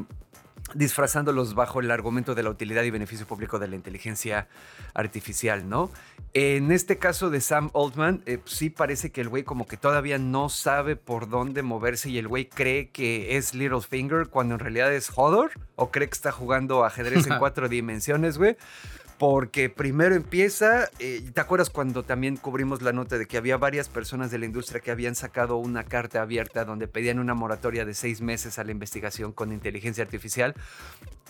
disfrazándolos 0.75 1.55
bajo 1.55 1.79
el 1.79 1.91
argumento 1.91 2.35
de 2.35 2.43
la 2.43 2.49
utilidad 2.49 2.83
y 2.83 2.91
beneficio 2.91 3.25
público 3.25 3.59
de 3.59 3.67
la 3.67 3.75
inteligencia 3.75 4.47
artificial, 4.93 5.67
¿no? 5.69 5.91
En 6.33 6.71
este 6.71 6.97
caso 6.97 7.29
de 7.29 7.41
Sam 7.41 7.71
Altman, 7.73 8.21
eh, 8.25 8.39
sí 8.45 8.69
parece 8.69 9.11
que 9.11 9.21
el 9.21 9.29
güey 9.29 9.43
como 9.43 9.67
que 9.67 9.77
todavía 9.77 10.17
no 10.17 10.49
sabe 10.49 10.95
por 10.95 11.29
dónde 11.29 11.63
moverse 11.63 12.09
y 12.09 12.17
el 12.17 12.27
güey 12.27 12.47
cree 12.47 12.89
que 12.89 13.37
es 13.37 13.53
Littlefinger 13.53 14.27
cuando 14.27 14.55
en 14.55 14.59
realidad 14.59 14.93
es 14.93 15.11
Hodor 15.15 15.51
o 15.75 15.91
cree 15.91 16.07
que 16.07 16.15
está 16.15 16.31
jugando 16.31 16.85
ajedrez 16.85 17.27
en 17.27 17.37
cuatro 17.39 17.69
dimensiones, 17.69 18.37
güey 18.37 18.57
porque 19.19 19.69
primero 19.69 20.15
empieza, 20.15 20.89
eh, 20.97 21.29
¿te 21.33 21.41
acuerdas 21.41 21.69
cuando 21.69 22.03
también 22.03 22.37
cubrimos 22.37 22.81
la 22.81 22.93
nota 22.93 23.17
de 23.17 23.25
que 23.25 23.37
había 23.37 23.57
varias 23.57 23.89
personas 23.89 24.31
de 24.31 24.39
la 24.39 24.45
industria 24.45 24.79
que 24.79 24.91
habían 24.91 25.13
sacado 25.13 25.57
una 25.57 25.83
carta 25.83 26.21
abierta 26.21 26.63
donde 26.63 26.87
pedían 26.87 27.19
una 27.19 27.33
moratoria 27.33 27.83
de 27.83 27.93
seis 27.93 28.21
meses 28.21 28.57
a 28.59 28.63
la 28.63 28.71
investigación 28.71 29.33
con 29.33 29.51
inteligencia 29.51 30.05
artificial? 30.05 30.55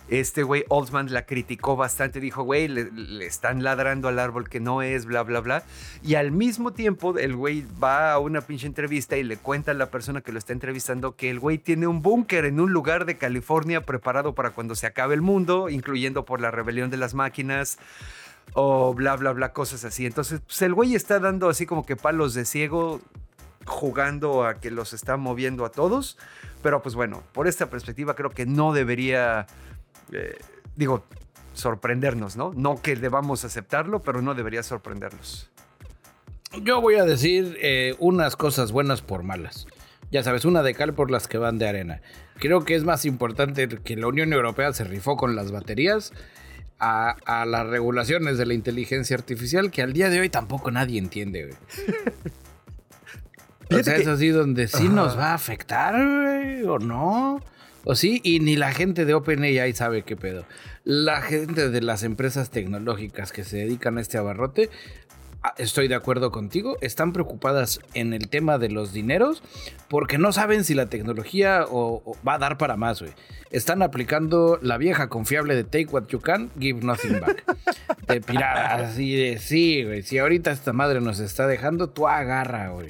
Este 0.10 0.42
güey, 0.42 0.66
Oldsman, 0.70 1.14
la 1.14 1.26
criticó 1.26 1.76
bastante, 1.76 2.20
dijo, 2.20 2.42
güey, 2.44 2.68
le, 2.68 3.26
están 3.26 3.64
ladrando 3.64 4.08
al 4.08 4.18
árbol 4.18 4.50
que 4.50 4.60
no 4.60 4.82
es, 4.82 5.06
bla, 5.06 5.22
bla, 5.22 5.40
bla. 5.40 5.64
Y 6.04 6.16
al 6.16 6.32
mismo 6.32 6.74
tiempo, 6.74 7.18
el 7.18 7.36
güey 7.36 7.64
va 7.82 8.14
a 8.14 8.20
una 8.20 8.42
pinche 8.42 8.66
entrevista 8.66 9.18
y 9.18 9.24
le 9.24 9.38
cuenta 9.38 9.72
a 9.72 9.76
la 9.76 9.92
persona 9.92 10.22
que 10.22 10.32
lo 10.32 10.40
está 10.40 10.54
entrevistando 10.54 11.16
que 11.16 11.30
el 11.30 11.40
güey 11.40 11.60
tiene 11.60 11.86
un 11.86 12.02
búnker 12.02 12.46
en 12.46 12.60
un 12.60 12.74
lugar 12.74 13.06
de 13.06 13.18
California 13.18 13.82
preparado 13.82 14.34
para 14.34 14.50
cuando 14.50 14.74
se 14.74 14.88
acabe 14.88 15.14
el 15.14 15.22
mundo, 15.22 15.70
incluyendo 15.70 16.26
por 16.26 16.42
la 16.42 16.50
rebelión 16.50 16.90
de 16.90 16.98
las 16.98 17.14
máquinas 17.14 17.78
o 18.54 18.96
bla, 18.96 19.16
bla, 19.16 19.32
bla, 19.32 19.54
cosas 19.54 19.86
así. 19.86 20.08
Entonces, 20.08 20.42
pues 20.46 20.62
el 20.64 20.74
güey 20.74 20.96
está 20.96 21.20
dando 21.20 21.50
así 21.50 21.66
como 21.66 21.86
que 21.86 21.96
palos 21.96 22.34
de 22.34 22.46
ciego 22.46 23.00
jugando 23.66 24.46
a 24.46 24.56
que 24.56 24.72
los 24.72 24.94
está 24.94 25.18
moviendo 25.18 25.66
a 25.66 25.70
todos. 25.72 26.18
Pero 26.62 26.82
pues 26.82 26.96
bueno, 26.96 27.24
por 27.32 27.48
esta 27.48 27.70
perspectiva 27.70 28.16
creo 28.16 28.32
que 28.32 28.46
no 28.46 28.74
debería 28.74 29.48
eh, 30.12 30.38
digo, 30.76 31.04
sorprendernos, 31.54 32.36
¿no? 32.36 32.54
No 32.56 32.82
que 32.82 32.96
debamos 32.96 33.46
aceptarlo, 33.46 34.02
pero 34.02 34.22
no 34.22 34.34
debería 34.36 34.64
sorprendernos. 34.64 35.50
Yo 36.64 36.82
voy 36.82 36.96
a 36.96 37.06
decir 37.06 37.58
eh, 37.62 37.96
unas 38.00 38.36
cosas 38.36 38.72
buenas 38.72 39.02
por 39.02 39.24
malas. 39.24 39.68
Ya 40.12 40.24
sabes, 40.24 40.46
una 40.46 40.64
de 40.64 40.74
cal 40.74 40.94
por 40.94 41.12
las 41.12 41.28
que 41.28 41.38
van 41.38 41.60
de 41.60 41.68
arena. 41.68 42.02
Creo 42.40 42.66
que 42.66 42.76
es 42.76 42.84
más 42.84 43.06
importante 43.06 43.68
que 43.68 43.96
la 43.96 44.08
Unión 44.08 44.34
Europea 44.34 44.74
se 44.74 44.84
rifó 44.84 45.18
con 45.18 45.36
las 45.36 45.52
baterías 45.52 46.14
a, 46.80 47.46
las 47.46 47.68
regulaciones 47.68 48.38
de 48.38 48.46
la 48.46 48.54
inteligencia 48.54 49.16
artificial 49.16 49.70
que 49.70 49.82
al 49.82 49.94
día 49.94 50.10
de 50.10 50.22
hoy 50.22 50.30
tampoco 50.30 50.72
nadie 50.72 50.98
entiende, 50.98 51.52
o 53.70 53.84
sea, 53.84 53.98
es 53.98 54.08
así 54.08 54.30
donde 54.30 54.68
sí 54.68 54.88
nos 54.88 55.18
va 55.18 55.32
a 55.32 55.34
afectar, 55.34 55.94
o 55.96 56.80
no. 56.80 57.40
O 57.84 57.96
sí, 57.96 58.20
y 58.24 58.40
ni 58.40 58.56
la 58.56 58.72
gente 58.72 59.06
de 59.06 59.14
OpenAI 59.14 59.74
sabe 59.74 60.04
qué 60.04 60.16
pedo. 60.16 60.46
La 60.84 61.22
gente 61.22 61.70
de 61.70 61.82
las 61.82 62.04
empresas 62.04 62.50
tecnológicas 62.50 63.32
que 63.32 63.44
se 63.44 63.58
dedican 63.58 63.98
a 63.98 64.02
este 64.02 64.18
abarrote, 64.18 64.70
ah, 65.44 65.54
estoy 65.58 65.88
de 65.88 65.96
acuerdo 65.96 66.32
contigo, 66.32 66.78
están 66.82 67.14
preocupadas 67.14 67.80
en 67.94 68.14
el 68.14 68.30
tema 68.30 68.58
de 68.58 68.70
los 68.70 68.92
dineros 68.92 69.42
porque 69.88 70.18
no 70.18 70.34
saben 70.34 70.64
si 70.64 70.74
la 70.74 70.88
tecnología 70.88 71.66
va 72.28 72.34
a 72.34 72.38
dar 72.38 72.58
para 72.58 72.76
más, 72.76 73.02
güey. 73.02 73.14
Están 73.50 73.82
aplicando 73.82 74.60
la 74.62 74.78
vieja 74.78 75.08
confiable 75.10 75.56
de 75.56 75.64
take 75.64 75.88
what 75.88 76.08
you 76.08 76.20
can, 76.20 76.52
give 76.60 76.86
nothing 76.86 77.20
back. 77.20 77.44
De 78.08 78.22
pirada, 78.22 78.76
así 78.76 79.16
de, 79.16 79.40
sí, 79.40 79.84
güey, 79.84 80.04
si 80.04 80.18
ahorita 80.18 80.52
esta 80.52 80.74
madre 80.74 81.02
nos 81.02 81.20
está 81.20 81.48
dejando, 81.48 81.90
tú 81.90 82.08
agarra, 82.08 82.70
güey. 82.70 82.90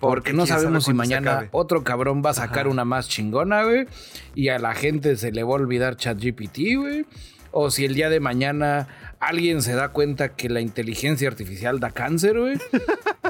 Porque, 0.00 0.32
no 0.32 0.46
sabemos 0.46 0.84
si 0.84 0.94
mañana 0.94 1.48
otro 1.52 1.84
cabrón 1.84 2.22
va 2.24 2.30
a 2.30 2.34
sacar 2.34 2.68
una 2.68 2.84
más 2.84 3.08
chingona, 3.08 3.64
güey. 3.64 3.86
Y 4.34 4.48
a 4.48 4.58
la 4.58 4.74
gente 4.74 5.16
se 5.16 5.30
le 5.30 5.42
va 5.42 5.50
a 5.50 5.54
olvidar 5.54 5.96
ChatGPT, 5.96 6.58
güey. 6.76 7.06
O 7.52 7.70
si 7.70 7.84
el 7.84 7.94
día 7.94 8.08
de 8.08 8.20
mañana 8.20 8.88
alguien 9.18 9.60
se 9.60 9.74
da 9.74 9.88
cuenta 9.88 10.30
que 10.34 10.48
la 10.48 10.60
inteligencia 10.60 11.28
artificial 11.28 11.80
da 11.80 11.90
cáncer, 11.90 12.38
güey. 12.38 12.58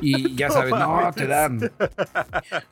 Y 0.02 0.34
ya 0.34 0.48
sabes, 0.48 0.70
no, 0.70 1.10
te 1.14 1.26
dan. 1.26 1.72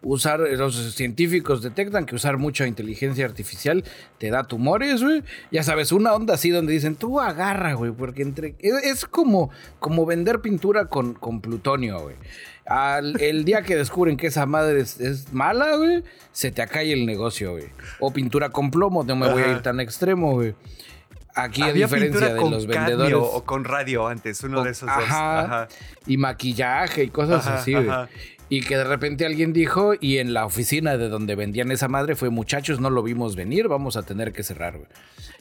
Usar, 0.00 0.40
los 0.40 0.94
científicos 0.94 1.62
detectan 1.62 2.06
que 2.06 2.14
usar 2.14 2.38
mucha 2.38 2.66
inteligencia 2.66 3.26
artificial 3.26 3.84
te 4.16 4.30
da 4.30 4.44
tumores, 4.44 5.02
güey. 5.02 5.22
Ya 5.50 5.62
sabes, 5.62 5.92
una 5.92 6.14
onda 6.14 6.34
así 6.34 6.48
donde 6.48 6.72
dicen, 6.72 6.94
tú 6.94 7.20
agarra, 7.20 7.74
güey, 7.74 7.92
porque 7.92 8.22
entre. 8.22 8.54
Es, 8.60 9.04
como, 9.04 9.50
como 9.78 10.06
vender 10.06 10.40
pintura 10.40 10.86
con, 10.86 11.12
con 11.12 11.42
plutonio, 11.42 12.00
güey 12.00 12.16
el 13.18 13.44
día 13.44 13.62
que 13.62 13.76
descubren 13.76 14.16
que 14.16 14.26
esa 14.26 14.46
madre 14.46 14.80
es, 14.80 15.32
mala, 15.32 15.76
güey, 15.76 16.02
se 16.32 16.50
te 16.50 16.62
acalla 16.62 16.92
el 16.92 17.06
negocio, 17.06 17.52
güey. 17.52 17.66
O 18.00 18.12
pintura 18.12 18.50
con 18.50 18.70
plomo, 18.70 19.04
no 19.04 19.16
me 19.16 19.30
voy 19.30 19.42
a 19.42 19.48
ir 19.52 19.62
tan 19.62 19.80
extremo, 19.80 20.32
güey. 20.32 20.54
Aquí, 21.34 21.62
a 21.62 21.72
diferencia 21.72 22.34
de 22.34 22.50
los 22.50 22.66
vendedores. 22.66 23.14
O 23.14 23.44
con 23.44 23.64
radio 23.64 24.08
antes, 24.08 24.42
uno 24.42 24.64
de 24.64 24.70
esos 24.70 24.88
dos. 24.88 25.68
Y 26.06 26.16
maquillaje 26.16 27.04
y 27.04 27.08
cosas 27.08 27.46
así, 27.46 27.72
güey. 27.74 27.88
Y 28.50 28.62
que 28.62 28.78
de 28.78 28.84
repente 28.84 29.26
alguien 29.26 29.52
dijo, 29.52 29.92
y 30.00 30.18
en 30.18 30.32
la 30.32 30.46
oficina 30.46 30.96
de 30.96 31.10
donde 31.10 31.34
vendían 31.34 31.70
esa 31.70 31.86
madre 31.86 32.16
fue, 32.16 32.30
muchachos, 32.30 32.80
no 32.80 32.88
lo 32.88 33.02
vimos 33.02 33.36
venir, 33.36 33.68
vamos 33.68 33.96
a 33.98 34.02
tener 34.02 34.32
que 34.32 34.42
cerrar, 34.42 34.78
güey. 34.78 34.88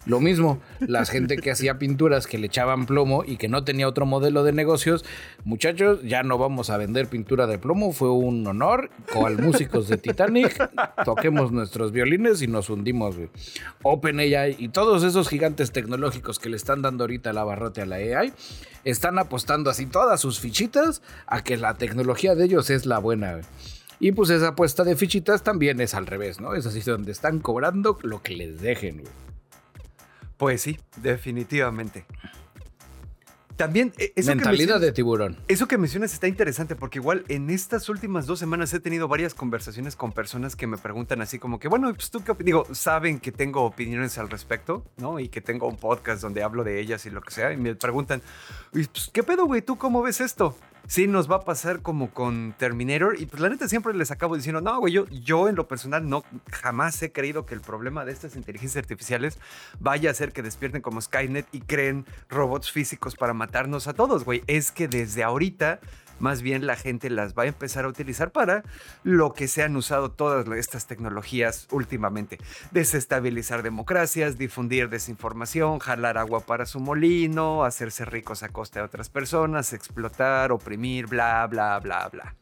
Lo 0.05 0.21
mismo, 0.21 0.61
la 0.79 1.05
gente 1.05 1.35
que 1.35 1.51
hacía 1.51 1.79
pinturas 1.79 2.27
que 2.27 2.37
le 2.37 2.47
echaban 2.47 2.85
plomo 2.85 3.25
y 3.25 3.35
que 3.35 3.49
no 3.49 3.65
tenía 3.65 3.89
otro 3.89 4.05
modelo 4.05 4.45
de 4.45 4.53
negocios, 4.53 5.03
muchachos, 5.43 5.99
ya 6.03 6.23
no 6.23 6.37
vamos 6.37 6.69
a 6.69 6.77
vender 6.77 7.07
pintura 7.07 7.45
de 7.45 7.57
plomo, 7.57 7.91
fue 7.91 8.09
un 8.09 8.47
honor, 8.47 8.89
al 9.13 9.37
músicos 9.37 9.89
de 9.89 9.97
Titanic, 9.97 10.69
toquemos 11.03 11.51
nuestros 11.51 11.91
violines 11.91 12.41
y 12.41 12.47
nos 12.47 12.69
hundimos, 12.69 13.17
güey. 13.17 13.29
OpenAI 13.83 14.55
y 14.57 14.69
todos 14.69 15.03
esos 15.03 15.27
gigantes 15.27 15.71
tecnológicos 15.71 16.39
que 16.39 16.49
le 16.49 16.55
están 16.55 16.81
dando 16.81 17.03
ahorita 17.03 17.33
la 17.33 17.43
barrote 17.43 17.81
a 17.81 17.85
la 17.85 17.97
AI, 17.97 18.31
están 18.85 19.19
apostando 19.19 19.69
así 19.69 19.87
todas 19.87 20.21
sus 20.21 20.39
fichitas 20.39 21.01
a 21.25 21.43
que 21.43 21.57
la 21.57 21.73
tecnología 21.73 22.33
de 22.35 22.45
ellos 22.45 22.69
es 22.69 22.85
la 22.85 22.99
buena. 22.99 23.41
Y 23.99 24.11
pues 24.11 24.29
esa 24.29 24.49
apuesta 24.49 24.83
de 24.83 24.95
fichitas 24.95 25.43
también 25.43 25.81
es 25.81 25.95
al 25.95 26.05
revés, 26.05 26.39
¿no? 26.39 26.53
Es 26.53 26.65
así 26.65 26.79
donde 26.81 27.11
están 27.11 27.39
cobrando 27.39 27.97
lo 28.03 28.21
que 28.21 28.35
les 28.35 28.61
dejen, 28.61 28.99
güey. 28.99 29.11
Pues 30.37 30.61
sí, 30.61 30.79
definitivamente. 30.97 32.05
También 33.57 33.91
eh, 33.97 34.13
mentalidad 34.23 34.79
de 34.79 34.91
tiburón. 34.91 35.35
Eso 35.47 35.67
que 35.67 35.79
mencionas 35.79 36.13
está 36.13 36.27
interesante 36.27 36.75
porque 36.75 36.99
igual 36.99 37.25
en 37.27 37.49
estas 37.49 37.89
últimas 37.89 38.27
dos 38.27 38.37
semanas 38.37 38.71
he 38.71 38.79
tenido 38.79 39.07
varias 39.07 39.33
conversaciones 39.33 39.95
con 39.95 40.11
personas 40.11 40.55
que 40.55 40.67
me 40.67 40.77
preguntan 40.77 41.21
así 41.21 41.39
como 41.39 41.59
que, 41.59 41.67
bueno, 41.67 41.91
pues 41.91 42.11
tú 42.11 42.23
qué 42.23 42.35
digo, 42.43 42.67
saben 42.71 43.19
que 43.19 43.31
tengo 43.31 43.63
opiniones 43.63 44.19
al 44.19 44.29
respecto, 44.29 44.85
¿no? 44.97 45.19
Y 45.19 45.29
que 45.29 45.41
tengo 45.41 45.67
un 45.67 45.75
podcast 45.75 46.21
donde 46.21 46.43
hablo 46.43 46.63
de 46.63 46.79
ellas 46.79 47.07
y 47.07 47.09
lo 47.09 47.19
que 47.21 47.31
sea 47.31 47.51
y 47.51 47.57
me 47.57 47.73
preguntan, 47.73 48.21
pues, 48.71 49.09
¿qué 49.11 49.23
pedo, 49.23 49.47
güey? 49.47 49.63
¿Tú 49.63 49.75
cómo 49.75 50.03
ves 50.03 50.21
esto? 50.21 50.55
Sí 50.87 51.07
nos 51.07 51.29
va 51.29 51.37
a 51.37 51.45
pasar 51.45 51.81
como 51.81 52.09
con 52.11 52.55
Terminator. 52.57 53.19
Y 53.19 53.25
pues 53.25 53.41
la 53.41 53.49
neta 53.49 53.67
siempre 53.67 53.93
les 53.93 54.11
acabo 54.11 54.35
diciendo, 54.35 54.61
no, 54.61 54.79
güey, 54.79 54.93
yo, 54.93 55.05
yo 55.09 55.47
en 55.47 55.55
lo 55.55 55.67
personal 55.67 56.09
no 56.09 56.23
jamás 56.51 57.01
he 57.03 57.11
creído 57.11 57.45
que 57.45 57.53
el 57.53 57.61
problema 57.61 58.05
de 58.05 58.13
estas 58.13 58.35
inteligencias 58.35 58.81
artificiales 58.81 59.37
vaya 59.79 60.09
a 60.09 60.13
ser 60.13 60.31
que 60.31 60.41
despierten 60.41 60.81
como 60.81 61.01
Skynet 61.01 61.47
y 61.51 61.61
creen 61.61 62.05
robots 62.29 62.71
físicos 62.71 63.15
para 63.15 63.33
matarnos 63.33 63.87
a 63.87 63.93
todos, 63.93 64.23
güey. 64.23 64.43
Es 64.47 64.71
que 64.71 64.87
desde 64.87 65.23
ahorita 65.23 65.79
más 66.19 66.41
bien 66.41 66.65
la 66.65 66.75
gente 66.75 67.09
las 67.09 67.33
va 67.33 67.43
a 67.43 67.47
empezar 67.47 67.85
a 67.85 67.89
utilizar 67.89 68.31
para 68.31 68.63
lo 69.03 69.33
que 69.33 69.47
se 69.47 69.63
han 69.63 69.75
usado 69.75 70.11
todas 70.11 70.47
estas 70.57 70.87
tecnologías 70.87 71.67
últimamente. 71.71 72.37
Desestabilizar 72.71 73.63
democracias, 73.63 74.37
difundir 74.37 74.89
desinformación, 74.89 75.79
jalar 75.79 76.17
agua 76.17 76.41
para 76.41 76.65
su 76.65 76.79
molino, 76.79 77.63
hacerse 77.63 78.05
ricos 78.05 78.43
a 78.43 78.49
costa 78.49 78.79
de 78.79 78.85
otras 78.85 79.09
personas, 79.09 79.73
explotar, 79.73 80.51
oprimir, 80.51 81.07
bla, 81.07 81.45
bla, 81.47 81.79
bla, 81.79 82.09
bla. 82.09 82.35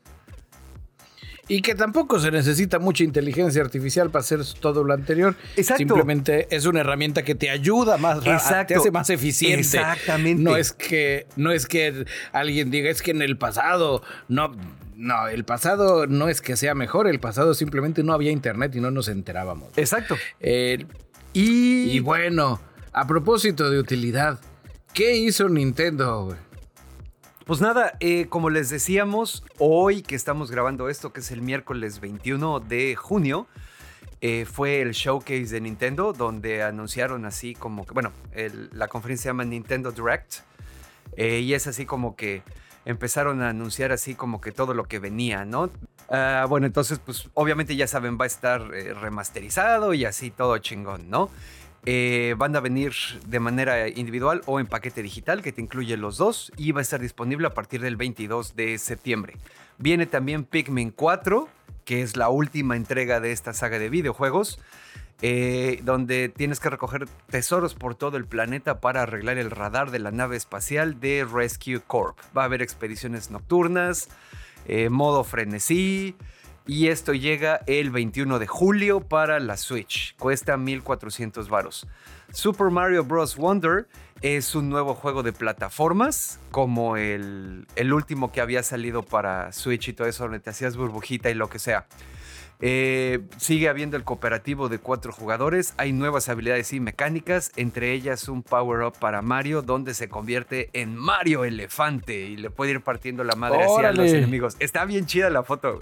Y 1.47 1.61
que 1.61 1.75
tampoco 1.75 2.19
se 2.19 2.31
necesita 2.31 2.79
mucha 2.79 3.03
inteligencia 3.03 3.61
artificial 3.61 4.09
para 4.09 4.21
hacer 4.21 4.39
todo 4.59 4.83
lo 4.83 4.93
anterior. 4.93 5.35
Exacto. 5.55 5.77
Simplemente 5.77 6.47
es 6.49 6.65
una 6.65 6.79
herramienta 6.79 7.23
que 7.23 7.35
te 7.35 7.49
ayuda 7.49 7.97
más, 7.97 8.25
Exacto. 8.25 8.73
te 8.73 8.75
hace 8.75 8.91
más 8.91 9.09
eficiente. 9.09 9.59
Exactamente. 9.59 10.41
No 10.41 10.57
es 10.57 10.71
que 10.73 11.27
no 11.35 11.51
es 11.51 11.67
que 11.67 12.05
alguien 12.31 12.71
diga 12.71 12.89
es 12.89 13.01
que 13.01 13.11
en 13.11 13.21
el 13.21 13.37
pasado 13.37 14.01
no 14.27 14.51
no, 14.95 15.27
el 15.27 15.43
pasado 15.43 16.07
no 16.07 16.29
es 16.29 16.41
que 16.41 16.55
sea 16.55 16.73
mejor, 16.73 17.07
el 17.07 17.19
pasado 17.19 17.53
simplemente 17.53 18.01
no 18.01 18.13
había 18.13 18.31
internet 18.31 18.73
y 18.75 18.79
no 18.79 18.91
nos 18.91 19.09
enterábamos. 19.09 19.77
Exacto. 19.77 20.15
y... 20.41 20.79
y 21.33 21.99
bueno, 21.99 22.61
a 22.93 23.05
propósito 23.05 23.69
de 23.69 23.77
utilidad, 23.77 24.39
¿qué 24.93 25.17
hizo 25.17 25.49
Nintendo? 25.49 26.37
Pues 27.45 27.61
nada, 27.61 27.95
eh, 27.99 28.25
como 28.27 28.49
les 28.49 28.71
decíamos, 28.71 29.43
hoy 29.59 30.01
que 30.01 30.15
estamos 30.15 30.49
grabando 30.49 30.89
esto, 30.89 31.13
que 31.13 31.19
es 31.19 31.29
el 31.29 31.43
miércoles 31.43 31.99
21 31.99 32.59
de 32.59 32.95
junio, 32.95 33.45
eh, 34.19 34.45
fue 34.45 34.81
el 34.81 34.93
showcase 34.93 35.45
de 35.49 35.61
Nintendo, 35.61 36.11
donde 36.11 36.63
anunciaron 36.63 37.23
así 37.23 37.53
como 37.53 37.85
que, 37.85 37.93
bueno, 37.93 38.11
la 38.71 38.87
conferencia 38.87 39.25
se 39.25 39.29
llama 39.29 39.45
Nintendo 39.45 39.91
Direct, 39.91 40.37
eh, 41.17 41.41
y 41.41 41.53
es 41.53 41.67
así 41.67 41.85
como 41.85 42.15
que 42.15 42.41
empezaron 42.83 43.43
a 43.43 43.49
anunciar 43.49 43.91
así 43.91 44.15
como 44.15 44.41
que 44.41 44.51
todo 44.51 44.73
lo 44.73 44.85
que 44.85 44.97
venía, 44.97 45.45
¿no? 45.45 45.69
Ah, 46.09 46.47
bueno, 46.49 46.65
entonces, 46.65 46.97
pues 46.97 47.29
obviamente 47.35 47.75
ya 47.75 47.85
saben, 47.85 48.17
va 48.19 48.23
a 48.23 48.27
estar 48.27 48.67
remasterizado 48.67 49.93
y 49.93 50.05
así 50.05 50.31
todo 50.31 50.57
chingón, 50.57 51.11
¿no? 51.11 51.29
Eh, 51.85 52.35
van 52.37 52.55
a 52.55 52.59
venir 52.59 52.93
de 53.27 53.39
manera 53.39 53.87
individual 53.87 54.41
o 54.45 54.59
en 54.59 54.65
paquete 54.65 55.03
digital 55.03 55.41
que 55.41 55.51
te 55.51 55.61
incluye 55.61 55.97
los 55.97 56.17
dos 56.17 56.51
y 56.57 56.71
va 56.71 56.79
a 56.79 56.81
estar 56.81 56.99
disponible 56.99 57.47
a 57.47 57.53
partir 57.53 57.81
del 57.81 57.95
22 57.95 58.55
de 58.55 58.77
septiembre. 58.77 59.37
Viene 59.77 60.05
también 60.05 60.45
Pikmin 60.45 60.91
4, 60.91 61.47
que 61.83 62.01
es 62.01 62.17
la 62.17 62.29
última 62.29 62.75
entrega 62.75 63.19
de 63.19 63.31
esta 63.31 63.53
saga 63.53 63.79
de 63.79 63.89
videojuegos. 63.89 64.59
Eh, 65.21 65.79
donde 65.83 66.27
tienes 66.27 66.59
que 66.59 66.69
recoger 66.69 67.07
tesoros 67.29 67.73
por 67.73 67.95
todo 67.95 68.17
el 68.17 68.25
planeta 68.25 68.81
para 68.81 69.03
arreglar 69.03 69.37
el 69.37 69.49
radar 69.49 69.89
de 69.89 69.99
la 69.99 70.11
nave 70.11 70.35
espacial 70.35 70.99
de 70.99 71.25
Rescue 71.25 71.79
Corp. 71.79 72.17
Va 72.37 72.41
a 72.41 72.45
haber 72.45 72.61
expediciones 72.61 73.31
nocturnas, 73.31 74.09
eh, 74.67 74.89
modo 74.89 75.23
frenesí, 75.23 76.17
y 76.67 76.87
esto 76.87 77.13
llega 77.13 77.61
el 77.67 77.91
21 77.91 78.39
de 78.39 78.47
julio 78.47 79.01
para 79.01 79.39
la 79.39 79.57
Switch. 79.57 80.15
Cuesta 80.17 80.57
1400 80.57 81.49
varos. 81.49 81.87
Super 82.31 82.69
Mario 82.69 83.03
Bros. 83.03 83.35
Wonder 83.35 83.87
es 84.21 84.55
un 84.55 84.69
nuevo 84.69 84.95
juego 84.95 85.21
de 85.21 85.31
plataformas, 85.33 86.39
como 86.51 86.97
el, 86.97 87.67
el 87.75 87.93
último 87.93 88.31
que 88.31 88.41
había 88.41 88.63
salido 88.63 89.03
para 89.03 89.51
Switch 89.51 89.89
y 89.89 89.93
todo 89.93 90.07
eso, 90.07 90.23
donde 90.23 90.39
te 90.39 90.49
hacías 90.49 90.75
burbujita 90.75 91.29
y 91.29 91.35
lo 91.35 91.49
que 91.49 91.59
sea. 91.59 91.85
Eh, 92.61 93.19
sigue 93.37 93.67
habiendo 93.67 93.97
el 93.97 94.03
cooperativo 94.03 94.69
de 94.69 94.79
cuatro 94.79 95.11
jugadores. 95.11 95.73
Hay 95.77 95.91
nuevas 95.91 96.29
habilidades 96.29 96.71
y 96.73 96.79
mecánicas, 96.79 97.51
entre 97.57 97.91
ellas 97.91 98.29
un 98.29 98.43
power-up 98.43 98.93
para 98.99 99.21
Mario, 99.21 99.61
donde 99.61 99.93
se 99.93 100.07
convierte 100.07 100.69
en 100.73 100.95
Mario 100.95 101.43
Elefante 101.43 102.21
y 102.27 102.37
le 102.37 102.49
puede 102.49 102.71
ir 102.71 102.81
partiendo 102.81 103.23
la 103.23 103.35
madre 103.35 103.65
hacia 103.65 103.91
los 103.91 104.11
enemigos. 104.11 104.55
Está 104.59 104.85
bien 104.85 105.05
chida 105.05 105.29
la 105.29 105.43
foto, 105.43 105.81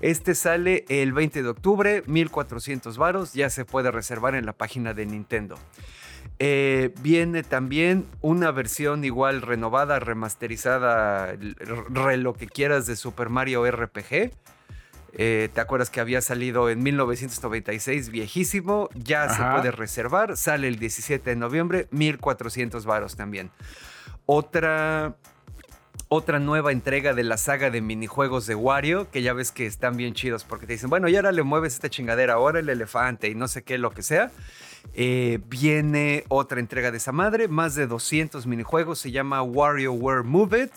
Este 0.00 0.34
sale 0.34 0.84
el 0.88 1.12
20 1.12 1.42
de 1.42 1.48
octubre, 1.48 2.02
1400 2.06 2.98
varos. 2.98 3.32
Ya 3.32 3.50
se 3.50 3.64
puede 3.64 3.90
reservar 3.90 4.34
en 4.34 4.46
la 4.46 4.52
página 4.52 4.94
de 4.94 5.06
Nintendo. 5.06 5.56
Eh, 6.38 6.92
viene 7.00 7.42
también 7.42 8.06
una 8.20 8.50
versión 8.50 9.04
igual 9.04 9.42
renovada, 9.42 9.98
remasterizada, 9.98 11.34
re 11.88 12.16
lo 12.18 12.34
que 12.34 12.46
quieras 12.46 12.86
de 12.86 12.96
Super 12.96 13.30
Mario 13.30 13.70
RPG 13.70 14.32
eh, 15.18 15.48
¿Te 15.54 15.62
acuerdas 15.62 15.88
que 15.88 16.00
había 16.00 16.20
salido 16.20 16.68
en 16.68 16.82
1996, 16.82 18.10
viejísimo? 18.10 18.90
Ya 18.94 19.30
se 19.30 19.42
puede 19.42 19.70
reservar. 19.70 20.36
Sale 20.36 20.68
el 20.68 20.78
17 20.78 21.30
de 21.30 21.36
noviembre, 21.36 21.88
1400 21.90 22.84
varos 22.84 23.16
también. 23.16 23.50
Otra, 24.26 25.16
otra 26.08 26.38
nueva 26.38 26.72
entrega 26.72 27.14
de 27.14 27.22
la 27.22 27.36
saga 27.36 27.70
de 27.70 27.80
minijuegos 27.80 28.46
de 28.46 28.54
Wario, 28.54 29.10
que 29.10 29.22
ya 29.22 29.32
ves 29.32 29.52
que 29.52 29.66
están 29.66 29.96
bien 29.96 30.14
chidos 30.14 30.44
porque 30.44 30.66
te 30.66 30.74
dicen, 30.74 30.90
bueno, 30.90 31.08
y 31.08 31.16
ahora 31.16 31.32
le 31.32 31.42
mueves 31.42 31.74
esta 31.74 31.90
chingadera, 31.90 32.34
ahora 32.34 32.60
el 32.60 32.68
elefante 32.68 33.28
y 33.28 33.34
no 33.34 33.48
sé 33.48 33.62
qué, 33.62 33.78
lo 33.78 33.90
que 33.90 34.02
sea. 34.02 34.30
Eh, 34.94 35.40
viene 35.46 36.24
otra 36.28 36.60
entrega 36.60 36.90
de 36.90 36.98
esa 36.98 37.12
madre, 37.12 37.48
más 37.48 37.74
de 37.74 37.86
200 37.86 38.46
minijuegos, 38.46 38.98
se 38.98 39.10
llama 39.10 39.42
WarioWare 39.42 40.22
Move 40.22 40.62
It. 40.62 40.72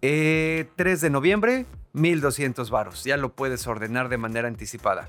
3 0.00 0.02
eh, 0.02 0.66
de 0.76 1.10
noviembre, 1.10 1.66
1200 1.92 2.70
varos. 2.70 3.04
Ya 3.04 3.16
lo 3.16 3.32
puedes 3.32 3.66
ordenar 3.66 4.08
de 4.08 4.18
manera 4.18 4.48
anticipada. 4.48 5.08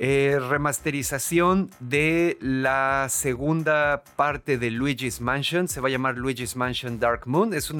Eh, 0.00 0.40
remasterización 0.48 1.70
de 1.78 2.36
la 2.40 3.06
segunda 3.08 4.02
parte 4.16 4.58
de 4.58 4.72
Luigi's 4.72 5.20
Mansion. 5.20 5.68
Se 5.68 5.80
va 5.80 5.86
a 5.86 5.90
llamar 5.92 6.16
Luigi's 6.16 6.56
Mansion 6.56 6.98
Dark 6.98 7.26
Moon. 7.26 7.54
Es, 7.54 7.72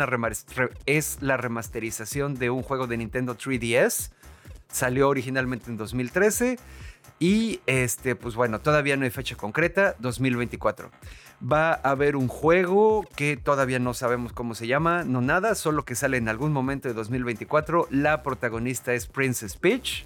es 0.87 1.19
la 1.23 1.37
remasterización 1.37 2.35
de 2.37 2.51
un 2.51 2.63
juego 2.63 2.87
de 2.87 2.99
Nintendo 2.99 3.37
3DS. 3.37 4.13
Salió 4.69 5.09
originalmente 5.09 5.71
en 5.71 5.77
2013. 5.77 6.59
Y 7.19 7.61
este, 7.67 8.15
pues 8.15 8.37
bueno, 8.37 8.61
todavía 8.61 8.97
no 8.97 9.05
hay 9.05 9.11
fecha 9.11 9.35
concreta, 9.35 9.97
2024. 9.99 10.91
Va 11.43 11.73
a 11.73 11.91
haber 11.91 12.15
un 12.15 12.29
juego 12.29 13.05
que 13.17 13.37
todavía 13.37 13.81
no 13.81 13.93
sabemos 13.93 14.33
cómo 14.33 14.55
se 14.55 14.67
llama, 14.67 15.05
no 15.05 15.21
nada, 15.21 15.55
solo 15.55 15.85
que 15.85 15.95
sale 15.95 16.17
en 16.17 16.29
algún 16.29 16.53
momento 16.53 16.89
de 16.89 16.95
2024. 16.95 17.89
La 17.91 18.23
protagonista 18.23 18.95
es 18.95 19.07
Princess 19.07 19.57
Peach. 19.57 20.05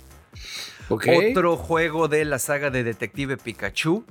Otro 0.88 1.56
juego 1.56 2.08
de 2.08 2.24
la 2.24 2.38
saga 2.38 2.70
de 2.70 2.84
Detective 2.84 3.36
Pikachu. 3.36 4.04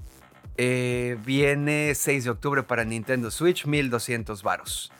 Eh, 0.58 1.18
viene 1.26 1.94
6 1.94 2.24
de 2.24 2.30
octubre 2.32 2.64
para 2.64 2.84
Nintendo 2.84 3.30
Switch, 3.32 3.66
1200 3.66 4.42
varos. 4.44 4.92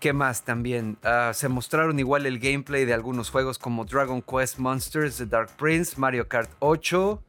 ¿Qué 0.00 0.12
más 0.12 0.44
también? 0.44 0.98
Ah, 1.02 1.32
se 1.32 1.48
mostraron 1.48 1.98
igual 1.98 2.26
el 2.26 2.38
gameplay 2.38 2.84
de 2.84 2.92
algunos 2.92 3.30
juegos 3.30 3.58
como 3.58 3.84
Dragon 3.84 4.20
Quest 4.20 4.58
Monsters, 4.58 5.16
The 5.16 5.26
Dark 5.26 5.50
Prince, 5.56 5.94
Mario 5.96 6.28
Kart 6.28 6.50
8, 6.58 7.22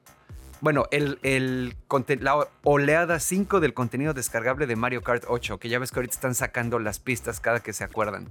bueno, 0.62 0.86
el, 0.92 1.20
el, 1.24 1.76
la 2.20 2.48
oleada 2.64 3.20
5 3.20 3.60
del 3.60 3.74
contenido 3.74 4.14
descargable 4.14 4.68
de 4.68 4.76
Mario 4.76 5.02
Kart 5.02 5.26
8, 5.28 5.60
que 5.60 5.70
ya 5.70 5.80
ves 5.80 5.92
que 5.92 6.00
ahorita 6.00 6.14
están 6.14 6.36
sacando 6.36 6.80
las 6.80 7.00
pistas 7.00 7.40
cada 7.40 7.62
que 7.62 7.74
se 7.74 7.84
acuerdan. 7.84 8.28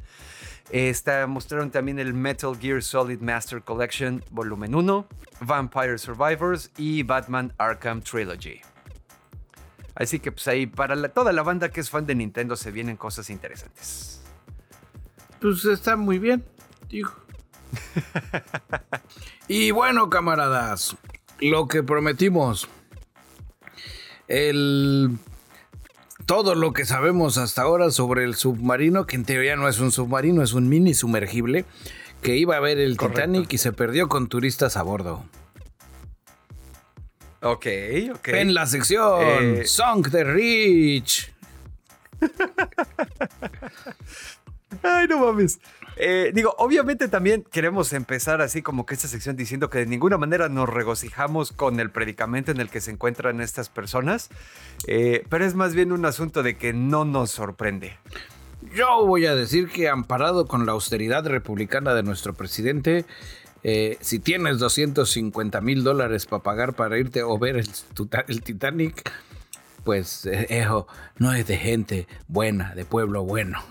Está, 0.70 1.26
mostraron 1.26 1.70
también 1.70 1.98
el 1.98 2.12
Metal 2.12 2.56
Gear 2.58 2.82
Solid 2.82 3.20
Master 3.20 3.62
Collection 3.62 4.24
Volumen 4.30 4.74
1, 4.74 5.06
Vampire 5.40 5.98
Survivors 5.98 6.70
y 6.76 7.04
Batman 7.04 7.52
Arkham 7.58 8.02
Trilogy. 8.02 8.60
Así 9.94 10.18
que 10.18 10.32
pues 10.32 10.46
ahí 10.48 10.66
para 10.66 11.08
toda 11.08 11.32
la 11.32 11.42
banda 11.42 11.70
que 11.70 11.80
es 11.80 11.88
fan 11.88 12.04
de 12.06 12.14
Nintendo 12.14 12.56
se 12.56 12.70
vienen 12.70 12.96
cosas 12.96 13.30
interesantes. 13.30 14.20
Pues 15.40 15.64
está 15.64 15.96
muy 15.96 16.18
bien, 16.18 16.44
digo. 16.88 17.12
y 19.48 19.70
bueno, 19.70 20.10
camaradas, 20.10 20.96
lo 21.40 21.68
que 21.68 21.82
prometimos. 21.82 22.68
El 24.28 25.18
todo 26.26 26.56
lo 26.56 26.72
que 26.72 26.84
sabemos 26.84 27.38
hasta 27.38 27.62
ahora 27.62 27.90
sobre 27.90 28.24
el 28.24 28.34
submarino, 28.34 29.06
que 29.06 29.16
en 29.16 29.24
teoría 29.24 29.54
no 29.54 29.68
es 29.68 29.78
un 29.78 29.92
submarino, 29.92 30.42
es 30.42 30.52
un 30.52 30.68
mini 30.68 30.92
sumergible, 30.92 31.64
que 32.20 32.36
iba 32.36 32.56
a 32.56 32.60
ver 32.60 32.78
el 32.78 32.96
Titanic 32.96 33.52
y 33.52 33.58
se 33.58 33.72
perdió 33.72 34.08
con 34.08 34.28
turistas 34.28 34.76
a 34.76 34.82
bordo. 34.82 35.24
Ok, 37.42 37.66
ok. 38.14 38.28
En 38.28 38.54
la 38.54 38.66
sección 38.66 39.20
eh, 39.22 39.62
Song 39.66 40.10
the 40.10 40.24
Rich. 40.24 41.32
Ay, 44.82 45.06
no 45.08 45.18
mames. 45.18 45.60
Eh, 45.96 46.30
digo, 46.34 46.54
obviamente 46.58 47.08
también 47.08 47.42
queremos 47.50 47.94
empezar 47.94 48.42
así 48.42 48.60
como 48.60 48.84
que 48.84 48.94
esta 48.94 49.08
sección 49.08 49.34
diciendo 49.34 49.70
que 49.70 49.78
de 49.78 49.86
ninguna 49.86 50.18
manera 50.18 50.50
nos 50.50 50.68
regocijamos 50.68 51.52
con 51.52 51.80
el 51.80 51.90
predicamento 51.90 52.50
en 52.50 52.60
el 52.60 52.68
que 52.68 52.82
se 52.82 52.90
encuentran 52.90 53.40
estas 53.40 53.70
personas, 53.70 54.28
eh, 54.86 55.24
pero 55.30 55.46
es 55.46 55.54
más 55.54 55.74
bien 55.74 55.92
un 55.92 56.04
asunto 56.04 56.42
de 56.42 56.58
que 56.58 56.74
no 56.74 57.06
nos 57.06 57.30
sorprende. 57.30 57.96
Yo 58.74 59.06
voy 59.06 59.24
a 59.24 59.34
decir 59.34 59.68
que 59.68 59.88
amparado 59.88 60.46
con 60.46 60.66
la 60.66 60.72
austeridad 60.72 61.26
republicana 61.26 61.94
de 61.94 62.02
nuestro 62.02 62.34
presidente, 62.34 63.06
eh, 63.62 63.96
si 64.00 64.18
tienes 64.18 64.58
250 64.58 65.60
mil 65.62 65.82
dólares 65.82 66.26
para 66.26 66.42
pagar 66.42 66.74
para 66.74 66.98
irte 66.98 67.22
o 67.22 67.38
ver 67.38 67.56
el, 67.56 67.68
el 68.28 68.42
Titanic, 68.42 69.10
pues 69.82 70.26
eso 70.26 70.86
no 71.16 71.32
es 71.32 71.46
de 71.46 71.56
gente 71.56 72.06
buena, 72.28 72.74
de 72.74 72.84
pueblo 72.84 73.24
bueno. 73.24 73.62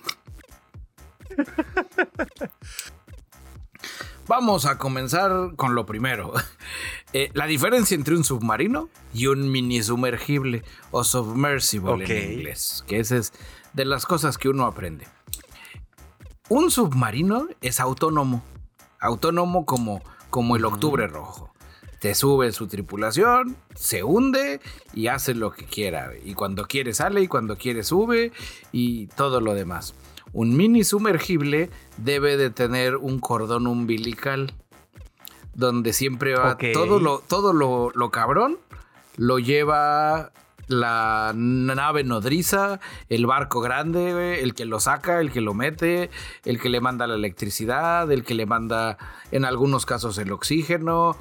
Vamos 4.27 4.65
a 4.65 4.79
comenzar 4.79 5.55
con 5.55 5.75
lo 5.75 5.85
primero. 5.85 6.33
Eh, 7.13 7.31
la 7.33 7.45
diferencia 7.45 7.95
entre 7.95 8.13
un 8.17 8.25
submarino 8.25 8.89
y 9.13 9.27
un 9.27 9.49
mini 9.49 9.81
sumergible 9.81 10.63
o 10.91 11.05
submersible 11.05 12.03
en 12.03 12.33
inglés, 12.33 12.83
que 12.87 12.99
esa 12.99 13.15
es 13.15 13.31
de 13.71 13.85
las 13.85 14.05
cosas 14.05 14.37
que 14.37 14.49
uno 14.49 14.65
aprende. 14.65 15.07
Un 16.49 16.71
submarino 16.71 17.47
es 17.61 17.79
autónomo, 17.79 18.43
autónomo 18.99 19.65
como, 19.65 20.01
como 20.29 20.57
el 20.57 20.65
octubre 20.65 21.07
rojo. 21.07 21.53
Te 22.01 22.15
sube 22.15 22.51
su 22.51 22.67
tripulación, 22.67 23.55
se 23.75 24.03
hunde 24.03 24.59
y 24.93 25.07
hace 25.07 25.35
lo 25.35 25.51
que 25.51 25.63
quiera. 25.63 26.11
Y 26.21 26.33
cuando 26.33 26.65
quiere 26.65 26.93
sale 26.93 27.21
y 27.21 27.29
cuando 27.29 27.55
quiere 27.57 27.85
sube 27.85 28.33
y 28.73 29.07
todo 29.07 29.39
lo 29.39 29.53
demás 29.53 29.95
un 30.35 30.55
mini 30.55 30.83
sumergible 30.83 31.69
debe 31.95 32.35
de 32.35 32.49
tener 32.49 32.97
un 32.97 33.19
cordón 33.19 33.67
umbilical 33.67 34.53
donde 35.53 35.93
siempre 35.93 36.35
va 36.35 36.57
todo 36.73 36.99
lo 36.99 37.19
todo 37.19 37.53
lo, 37.53 38.11
cabrón 38.11 38.57
lo 39.15 39.39
lleva 39.39 40.33
la 40.67 41.31
nave 41.35 42.03
nodriza, 42.03 42.81
el 43.07 43.27
barco 43.27 43.61
grande, 43.61 44.41
el 44.41 44.55
que 44.55 44.65
lo 44.65 44.79
saca, 44.79 45.21
el 45.21 45.31
que 45.31 45.39
lo 45.39 45.53
mete, 45.53 46.09
el 46.43 46.59
que 46.59 46.69
le 46.69 46.81
manda 46.81 47.07
la 47.07 47.13
electricidad, 47.13 48.11
el 48.11 48.23
que 48.23 48.33
le 48.33 48.45
manda 48.45 48.97
en 49.31 49.45
algunos 49.45 49.85
casos 49.85 50.17
el 50.17 50.33
oxígeno, 50.33 51.15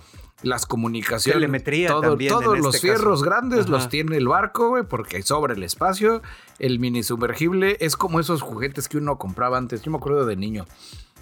las 0.44 0.66
comunicaciones, 0.66 1.34
telemetría 1.36 1.88
todos 1.88 2.58
los 2.58 2.74
este 2.76 2.88
fierros 2.88 3.22
grandes 3.22 3.68
los 3.68 3.88
tiene 3.88 4.16
el 4.16 4.28
barco, 4.28 4.68
güey, 4.68 4.84
porque 4.84 5.22
sobra 5.22 5.54
el 5.54 5.62
espacio. 5.62 6.22
El 6.58 6.78
mini 6.78 7.02
sumergible 7.02 7.76
es 7.80 7.96
como 7.96 8.20
esos 8.20 8.42
juguetes 8.42 8.88
que 8.88 8.98
uno 8.98 9.18
compraba 9.18 9.58
antes. 9.58 9.82
Yo 9.82 9.90
me 9.90 9.96
acuerdo 9.98 10.26
de 10.26 10.36
niño. 10.36 10.66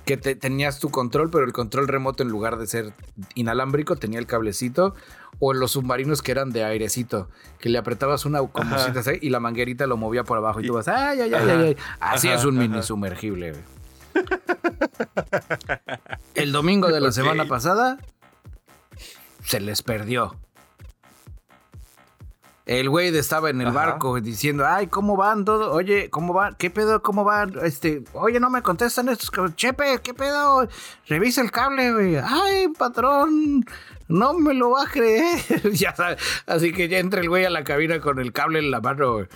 que 0.04 0.16
te- 0.16 0.34
tenías 0.34 0.80
tu 0.80 0.90
control, 0.90 1.30
pero 1.30 1.44
el 1.44 1.52
control 1.52 1.86
remoto 1.86 2.24
en 2.24 2.28
lugar 2.28 2.58
de 2.58 2.66
ser 2.66 2.92
inalámbrico 3.36 3.94
tenía 3.94 4.18
el 4.18 4.26
cablecito. 4.26 4.96
O 5.38 5.52
los 5.54 5.70
submarinos 5.72 6.22
que 6.22 6.32
eran 6.32 6.50
de 6.50 6.64
airecito, 6.64 7.28
que 7.60 7.68
le 7.68 7.78
apretabas 7.78 8.24
una 8.26 8.40
como 8.40 8.74
Ajá. 8.74 8.86
si 8.86 8.92
te 8.92 8.98
hace- 8.98 9.18
y 9.22 9.30
la 9.30 9.38
manguerita 9.38 9.86
lo 9.86 9.96
movía 9.96 10.24
por 10.24 10.38
abajo 10.38 10.60
y 10.60 10.66
tú 10.66 10.72
vas, 10.74 10.88
ay, 10.88 11.20
ay, 11.20 11.32
ay, 11.32 11.48
ay, 11.48 11.62
ay. 11.68 11.76
Así 12.00 12.26
Ajá, 12.28 12.36
es 12.38 12.44
un 12.44 12.58
mini 12.58 12.74
ajá. 12.78 12.82
sumergible. 12.82 13.52
güey. 13.52 13.62
El 16.34 16.52
domingo 16.52 16.88
de 16.88 17.00
la 17.00 17.12
semana 17.12 17.46
pasada 17.46 17.98
se 19.42 19.60
les 19.60 19.82
perdió. 19.82 20.36
El 22.64 22.88
güey 22.88 23.14
estaba 23.16 23.50
en 23.50 23.60
el 23.60 23.68
Ajá. 23.68 23.76
barco 23.86 24.20
diciendo, 24.20 24.64
ay, 24.66 24.86
¿cómo 24.86 25.16
van 25.16 25.44
todo? 25.44 25.72
Oye, 25.72 26.10
¿cómo 26.10 26.32
van? 26.32 26.54
¿Qué 26.54 26.70
pedo? 26.70 27.02
¿Cómo 27.02 27.24
van? 27.24 27.52
Este, 27.62 28.04
oye, 28.12 28.38
no 28.38 28.50
me 28.50 28.62
contestan 28.62 29.08
estos. 29.08 29.30
Chepe, 29.56 29.98
¿qué 30.00 30.14
pedo? 30.14 30.68
Revisa 31.08 31.40
el 31.40 31.50
cable, 31.50 31.92
güey. 31.92 32.16
Ay, 32.22 32.68
patrón, 32.78 33.64
no 34.06 34.34
me 34.34 34.54
lo 34.54 34.70
va 34.70 34.84
a 34.84 34.86
creer. 34.86 35.40
ya 35.72 35.94
sabes. 35.96 36.22
Así 36.46 36.72
que 36.72 36.88
ya 36.88 36.98
entra 36.98 37.20
el 37.20 37.28
güey 37.28 37.44
a 37.44 37.50
la 37.50 37.64
cabina 37.64 38.00
con 38.00 38.20
el 38.20 38.32
cable 38.32 38.60
en 38.60 38.70
la 38.70 38.80
mano, 38.80 39.14
güey, 39.14 39.26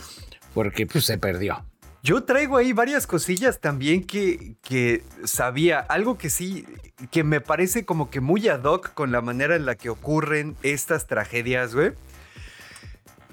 porque 0.55 0.87
pues 0.87 1.05
se 1.05 1.19
perdió. 1.19 1.65
Yo 2.07 2.23
traigo 2.23 2.57
ahí 2.57 2.73
varias 2.73 3.05
cosillas 3.05 3.61
también 3.61 4.05
que, 4.05 4.55
que 4.63 5.03
sabía. 5.25 5.81
Algo 5.81 6.17
que 6.17 6.31
sí, 6.31 6.65
que 7.11 7.25
me 7.25 7.41
parece 7.41 7.85
como 7.85 8.11
que 8.11 8.21
muy 8.21 8.47
ad 8.47 8.63
hoc 8.63 8.95
con 8.95 9.11
la 9.11 9.21
manera 9.23 9.57
en 9.57 9.67
la 9.67 9.75
que 9.75 9.91
ocurren 9.91 10.55
estas 10.63 11.09
tragedias, 11.09 11.75
güey. 11.75 11.95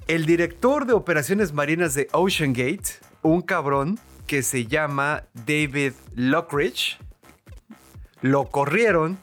El 0.07 0.25
director 0.25 0.87
de 0.87 0.93
operaciones 0.93 1.53
marinas 1.53 1.93
de 1.93 2.07
Ocean 2.13 2.53
Gate, 2.53 2.97
un 3.21 3.43
cabrón 3.43 3.99
que 4.25 4.41
se 4.41 4.65
llama 4.65 5.25
David 5.35 5.93
Lockridge, 6.15 6.97
lo 8.21 8.45
corrieron 8.49 9.19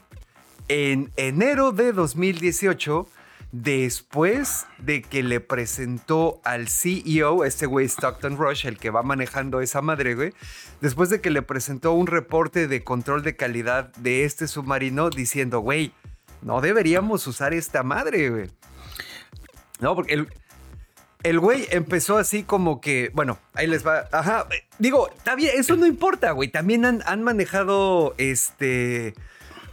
en 0.68 1.10
enero 1.16 1.72
de 1.72 1.92
2018 1.92 3.08
después 3.52 4.66
de 4.78 5.02
que 5.02 5.22
le 5.22 5.40
presentó 5.40 6.40
al 6.44 6.68
CEO, 6.68 7.44
este 7.44 7.66
güey 7.66 7.86
Stockton 7.86 8.36
Rush, 8.36 8.66
el 8.66 8.78
que 8.78 8.90
va 8.90 9.02
manejando 9.02 9.60
esa 9.60 9.82
madre, 9.82 10.14
güey, 10.14 10.32
después 10.80 11.10
de 11.10 11.20
que 11.20 11.30
le 11.30 11.42
presentó 11.42 11.92
un 11.92 12.06
reporte 12.06 12.68
de 12.68 12.84
control 12.84 13.22
de 13.22 13.36
calidad 13.36 13.92
de 13.96 14.24
este 14.24 14.46
submarino 14.46 15.10
diciendo, 15.10 15.60
güey, 15.60 15.92
no 16.42 16.60
deberíamos 16.60 17.26
usar 17.26 17.52
esta 17.52 17.82
madre, 17.82 18.30
güey. 18.30 18.50
No, 19.80 19.94
porque 19.94 20.26
el, 21.22 21.40
güey 21.40 21.66
empezó 21.70 22.18
así 22.18 22.44
como 22.44 22.80
que, 22.80 23.10
bueno, 23.14 23.38
ahí 23.54 23.66
les 23.66 23.86
va. 23.86 24.08
Ajá, 24.12 24.46
digo, 24.78 25.10
está 25.16 25.34
bien, 25.34 25.52
eso 25.56 25.76
no 25.76 25.86
importa, 25.86 26.32
güey. 26.32 26.48
También 26.48 26.84
han 26.84 27.22
manejado, 27.22 28.14
este, 28.18 29.14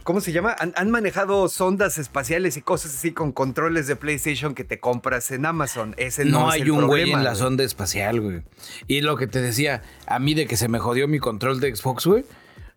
¿cómo 0.08 0.22
se 0.22 0.32
llama? 0.32 0.56
Han, 0.58 0.72
han 0.74 0.90
manejado 0.90 1.46
sondas 1.50 1.98
espaciales 1.98 2.56
y 2.56 2.62
cosas 2.62 2.94
así 2.94 3.12
con 3.12 3.30
controles 3.30 3.86
de 3.86 3.94
PlayStation 3.94 4.54
que 4.54 4.64
te 4.64 4.80
compras 4.80 5.30
en 5.32 5.44
Amazon. 5.44 5.94
Ese 5.98 6.24
no, 6.24 6.40
No, 6.40 6.48
es 6.48 6.54
hay 6.54 6.62
el 6.62 6.70
un 6.70 6.76
güey 6.86 7.02
problema, 7.02 7.18
en 7.18 7.24
la 7.24 7.30
güey. 7.32 7.38
sonda 7.42 7.62
espacial, 7.62 8.18
güey. 8.22 8.42
Y 8.86 9.02
lo 9.02 9.18
que 9.18 9.26
te 9.26 9.42
decía, 9.42 9.82
a 10.06 10.18
mí 10.18 10.32
de 10.32 10.46
que 10.46 10.56
se 10.56 10.68
me 10.68 10.78
jodió 10.78 11.08
mi 11.08 11.18
control 11.18 11.60
de 11.60 11.76
Xbox, 11.76 12.06
güey. 12.06 12.24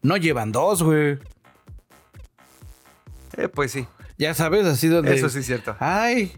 No 0.01 0.17
llevan 0.17 0.51
dos, 0.51 0.83
güey. 0.83 1.19
Eh, 3.37 3.47
pues 3.47 3.71
sí, 3.71 3.87
Ya 4.17 4.33
sabes, 4.33 4.65
así 4.65 4.89
donde. 4.89 5.15
eso 5.15 5.29
sí 5.29 5.39
es 5.39 5.45
cierto. 5.45 5.77
Ay. 5.79 6.33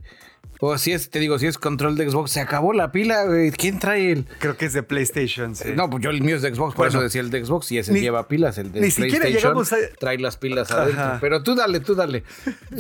O 0.66 0.78
si 0.78 0.94
es, 0.94 1.10
te 1.10 1.20
digo, 1.20 1.38
si 1.40 1.48
es 1.48 1.58
control 1.58 1.98
de 1.98 2.10
Xbox, 2.10 2.32
se 2.32 2.40
acabó 2.40 2.72
la 2.72 2.94
pila, 2.94 3.26
güey. 3.26 3.52
¿Quién 3.52 3.80
trae 3.80 4.14
el? 4.14 4.26
Creo 4.40 4.56
que 4.56 4.66
es 4.66 4.72
de 4.72 4.82
PlayStation, 4.82 5.56
sí. 5.58 5.70
No, 5.76 5.90
pues 5.90 6.02
yo 6.02 6.10
el 6.10 6.22
mío 6.22 6.38
es 6.38 6.42
de 6.42 6.56
Xbox, 6.56 6.74
por 6.74 6.86
Bueno, 6.86 6.92
eso 7.00 7.02
decía 7.02 7.20
el 7.20 7.30
de 7.32 7.44
Xbox 7.44 7.70
y 7.74 7.80
ese 7.80 7.92
ni- 7.92 8.00
lleva 8.00 8.30
pilas, 8.30 8.58
el 8.58 8.72
de 8.72 8.80
ni 8.80 8.90
siquiera 8.90 9.28
llegamos 9.28 9.74
a- 9.74 9.78
trae 10.00 10.18
las 10.20 10.38
pilas 10.38 10.72
adentro. 10.72 11.18
Pero 11.20 11.44
tú 11.44 11.54
dale, 11.56 11.82
tú 11.82 11.96
dale. 11.96 12.24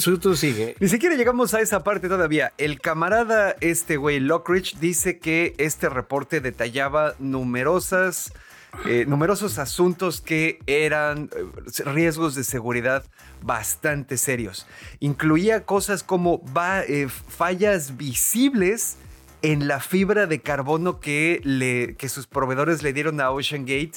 Tú, 0.01 0.17
tú 0.17 0.33
sigue. 0.37 0.75
Ni 0.79 0.87
siquiera 0.87 1.15
llegamos 1.15 1.53
a 1.53 1.59
esa 1.59 1.83
parte 1.83 2.07
todavía. 2.07 2.53
El 2.57 2.79
camarada, 2.79 3.55
este 3.59 3.97
güey, 3.97 4.21
Lockridge, 4.21 4.79
dice 4.79 5.19
que 5.19 5.53
este 5.57 5.89
reporte 5.89 6.39
detallaba 6.39 7.15
numerosas, 7.19 8.31
eh, 8.85 9.05
numerosos 9.07 9.59
asuntos 9.59 10.21
que 10.21 10.59
eran 10.67 11.29
eh, 11.35 11.83
riesgos 11.85 12.35
de 12.35 12.43
seguridad 12.43 13.03
bastante 13.41 14.17
serios. 14.17 14.65
Incluía 14.99 15.65
cosas 15.65 16.03
como 16.03 16.41
eh, 16.87 17.07
fallas 17.09 17.97
visibles 17.97 18.97
en 19.41 19.67
la 19.67 19.79
fibra 19.79 20.25
de 20.25 20.41
carbono 20.41 20.99
que, 20.99 21.41
le, 21.43 21.95
que 21.97 22.09
sus 22.09 22.27
proveedores 22.27 22.81
le 22.83 22.93
dieron 22.93 23.19
a 23.21 23.29
Ocean 23.31 23.65
Gate 23.65 23.93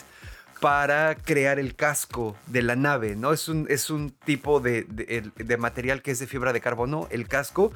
para 0.61 1.15
crear 1.17 1.59
el 1.59 1.77
casco 1.77 2.35
de 2.47 2.63
la 2.63 2.77
nave, 2.77 3.15
¿no? 3.15 3.33
Es 3.33 3.49
un, 3.49 3.67
es 3.69 3.91
un 3.91 4.11
tipo 4.11 4.59
de, 4.61 4.85
de- 4.85 5.31
de 5.37 5.57
material 5.59 6.01
que 6.03 6.11
es 6.11 6.19
de 6.19 6.27
fibra 6.27 6.53
de 6.53 6.61
carbono, 6.61 7.07
el 7.11 7.29
casco. 7.29 7.73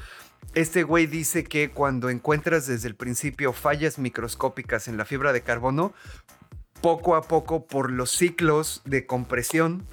Este 0.55 0.82
güey 0.82 1.07
dice 1.07 1.44
que 1.44 1.70
cuando 1.70 2.09
encuentras 2.09 2.66
desde 2.66 2.88
el 2.88 2.94
principio 2.96 3.53
fallas 3.53 3.98
microscópicas 3.98 4.88
en 4.88 4.96
la 4.96 5.05
fibra 5.05 5.32
de 5.34 5.42
carbono, 5.42 5.92
poco 6.81 7.16
a 7.16 7.22
poco 7.22 7.66
por 7.66 7.91
los 7.91 8.11
ciclos 8.11 8.83
de 8.85 9.07
compresión, 9.07 9.87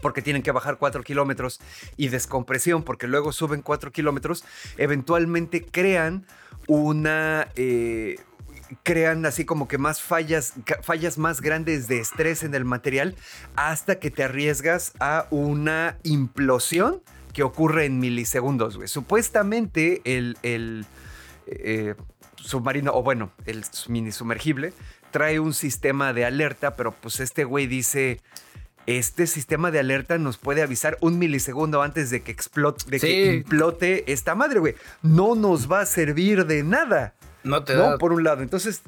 porque 0.00 0.22
tienen 0.22 0.42
que 0.42 0.52
bajar 0.52 0.78
4 0.78 1.02
kilómetros, 1.02 1.60
y 1.96 2.08
descompresión, 2.08 2.82
porque 2.82 3.06
luego 3.06 3.32
suben 3.32 3.62
4 3.62 3.92
kilómetros, 3.92 4.44
eventualmente 4.76 5.64
crean 5.64 6.26
una... 6.66 7.48
eh, 7.56 8.16
crean 8.84 9.26
así 9.26 9.44
como 9.44 9.68
que 9.68 9.76
más 9.76 10.00
fallas, 10.00 10.54
fallas 10.82 11.18
más 11.18 11.42
grandes 11.42 11.88
de 11.88 11.98
estrés 11.98 12.42
en 12.42 12.54
el 12.54 12.64
material 12.64 13.16
hasta 13.54 13.98
que 13.98 14.10
te 14.10 14.24
arriesgas 14.24 14.92
a 14.98 15.26
una 15.30 15.98
implosión 16.04 17.02
que 17.34 17.42
ocurre 17.42 17.84
en 17.84 17.98
milisegundos, 17.98 18.76
güey. 18.76 18.88
Supuestamente 18.88 20.00
el, 20.04 20.38
el, 20.42 20.86
eh, 21.46 21.94
submarino, 22.36 22.92
o 22.94 23.02
bueno, 23.02 23.30
el 23.46 23.64
mini 23.88 24.12
sumergible, 24.12 24.72
trae 25.12 25.38
un 25.38 25.54
sistema 25.54 26.12
de 26.12 26.24
alerta, 26.24 26.74
pero 26.74 26.90
pues 26.92 27.20
este 27.20 27.44
güey 27.44 27.68
dice, 27.68 28.20
este 28.86 29.28
sistema 29.28 29.70
de 29.70 29.78
alerta 29.78 30.18
nos 30.18 30.38
puede 30.38 30.62
avisar 30.62 30.98
un 31.00 31.18
milisegundo 31.18 31.82
antes 31.82 32.10
de 32.10 32.22
que 32.22 32.32
explote, 32.32 32.84
de 32.90 32.98
que 32.98 33.34
implote 33.34 34.10
esta 34.12 34.34
madre, 34.34 34.58
güey. 34.58 34.74
No 35.02 35.36
nos 35.36 35.70
va 35.70 35.80
a 35.82 35.86
servir 35.86 36.46
de 36.46 36.64
nada. 36.64 37.14
No 37.44 37.62
te 37.62 37.74
No, 37.74 37.90
da. 37.90 37.98
por 37.98 38.12
un 38.12 38.24
lado. 38.24 38.42
Entonces, 38.42 38.82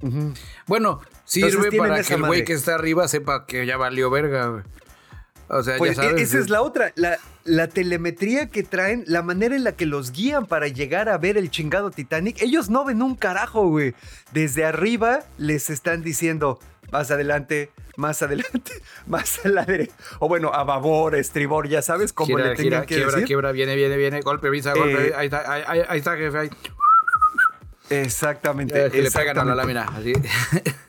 ujú. 0.00 0.32
Bueno, 0.66 1.00
Entonces 1.02 1.52
sirve 1.52 1.76
para 1.76 2.02
que 2.02 2.14
el 2.14 2.22
güey 2.24 2.44
que 2.44 2.54
está 2.54 2.74
arriba 2.74 3.06
sepa 3.08 3.46
que 3.46 3.66
ya 3.66 3.76
valió 3.76 4.10
verga, 4.10 4.46
güey. 4.46 4.62
O 5.48 5.62
sea, 5.62 5.76
Pues, 5.78 5.96
ya 5.96 6.02
sabes. 6.02 6.20
e- 6.20 6.24
esa 6.24 6.38
es 6.38 6.50
la 6.50 6.62
otra. 6.62 6.92
La, 6.96 7.18
la 7.44 7.68
telemetría 7.68 8.48
que 8.48 8.62
traen, 8.64 9.04
la 9.06 9.22
manera 9.22 9.54
en 9.54 9.62
la 9.64 9.72
que 9.72 9.86
los 9.86 10.10
guían 10.12 10.46
para 10.46 10.68
llegar 10.68 11.08
a 11.08 11.16
ver 11.18 11.36
el 11.38 11.50
chingado 11.50 11.90
Titanic, 11.90 12.42
ellos 12.42 12.68
no 12.70 12.84
ven 12.84 13.00
un 13.02 13.14
carajo, 13.14 13.68
güey. 13.68 13.94
Desde 14.32 14.64
arriba 14.64 15.20
les 15.38 15.70
están 15.70 16.02
diciendo 16.02 16.58
más 16.92 17.10
adelante, 17.10 17.70
más 17.96 18.22
adelante, 18.22 18.72
más 19.06 19.44
a 19.44 19.48
la 19.48 19.64
derecha. 19.64 19.94
O 20.18 20.28
bueno, 20.28 20.52
a 20.52 20.64
babor, 20.64 21.14
estribor, 21.14 21.68
ya 21.68 21.80
sabes 21.82 22.12
cómo 22.12 22.36
Gira, 22.36 22.50
le 22.50 22.56
tengan 22.56 22.64
gira, 22.64 22.80
que 22.86 22.94
quiebra, 22.96 23.12
decir. 23.12 23.26
quiebra, 23.26 23.52
viene, 23.52 23.76
viene, 23.76 23.96
viene. 23.96 24.20
Golpe, 24.22 24.50
visa, 24.50 24.72
golpe. 24.74 25.08
Eh, 25.08 25.12
ahí, 25.16 25.26
está, 25.26 25.50
ahí, 25.52 25.62
ahí- 25.66 25.82
ahí 25.88 25.98
está, 25.98 26.16
jefe. 26.16 26.38
Ahí. 26.38 26.50
Exactamente. 27.90 28.86
Eh, 28.86 28.90
que 28.90 29.02
le 29.02 29.10
pegan 29.10 29.38
a 29.38 29.44
la 29.54 29.62
exactamente. 29.62 29.74
lámina. 29.84 29.84
Así. 29.96 30.72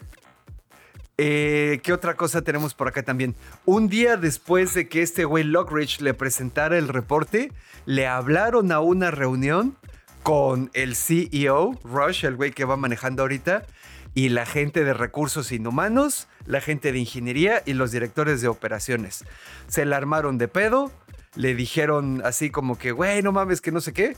Eh, 1.19 1.79
¿Qué 1.81 1.93
otra 1.93 2.15
cosa 2.15 2.43
tenemos 2.43 2.75
por 2.75 2.87
acá 2.87 3.01
también? 3.01 3.35
Un 3.65 3.89
día 3.89 4.17
después 4.17 4.75
de 4.75 4.87
que 4.87 5.01
este 5.01 5.25
güey 5.25 5.43
Lockridge 5.43 6.01
le 6.01 6.13
presentara 6.13 6.77
el 6.77 6.87
reporte, 6.87 7.51
le 7.85 8.05
hablaron 8.05 8.71
a 8.71 8.79
una 8.81 9.09
reunión 9.09 9.75
con 10.21 10.69
el 10.73 10.95
CEO, 10.95 11.79
Rush, 11.83 12.25
el 12.25 12.35
güey 12.35 12.51
que 12.51 12.65
va 12.65 12.77
manejando 12.77 13.23
ahorita, 13.23 13.65
y 14.13 14.29
la 14.29 14.45
gente 14.45 14.83
de 14.83 14.93
recursos 14.93 15.51
inhumanos, 15.51 16.27
la 16.45 16.61
gente 16.61 16.91
de 16.91 16.99
ingeniería 16.99 17.63
y 17.65 17.73
los 17.73 17.91
directores 17.91 18.41
de 18.41 18.47
operaciones. 18.47 19.25
Se 19.67 19.85
la 19.85 19.97
armaron 19.97 20.37
de 20.37 20.47
pedo, 20.47 20.91
le 21.35 21.55
dijeron 21.55 22.21
así 22.25 22.49
como 22.49 22.77
que, 22.77 22.91
güey, 22.91 23.21
no 23.21 23.31
mames, 23.31 23.61
que 23.61 23.71
no 23.71 23.81
sé 23.81 23.93
qué. 23.93 24.17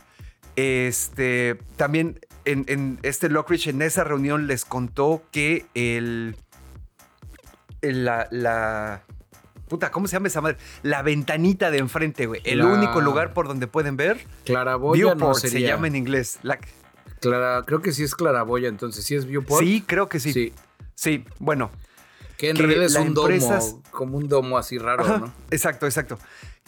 Este, 0.55 1.57
también 1.75 2.19
en, 2.45 2.99
este 3.03 3.29
Lockridge 3.29 3.67
en 3.67 3.81
esa 3.81 4.03
reunión 4.03 4.47
les 4.47 4.65
contó 4.65 5.23
que 5.31 5.65
el 5.75 6.35
la, 7.81 8.27
la- 8.31 9.03
Puta, 9.67 9.91
¿cómo 9.91 10.07
se 10.07 10.13
llama 10.15 10.27
esa 10.29 10.41
madre? 10.41 10.57
La 10.81 11.03
ventanita 11.03 11.69
de 11.69 11.77
enfrente, 11.77 12.25
güey. 12.25 12.41
El 12.43 12.59
La- 12.59 12.65
único 12.67 13.01
lugar 13.01 13.33
por 13.33 13.47
donde 13.47 13.67
pueden 13.67 13.97
ver. 13.97 14.25
Claraboya 14.45 14.97
Viewport 14.97 15.19
no 15.19 15.33
se 15.35 15.49
sería. 15.49 15.69
llama 15.75 15.87
en 15.87 15.95
inglés. 15.95 16.39
La- 16.41 16.59
Clara, 17.21 17.63
creo 17.65 17.81
que 17.81 17.91
sí 17.91 18.03
es 18.03 18.15
Claraboya, 18.15 18.67
entonces 18.69 19.03
sí 19.05 19.13
es 19.15 19.25
Viewport. 19.25 19.61
Sí, 19.63 19.83
creo 19.85 20.09
que 20.09 20.19
sí. 20.19 20.33
sí. 20.33 20.53
Sí. 20.95 21.25
bueno. 21.39 21.69
Que 22.37 22.49
en 22.51 22.55
Que 22.55 22.63
realidad 22.63 22.85
es 22.85 22.95
un 22.95 23.13
domo, 23.13 23.81
como 23.91 24.17
un 24.17 24.29
domo 24.29 24.57
así 24.57 24.77
raro, 24.77 25.03
Ajá, 25.03 25.17
¿no? 25.17 25.33
Exacto, 25.51 25.85
exacto. 25.85 26.17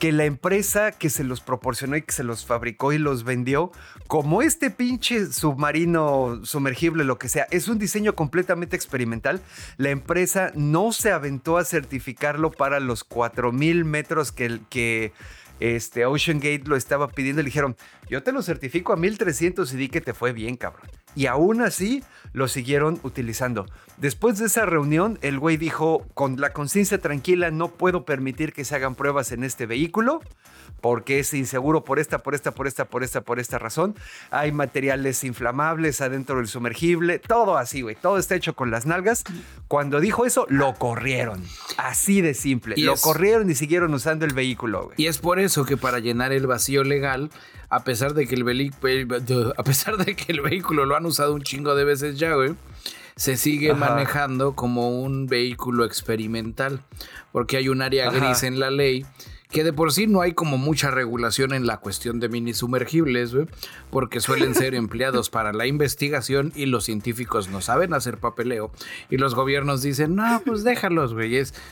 Que 0.02 0.12
la 0.12 0.26
empresa 0.26 0.92
que 0.92 1.12
se 1.12 1.24
los 1.24 1.42
proporcionó 1.42 1.96
y 1.96 2.02
que 2.02 2.12
se 2.12 2.24
los 2.24 2.44
fabricó 2.44 2.92
y 2.92 2.98
los 2.98 3.24
vendió, 3.24 3.72
como 4.08 4.42
este 4.42 4.72
pinche 4.72 5.28
submarino 5.28 6.44
sumergible, 6.44 7.04
lo 7.04 7.20
que 7.20 7.30
sea, 7.30 7.46
es 7.52 7.68
un 7.68 7.78
diseño 7.78 8.16
completamente 8.16 8.76
experimental, 8.76 9.42
la 9.78 9.92
empresa 9.92 10.54
no 10.56 10.92
se 10.92 11.12
aventó 11.12 11.60
a 11.60 11.66
certificarlo 11.66 12.50
para 12.50 12.80
los 12.80 13.04
4000 13.04 13.86
metros 13.86 14.32
que, 14.32 14.62
que 14.72 15.14
este, 15.62 16.06
Ocean 16.06 16.40
Gate 16.40 16.64
lo 16.66 16.76
estaba 16.76 17.08
pidiendo. 17.08 17.42
Le 17.42 17.46
dijeron, 17.46 17.78
yo 18.10 18.24
te 18.24 18.32
lo 18.32 18.42
certifico 18.42 18.92
a 18.92 18.98
1300 18.98 19.72
y 19.74 19.78
di 19.78 19.90
que 19.90 20.02
te 20.02 20.14
fue 20.14 20.34
bien, 20.34 20.58
cabrón. 20.58 20.90
Y 21.16 21.28
aún 21.28 21.62
así 21.62 22.04
lo 22.34 22.48
siguieron 22.48 23.00
utilizando. 23.04 23.66
Después 23.98 24.40
de 24.40 24.48
esa 24.48 24.66
reunión, 24.66 25.20
el 25.22 25.40
güey 25.40 25.58
dijo, 25.58 26.06
con 26.14 26.42
la 26.42 26.52
conciencia 26.52 27.00
tranquila, 27.00 27.52
no 27.52 27.70
puedo 27.70 28.06
permitir 28.06 28.54
que 28.54 28.66
se 28.66 28.76
hagan 28.76 28.96
pruebas 28.96 29.32
en 29.32 29.44
este 29.44 29.66
vehículo 29.66 30.22
porque 30.80 31.20
es 31.20 31.34
inseguro 31.34 31.84
por 31.84 32.00
esta, 32.00 32.20
por 32.20 32.36
esta, 32.36 32.52
por 32.52 32.68
esta, 32.68 32.86
por 32.86 33.04
esta, 33.04 33.22
por 33.22 33.40
esta 33.40 33.60
razón. 33.60 33.96
Hay 34.30 34.52
materiales 34.52 35.24
inflamables 35.24 36.02
adentro 36.02 36.38
del 36.38 36.48
sumergible, 36.48 37.20
todo 37.20 37.58
así, 37.58 37.82
güey, 37.82 37.96
todo 37.96 38.18
está 38.18 38.36
hecho 38.36 38.56
con 38.56 38.72
las 38.72 38.86
nalgas. 38.86 39.24
Cuando 39.68 40.00
dijo 40.00 40.26
eso, 40.26 40.46
lo 40.50 40.74
corrieron, 40.74 41.44
así 41.78 42.22
de 42.22 42.34
simple. 42.34 42.76
lo 42.78 42.96
corrieron 42.96 43.50
y 43.50 43.56
siguieron 43.56 43.94
usando 43.94 44.26
el 44.26 44.34
vehículo, 44.34 44.86
güey. 44.86 44.96
Y 44.98 45.08
es 45.08 45.18
por 45.18 45.40
eso 45.40 45.66
que 45.66 45.78
para 45.78 46.00
llenar 46.00 46.32
el 46.32 46.48
vacío 46.48 46.84
legal, 46.84 47.30
a 47.70 47.84
pesar 47.84 48.14
de 48.14 48.28
que 48.28 48.36
el, 48.36 49.54
a 49.58 49.64
pesar 49.64 49.98
de 49.98 50.16
que 50.16 50.32
el 50.32 50.42
vehículo 50.42 50.86
lo 50.86 50.96
han 50.96 51.06
usado 51.06 51.34
un 51.34 51.44
chingo 51.44 51.76
de 51.76 51.84
veces 51.84 52.18
ya, 52.18 52.34
güey 52.34 52.56
se 53.16 53.38
sigue 53.38 53.74
manejando 53.74 54.56
como 54.56 55.00
un 55.00 55.28
vehículo 55.28 55.86
experimental, 55.86 56.82
porque 57.32 57.58
hay 57.58 57.70
un 57.70 57.82
área 57.82 58.10
gris 58.10 58.42
en 58.42 58.60
la 58.60 58.72
ley 58.72 59.06
que 59.52 59.64
de 59.64 59.74
por 59.74 59.92
sí 59.92 60.08
no 60.08 60.22
hay 60.22 60.34
como 60.34 60.58
mucha 60.58 60.92
regulación 60.92 61.54
en 61.54 61.68
la 61.68 61.78
cuestión 61.78 62.20
de 62.20 62.30
mini 62.30 62.54
sumergibles, 62.54 63.34
porque 63.90 64.20
suelen 64.20 64.56
ser 64.56 64.74
empleados 64.76 65.30
para 65.30 65.54
la 65.54 65.68
investigación 65.68 66.52
y 66.56 66.66
los 66.66 66.86
científicos 66.86 67.50
no 67.50 67.62
saben 67.62 67.94
hacer 67.94 68.18
papeleo 68.18 68.72
y 69.10 69.18
los 69.18 69.36
gobiernos 69.36 69.82
dicen, 69.82 70.16
no, 70.16 70.42
pues 70.46 70.64
déjalos, 70.66 71.14
güey, 71.14 71.32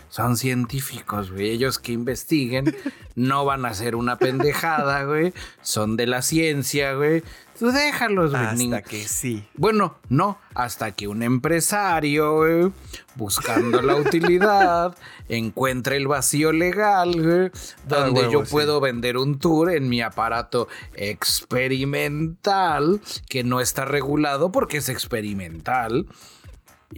son 0.10 0.38
científicos, 0.38 1.32
güey, 1.32 1.50
ellos 1.50 1.80
que 1.80 1.92
investiguen 1.92 2.76
no 3.16 3.46
van 3.46 3.66
a 3.66 3.70
hacer 3.70 3.96
una 3.96 4.18
pendejada, 4.18 5.04
güey, 5.04 5.34
son 5.62 5.98
de 5.98 6.08
la 6.08 6.22
ciencia, 6.22 6.94
güey, 6.94 7.24
Tú 7.60 7.72
déjalos, 7.72 8.32
güey. 8.32 8.42
Hasta 8.42 8.82
que 8.82 9.06
sí. 9.06 9.46
Bueno, 9.56 9.98
no, 10.08 10.38
hasta 10.56 10.94
que 10.94 11.10
un 11.10 11.24
empresario, 11.24 12.72
buscando 13.16 13.82
la 13.82 13.96
utilidad, 13.96 14.96
encuentre 15.30 15.98
el 15.98 16.08
vacío 16.08 16.54
legal, 16.54 17.22
güey, 17.22 17.52
donde 17.86 18.32
yo 18.32 18.46
puedo 18.46 18.80
vender 18.80 19.18
un 19.18 19.40
tour 19.40 19.72
en 19.72 19.90
mi 19.90 20.02
aparato 20.02 20.70
experimental, 20.94 23.02
que 23.28 23.44
no 23.44 23.60
está 23.60 23.84
regulado 23.84 24.54
porque 24.54 24.78
es 24.78 24.88
experimental. 24.88 26.08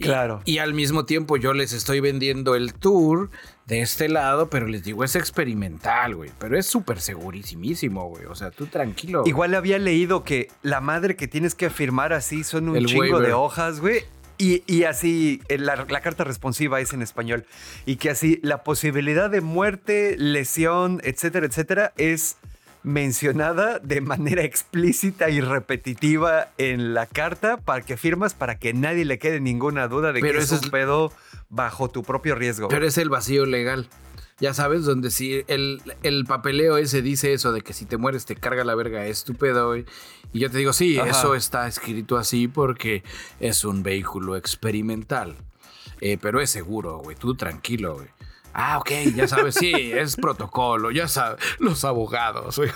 Claro. 0.00 0.40
Y, 0.44 0.58
al 0.58 0.72
mismo 0.72 1.04
tiempo 1.04 1.36
yo 1.36 1.52
les 1.52 1.72
estoy 1.72 2.00
vendiendo 2.00 2.54
el 2.54 2.72
tour 2.72 3.30
de 3.66 3.82
este 3.82 4.08
lado, 4.08 4.48
pero 4.48 4.66
les 4.66 4.82
digo, 4.84 5.04
es 5.04 5.16
experimental, 5.16 6.14
güey. 6.14 6.30
Pero 6.38 6.58
es 6.58 6.66
súper 6.66 7.00
segurísimísimo, 7.00 8.08
güey. 8.08 8.24
O 8.24 8.34
sea, 8.34 8.50
tú 8.50 8.66
tranquilo. 8.66 9.22
Igual 9.26 9.54
había 9.54 9.78
leído 9.78 10.24
que 10.24 10.48
la 10.62 10.80
madre 10.80 11.14
que 11.14 11.28
tienes 11.28 11.54
que 11.54 11.68
firmar 11.68 12.12
así 12.12 12.42
son 12.42 12.70
un 12.70 12.84
chingo 12.86 13.20
de 13.20 13.34
hojas, 13.34 13.80
güey. 13.80 14.02
Y, 14.38 14.82
así, 14.84 15.40
eh, 15.48 15.56
la, 15.56 15.76
la, 15.76 16.00
carta 16.00 16.24
responsiva 16.24 16.80
es 16.80 16.92
en 16.92 17.00
español. 17.00 17.44
Y 17.86 17.94
que 17.94 18.10
así, 18.10 18.40
la 18.42 18.64
posibilidad 18.64 19.30
de 19.30 19.40
muerte, 19.40 20.16
lesión, 20.18 21.00
etcétera, 21.04 21.46
etcétera, 21.46 21.92
es 21.96 22.38
mencionada 22.82 23.78
de 23.78 24.00
manera 24.00 24.42
explícita 24.42 25.30
y 25.30 25.40
repetitiva 25.40 26.50
en 26.58 26.94
la 26.94 27.06
carta 27.06 27.56
para 27.58 27.82
que 27.82 27.96
firmas 27.96 28.34
para 28.34 28.58
que 28.58 28.72
nadie 28.72 29.04
le 29.04 29.18
quede 29.18 29.40
ninguna 29.40 29.88
duda 29.88 30.12
de 30.12 30.20
que 30.20 30.36
es 30.36 30.50
un 30.52 30.70
pedo 30.70 31.12
bajo 31.48 31.88
tu 31.88 32.02
propio 32.02 32.34
riesgo. 32.34 32.68
Pero 32.68 32.86
es 32.86 32.98
el 32.98 33.08
vacío 33.08 33.46
legal. 33.46 33.88
Ya 34.40 34.54
sabes, 34.54 34.84
donde 34.84 35.12
si 35.12 35.44
el, 35.46 35.80
papeleo 36.26 36.76
ese 36.76 37.00
dice 37.00 37.32
eso 37.32 37.52
de 37.52 37.60
que 37.60 37.72
si 37.72 37.84
te 37.84 37.96
mueres 37.96 38.24
te 38.24 38.34
carga 38.34 38.64
la 38.64 38.74
verga, 38.74 39.06
estúpido, 39.06 39.68
güey. 39.68 39.84
Y 40.32 40.40
yo 40.40 40.50
te 40.50 40.58
digo, 40.58 40.72
sí, 40.72 40.98
eso 40.98 41.36
está 41.36 41.68
escrito 41.68 42.16
así 42.16 42.48
porque 42.48 43.04
es 43.38 43.64
un 43.64 43.84
vehículo 43.84 44.36
experimental. 44.36 45.36
Eh, 46.00 46.18
pero 46.20 46.40
es 46.40 46.50
seguro, 46.50 46.98
güey. 46.98 47.14
Tú 47.14 47.36
tranquilo, 47.36 47.94
güey. 47.94 48.08
Ah, 48.54 48.78
ok, 48.78 48.90
ya 49.14 49.26
sabes, 49.26 49.54
sí, 49.54 49.72
es 49.72 50.16
protocolo, 50.16 50.90
ya 50.90 51.08
sabes, 51.08 51.40
los 51.58 51.84
abogados. 51.84 52.60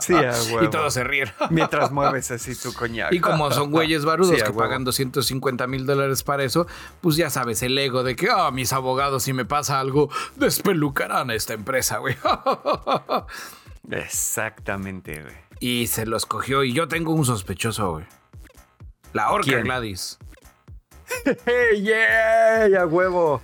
Sí, 0.00 0.14
Y 0.62 0.68
todos 0.68 0.94
se 0.94 1.04
ríen. 1.04 1.30
Mientras 1.50 1.90
mueves 1.92 2.30
así 2.30 2.54
tu 2.54 2.72
coñac. 2.72 3.12
Y 3.12 3.20
como 3.20 3.50
son 3.50 3.70
güeyes 3.70 4.04
barudos 4.04 4.42
que 4.42 4.52
pagan 4.52 4.84
250 4.84 5.66
mil 5.66 5.86
dólares 5.86 6.22
para 6.22 6.44
eso, 6.44 6.66
pues 7.00 7.16
ya 7.16 7.30
sabes, 7.30 7.62
el 7.62 7.76
ego 7.78 8.02
de 8.02 8.16
que, 8.16 8.28
ah, 8.30 8.50
mis 8.50 8.72
abogados, 8.72 9.22
si 9.22 9.32
me 9.32 9.44
pasa 9.44 9.80
algo, 9.80 10.10
despelucarán 10.36 11.30
a 11.30 11.34
esta 11.34 11.54
empresa, 11.54 11.98
güey. 11.98 12.16
Exactamente, 13.90 15.22
güey. 15.22 15.34
Y 15.60 15.86
se 15.86 16.06
los 16.06 16.26
cogió, 16.26 16.64
y 16.64 16.72
yo 16.72 16.88
tengo 16.88 17.12
un 17.12 17.24
sospechoso, 17.24 17.92
güey. 17.92 18.04
La 19.12 19.30
orca 19.30 19.58
Gladys. 19.60 20.18
¡Hey, 21.24 21.82
yeah! 21.82 22.68
¡Ya 22.68 22.86
huevo! 22.86 23.40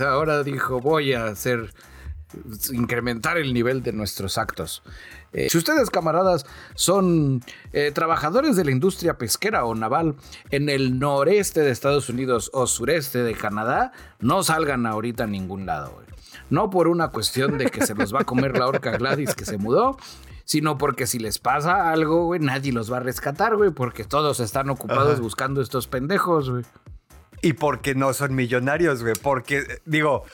Ahora 0.00 0.42
dijo, 0.42 0.80
voy 0.80 1.12
a 1.12 1.26
hacer 1.26 1.72
incrementar 2.72 3.38
el 3.38 3.54
nivel 3.54 3.82
de 3.82 3.92
nuestros 3.92 4.38
actos. 4.38 4.82
Eh, 5.32 5.48
si 5.50 5.58
ustedes, 5.58 5.90
camaradas, 5.90 6.46
son 6.74 7.42
eh, 7.72 7.90
trabajadores 7.92 8.56
de 8.56 8.64
la 8.64 8.70
industria 8.70 9.18
pesquera 9.18 9.64
o 9.64 9.74
naval 9.74 10.16
en 10.50 10.68
el 10.68 10.98
noreste 10.98 11.60
de 11.60 11.70
Estados 11.70 12.08
Unidos 12.08 12.50
o 12.52 12.66
sureste 12.66 13.22
de 13.22 13.34
Canadá, 13.34 13.92
no 14.20 14.42
salgan 14.42 14.86
ahorita 14.86 15.24
a 15.24 15.26
ningún 15.26 15.66
lado. 15.66 16.02
No 16.50 16.70
por 16.70 16.88
una 16.88 17.08
cuestión 17.08 17.58
de 17.58 17.66
que 17.66 17.84
se 17.84 17.94
los 17.94 18.14
va 18.14 18.20
a 18.20 18.24
comer 18.24 18.56
la 18.56 18.66
orca 18.66 18.96
Gladys 18.96 19.34
que 19.34 19.44
se 19.44 19.58
mudó, 19.58 19.98
sino 20.44 20.78
porque 20.78 21.06
si 21.06 21.18
les 21.18 21.38
pasa 21.38 21.90
algo, 21.90 22.24
güey, 22.24 22.40
nadie 22.40 22.72
los 22.72 22.90
va 22.90 22.98
a 22.98 23.00
rescatar, 23.00 23.56
güey, 23.56 23.70
porque 23.70 24.04
todos 24.04 24.40
están 24.40 24.70
ocupados 24.70 25.20
buscando 25.20 25.60
estos 25.60 25.88
pendejos, 25.88 26.50
güey. 26.50 26.64
Y 27.42 27.54
porque 27.54 27.94
no 27.94 28.12
son 28.12 28.34
millonarios, 28.34 29.02
güey. 29.02 29.14
Porque, 29.20 29.80
digo, 29.84 30.24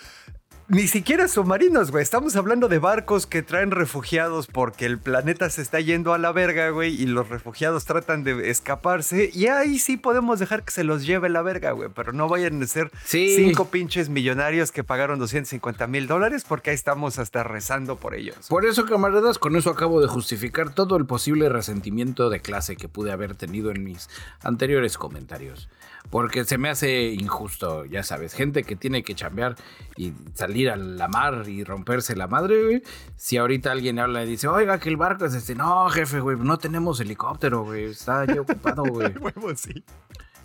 ni 0.68 0.88
siquiera 0.88 1.28
submarinos, 1.28 1.90
güey. 1.90 2.02
Estamos 2.02 2.36
hablando 2.36 2.68
de 2.68 2.78
barcos 2.78 3.26
que 3.26 3.42
traen 3.42 3.70
refugiados 3.70 4.46
porque 4.46 4.86
el 4.86 4.98
planeta 4.98 5.50
se 5.50 5.61
está 5.61 5.78
yendo 5.80 6.14
a 6.14 6.18
la 6.18 6.32
verga, 6.32 6.70
güey. 6.70 6.94
Y 6.94 7.05
los 7.05 7.28
refugiados 7.28 7.84
tratan 7.84 8.24
de 8.24 8.48
escaparse. 8.48 9.30
Y 9.34 9.48
ahí 9.48 9.78
sí 9.78 9.98
podemos 9.98 10.38
dejar 10.38 10.64
que 10.64 10.70
se 10.70 10.82
los 10.82 11.05
lleve 11.05 11.28
la 11.28 11.42
verga, 11.42 11.72
güey. 11.72 11.90
Pero 11.94 12.12
no 12.12 12.28
vayan 12.28 12.62
a 12.62 12.66
ser 12.66 12.90
cinco 13.05 13.66
pinches 13.66 14.09
millonarios 14.09 14.72
que 14.72 14.82
pagaron 14.82 15.18
250 15.18 15.86
mil 15.86 16.07
dólares 16.07 16.44
porque 16.48 16.70
ahí 16.70 16.74
estamos 16.74 17.18
hasta 17.18 17.42
rezando 17.42 17.96
por 17.96 18.14
ellos. 18.14 18.48
Por 18.48 18.64
eso, 18.64 18.86
camaradas, 18.86 19.38
con 19.38 19.57
eso 19.57 19.68
acabo 19.68 20.00
de 20.00 20.09
justificar 20.09 20.72
todo 20.72 20.96
el 20.96 21.05
posible 21.05 21.50
resentimiento 21.50 22.30
de 22.30 22.40
clase 22.40 22.76
que 22.76 22.88
pude 22.88 23.12
haber 23.12 23.34
tenido 23.34 23.70
en 23.70 23.84
mis 23.84 24.09
anteriores 24.42 24.96
comentarios 24.96 25.68
porque 26.11 26.44
se 26.44 26.59
me 26.59 26.70
hace 26.70 27.07
injusto, 27.09 27.84
ya 27.86 28.02
sabes, 28.02 28.34
gente 28.34 28.62
que 28.62 28.76
tiene 28.76 29.02
que 29.02 29.14
chambear 29.14 29.57
y 29.96 30.12
salir 30.34 30.70
a 30.70 30.76
la 30.76 31.09
mar 31.09 31.48
y 31.48 31.64
romperse 31.64 32.14
la 32.14 32.28
madre, 32.28 32.62
güey. 32.62 32.82
Si 33.16 33.36
ahorita 33.36 33.72
alguien 33.72 33.98
habla 33.98 34.22
y 34.22 34.28
dice, 34.28 34.48
oiga, 34.48 34.78
que 34.78 34.88
el 34.88 34.96
barco 34.96 35.24
es 35.24 35.34
este, 35.34 35.55
no, 35.55 35.88
jefe, 35.90 36.20
güey, 36.20 36.36
no 36.38 36.59
tenemos 36.59 37.00
helicóptero, 37.00 37.64
güey, 37.64 37.84
está 37.84 38.24
ya 38.26 38.40
ocupado, 38.40 38.82
güey. 38.90 39.12
sí. 39.57 39.84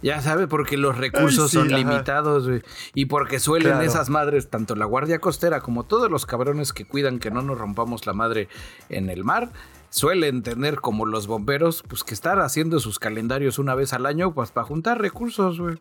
Ya 0.01 0.21
sabes, 0.21 0.47
porque 0.47 0.77
los 0.77 0.97
recursos 0.97 1.51
son 1.51 1.67
limitados, 1.67 2.47
güey. 2.47 2.61
Y 2.93 3.05
porque 3.05 3.37
suelen 3.37 3.81
esas 3.81 4.09
madres, 4.09 4.49
tanto 4.49 4.75
la 4.75 4.85
Guardia 4.85 5.19
Costera 5.19 5.59
como 5.59 5.83
todos 5.83 6.09
los 6.09 6.25
cabrones 6.25 6.71
que 6.71 6.85
cuidan 6.85 7.19
que 7.19 7.31
no 7.31 7.41
nos 7.41 7.57
rompamos 7.57 8.07
la 8.07 8.13
madre 8.13 8.47
en 8.87 9.09
el 9.09 9.25
mar, 9.25 9.51
suelen 9.89 10.43
tener 10.43 10.77
como 10.77 11.05
los 11.05 11.27
bomberos, 11.27 11.83
pues 11.87 12.03
que 12.03 12.13
estar 12.13 12.39
haciendo 12.39 12.79
sus 12.79 12.99
calendarios 12.99 13.59
una 13.59 13.75
vez 13.75 13.93
al 13.93 14.05
año, 14.05 14.33
pues 14.33 14.51
para 14.51 14.67
juntar 14.67 15.01
recursos, 15.01 15.59
güey. 15.59 15.77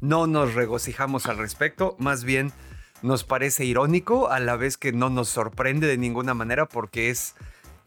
No 0.00 0.26
nos 0.26 0.54
regocijamos 0.54 1.26
al 1.26 1.38
respecto, 1.38 1.94
más 1.98 2.24
bien 2.24 2.52
nos 3.02 3.24
parece 3.24 3.64
irónico 3.64 4.30
a 4.30 4.40
la 4.40 4.56
vez 4.56 4.76
que 4.76 4.92
no 4.92 5.10
nos 5.10 5.28
sorprende 5.28 5.86
de 5.86 5.96
ninguna 5.96 6.34
manera 6.34 6.66
porque 6.66 7.10
es, 7.10 7.34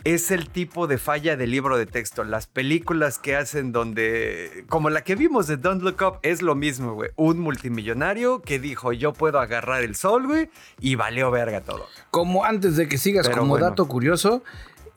es 0.03 0.31
el 0.31 0.49
tipo 0.49 0.87
de 0.87 0.97
falla 0.97 1.35
del 1.35 1.51
libro 1.51 1.77
de 1.77 1.85
texto. 1.85 2.23
Las 2.23 2.47
películas 2.47 3.19
que 3.19 3.35
hacen 3.35 3.71
donde, 3.71 4.65
como 4.69 4.89
la 4.89 5.03
que 5.03 5.15
vimos 5.15 5.47
de 5.47 5.57
Don't 5.57 5.83
Look 5.83 6.01
Up, 6.01 6.19
es 6.23 6.41
lo 6.41 6.55
mismo, 6.55 6.93
güey. 6.93 7.11
Un 7.15 7.39
multimillonario 7.39 8.41
que 8.41 8.59
dijo 8.59 8.91
yo 8.91 9.13
puedo 9.13 9.39
agarrar 9.39 9.83
el 9.83 9.95
sol, 9.95 10.27
güey, 10.27 10.49
y 10.79 10.95
valió 10.95 11.29
verga 11.31 11.61
todo. 11.61 11.85
Como 12.09 12.43
antes 12.43 12.75
de 12.75 12.87
que 12.87 12.97
sigas, 12.97 13.29
como 13.29 13.57
dato 13.57 13.87
curioso, 13.87 14.43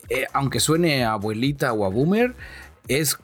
eh, 0.09 0.25
aunque 0.33 0.59
suene 0.59 1.03
a 1.03 1.13
abuelita 1.13 1.73
o 1.73 1.85
a 1.85 1.89
boomer, 1.89 2.35
es 2.87 3.17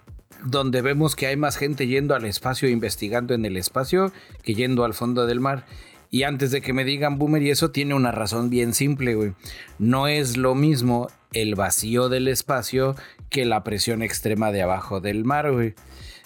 donde 0.43 0.81
vemos 0.81 1.15
que 1.15 1.27
hay 1.27 1.37
más 1.37 1.57
gente 1.57 1.87
yendo 1.87 2.15
al 2.15 2.25
espacio, 2.25 2.67
investigando 2.69 3.33
en 3.33 3.45
el 3.45 3.57
espacio, 3.57 4.11
que 4.43 4.55
yendo 4.55 4.83
al 4.83 4.93
fondo 4.93 5.25
del 5.25 5.39
mar. 5.39 5.65
Y 6.09 6.23
antes 6.23 6.51
de 6.51 6.61
que 6.61 6.73
me 6.73 6.83
digan 6.83 7.17
boomer 7.17 7.41
y 7.41 7.49
eso, 7.49 7.71
tiene 7.71 7.95
una 7.95 8.11
razón 8.11 8.49
bien 8.49 8.73
simple, 8.73 9.15
güey. 9.15 9.33
No 9.79 10.07
es 10.07 10.37
lo 10.37 10.53
mismo 10.53 11.09
el 11.31 11.55
vacío 11.55 12.09
del 12.09 12.27
espacio 12.27 12.95
que 13.29 13.45
la 13.45 13.63
presión 13.63 14.03
extrema 14.03 14.51
de 14.51 14.61
abajo 14.61 15.01
del 15.01 15.25
mar, 15.25 15.51
güey. 15.51 15.73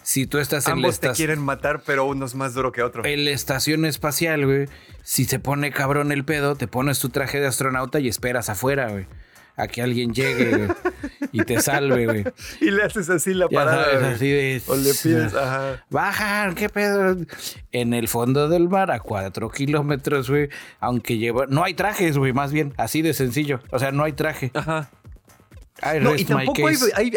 Si 0.04 0.26
tú 0.26 0.40
estás 0.40 0.66
en 0.68 0.72
la 0.72 0.76
Ambos 0.76 1.00
te 1.00 1.08
estación... 1.08 1.28
quieren 1.28 1.44
matar, 1.44 1.84
pero 1.86 2.06
uno 2.06 2.26
es 2.26 2.36
más 2.36 2.54
duro 2.54 2.72
que 2.72 2.82
otro. 2.82 3.06
En 3.06 3.26
la 3.26 3.32
estación 3.32 3.86
espacial, 3.86 4.46
güey, 4.46 4.68
si 5.04 5.26
se 5.26 5.40
pone 5.40 5.72
cabrón 5.72 6.12
el 6.12 6.26
pedo, 6.26 6.56
te 6.56 6.68
pones 6.68 7.00
tu 7.00 7.10
traje 7.10 7.40
de 7.40 7.48
astronauta 7.48 8.00
y 8.00 8.08
esperas 8.08 8.50
afuera, 8.50 8.90
güey. 8.90 9.06
A 9.58 9.68
que 9.68 9.82
alguien 9.82 10.14
llegue, 10.14 10.68
y 11.32 11.44
te 11.44 11.60
salve, 11.62 12.06
güey. 12.06 12.24
Y 12.62 12.70
le 12.70 12.84
haces 12.84 13.10
así 13.10 13.34
la 13.34 13.50
parada. 13.50 13.86
sabes, 13.86 14.04
así 14.16 14.30
de... 14.30 14.62
O 14.68 14.76
le 14.76 14.94
pides, 14.94 15.34
ajá. 15.34 15.84
Bajan, 15.90 16.54
qué 16.54 16.70
pedo. 16.70 17.18
En 17.72 17.94
el 17.96 18.08
fondo 18.08 18.50
del 18.50 18.70
mar, 18.70 18.92
a 18.92 19.00
cuatro 19.00 19.50
kilómetros, 19.50 20.30
güey. 20.30 20.50
Aunque 20.80 21.18
lleva. 21.18 21.48
No 21.48 21.64
hay 21.64 21.74
trajes, 21.74 22.18
güey, 22.20 22.34
más 22.34 22.52
bien. 22.54 22.74
Así 22.78 23.02
de 23.02 23.14
sencillo. 23.16 23.60
O 23.72 23.80
sea, 23.80 23.92
no 23.92 24.04
hay 24.04 24.14
traje. 24.14 24.52
Ajá. 24.54 24.92
I 25.82 26.00
No, 26.02 26.16
y 26.16 26.24
tampoco 26.24 26.68
hay, 26.68 26.76
hay- 26.96 27.14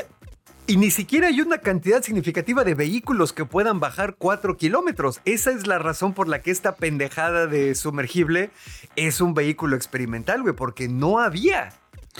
Y 0.66 0.76
ni 0.78 0.91
siquiera 0.91 1.28
hay 1.28 1.41
una 1.43 1.59
cantidad 1.59 2.03
significativa 2.03 2.64
de 2.64 2.74
vehículos 2.74 3.32
que 3.34 3.45
puedan 3.45 3.80
bajar 3.80 4.14
4 4.16 4.57
kilómetros. 4.57 5.20
Esa 5.26 5.51
es 5.51 5.66
la 5.66 5.78
razón 5.78 6.14
por 6.14 6.26
la 6.28 6.41
que 6.41 6.51
esta 6.53 6.76
pendejada 6.76 7.47
de 7.47 7.74
sumergible 7.74 8.51
es 8.97 9.20
un 9.20 9.34
vehículo 9.34 9.76
experimental, 9.76 10.41
güey, 10.43 10.55
porque 10.55 10.88
no 10.88 11.18
había 11.18 11.70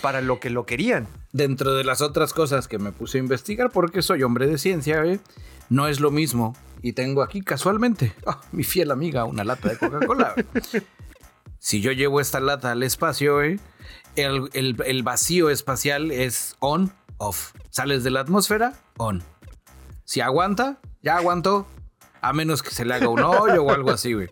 para 0.01 0.21
lo 0.21 0.39
que 0.39 0.49
lo 0.49 0.65
querían. 0.65 1.07
Dentro 1.33 1.73
de 1.75 1.83
las 1.83 2.01
otras 2.01 2.33
cosas 2.33 2.67
que 2.67 2.77
me 2.79 2.91
puse 2.91 3.17
a 3.17 3.21
investigar, 3.21 3.71
porque 3.71 4.01
soy 4.01 4.23
hombre 4.23 4.47
de 4.47 4.57
ciencia, 4.57 5.01
güey, 5.01 5.19
no 5.69 5.87
es 5.87 5.99
lo 5.99 6.11
mismo. 6.11 6.55
Y 6.81 6.93
tengo 6.93 7.21
aquí 7.23 7.41
casualmente, 7.41 8.13
ah, 8.25 8.41
mi 8.51 8.63
fiel 8.63 8.91
amiga, 8.91 9.25
una 9.25 9.43
lata 9.43 9.69
de 9.69 9.77
Coca-Cola. 9.77 10.33
si 11.59 11.81
yo 11.81 11.91
llevo 11.91 12.19
esta 12.19 12.39
lata 12.39 12.71
al 12.71 12.83
espacio, 12.83 13.35
güey, 13.35 13.59
el, 14.15 14.49
el- 14.53 14.75
el 14.85 15.03
vacío 15.03 15.49
espacial 15.49 16.11
es 16.11 16.55
on, 16.59 16.91
off. 17.17 17.53
Sales 17.69 18.03
de 18.03 18.11
la 18.11 18.21
atmósfera, 18.21 18.73
on. 18.97 19.23
Si 20.05 20.21
aguanta, 20.21 20.79
ya 21.01 21.17
aguantó. 21.17 21.67
A 22.23 22.33
menos 22.33 22.61
que 22.61 22.69
se 22.69 22.85
le 22.85 22.93
haga 22.93 23.07
un 23.09 23.19
hoyo 23.23 23.63
o 23.63 23.71
algo 23.71 23.89
así, 23.91 24.13
güey. 24.13 24.29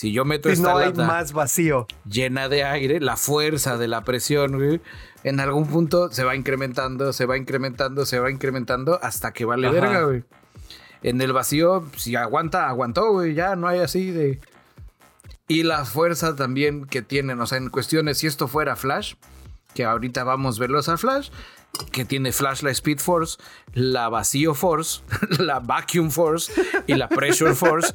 Si 0.00 0.12
yo 0.12 0.24
meto 0.24 0.48
esta 0.48 0.72
no 0.72 0.78
hay 0.78 0.86
lata 0.86 1.06
más 1.06 1.34
vacío. 1.34 1.86
llena 2.10 2.48
de 2.48 2.64
aire, 2.64 3.00
la 3.00 3.18
fuerza 3.18 3.76
de 3.76 3.86
la 3.86 4.02
presión, 4.02 4.56
güey, 4.56 4.80
en 5.24 5.40
algún 5.40 5.66
punto 5.66 6.10
se 6.10 6.24
va 6.24 6.34
incrementando, 6.34 7.12
se 7.12 7.26
va 7.26 7.36
incrementando, 7.36 8.06
se 8.06 8.18
va 8.18 8.30
incrementando 8.30 8.98
hasta 9.02 9.34
que 9.34 9.44
vale 9.44 9.66
Ajá. 9.66 9.74
verga, 9.78 10.02
güey. 10.04 10.24
En 11.02 11.20
el 11.20 11.34
vacío, 11.34 11.84
si 11.98 12.16
aguanta, 12.16 12.66
aguantó, 12.66 13.12
güey, 13.12 13.34
ya 13.34 13.56
no 13.56 13.68
hay 13.68 13.80
así 13.80 14.10
de... 14.10 14.40
Y 15.48 15.64
la 15.64 15.84
fuerza 15.84 16.34
también 16.34 16.86
que 16.86 17.02
tienen, 17.02 17.38
o 17.38 17.46
sea, 17.46 17.58
en 17.58 17.68
cuestiones, 17.68 18.16
si 18.16 18.26
esto 18.26 18.48
fuera 18.48 18.76
Flash, 18.76 19.16
que 19.74 19.84
ahorita 19.84 20.24
vamos 20.24 20.56
a 20.56 20.60
verlos 20.60 20.88
a 20.88 20.96
Flash, 20.96 21.28
que 21.92 22.06
tiene 22.06 22.32
Flash 22.32 22.62
la 22.62 22.70
Speed 22.70 23.00
Force, 23.00 23.36
la 23.74 24.08
Vacío 24.08 24.54
Force, 24.54 25.02
la 25.38 25.60
Vacuum 25.60 26.10
Force 26.10 26.50
y 26.86 26.94
la 26.94 27.10
Pressure 27.10 27.54
Force. 27.54 27.92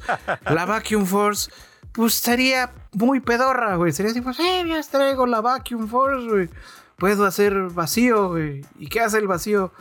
La 0.48 0.66
Vacuum 0.66 1.04
Force, 1.04 1.50
pues 1.96 2.16
estaría 2.16 2.70
muy 2.92 3.20
pedorra, 3.20 3.76
güey. 3.76 3.90
Sería 3.90 4.12
así, 4.12 4.20
pues, 4.20 4.38
eh, 4.38 4.64
ya 4.68 4.82
traigo 4.82 5.26
la 5.26 5.40
Vacuum 5.40 5.88
Force, 5.88 6.28
güey. 6.28 6.48
Puedo 6.96 7.24
hacer 7.24 7.54
vacío, 7.70 8.28
güey. 8.28 8.64
¿Y 8.78 8.88
qué 8.88 9.00
hace 9.00 9.16
el 9.18 9.26
vacío? 9.26 9.72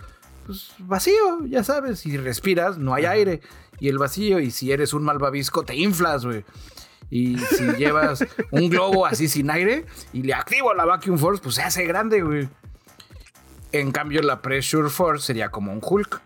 Pues 0.46 0.72
vacío, 0.80 1.46
ya 1.46 1.64
sabes. 1.66 2.00
Si 2.00 2.16
respiras, 2.16 2.78
no 2.78 2.94
hay 2.94 3.06
aire. 3.06 3.42
Y 3.82 3.90
el 3.90 3.98
vacío, 3.98 4.40
y 4.40 4.50
si 4.52 4.72
eres 4.72 4.94
un 4.94 5.04
malvavisco, 5.04 5.64
te 5.64 5.76
inflas, 5.76 6.26
güey. 6.26 6.46
Y 7.10 7.38
si 7.38 7.64
llevas 7.78 8.26
un 8.52 8.70
globo 8.70 9.06
así 9.06 9.28
sin 9.28 9.50
aire 9.52 9.86
y 10.14 10.24
le 10.24 10.34
activo 10.34 10.74
la 10.74 10.86
Vacuum 10.86 11.18
Force, 11.18 11.44
pues 11.44 11.56
se 11.56 11.64
hace 11.64 11.86
grande, 11.86 12.22
güey. 12.22 12.48
En 13.74 13.92
cambio, 13.92 14.22
la 14.22 14.42
Pressure 14.42 14.90
Force 14.90 15.26
sería 15.26 15.50
como 15.50 15.74
un 15.74 15.82
Hulk. 15.84 16.22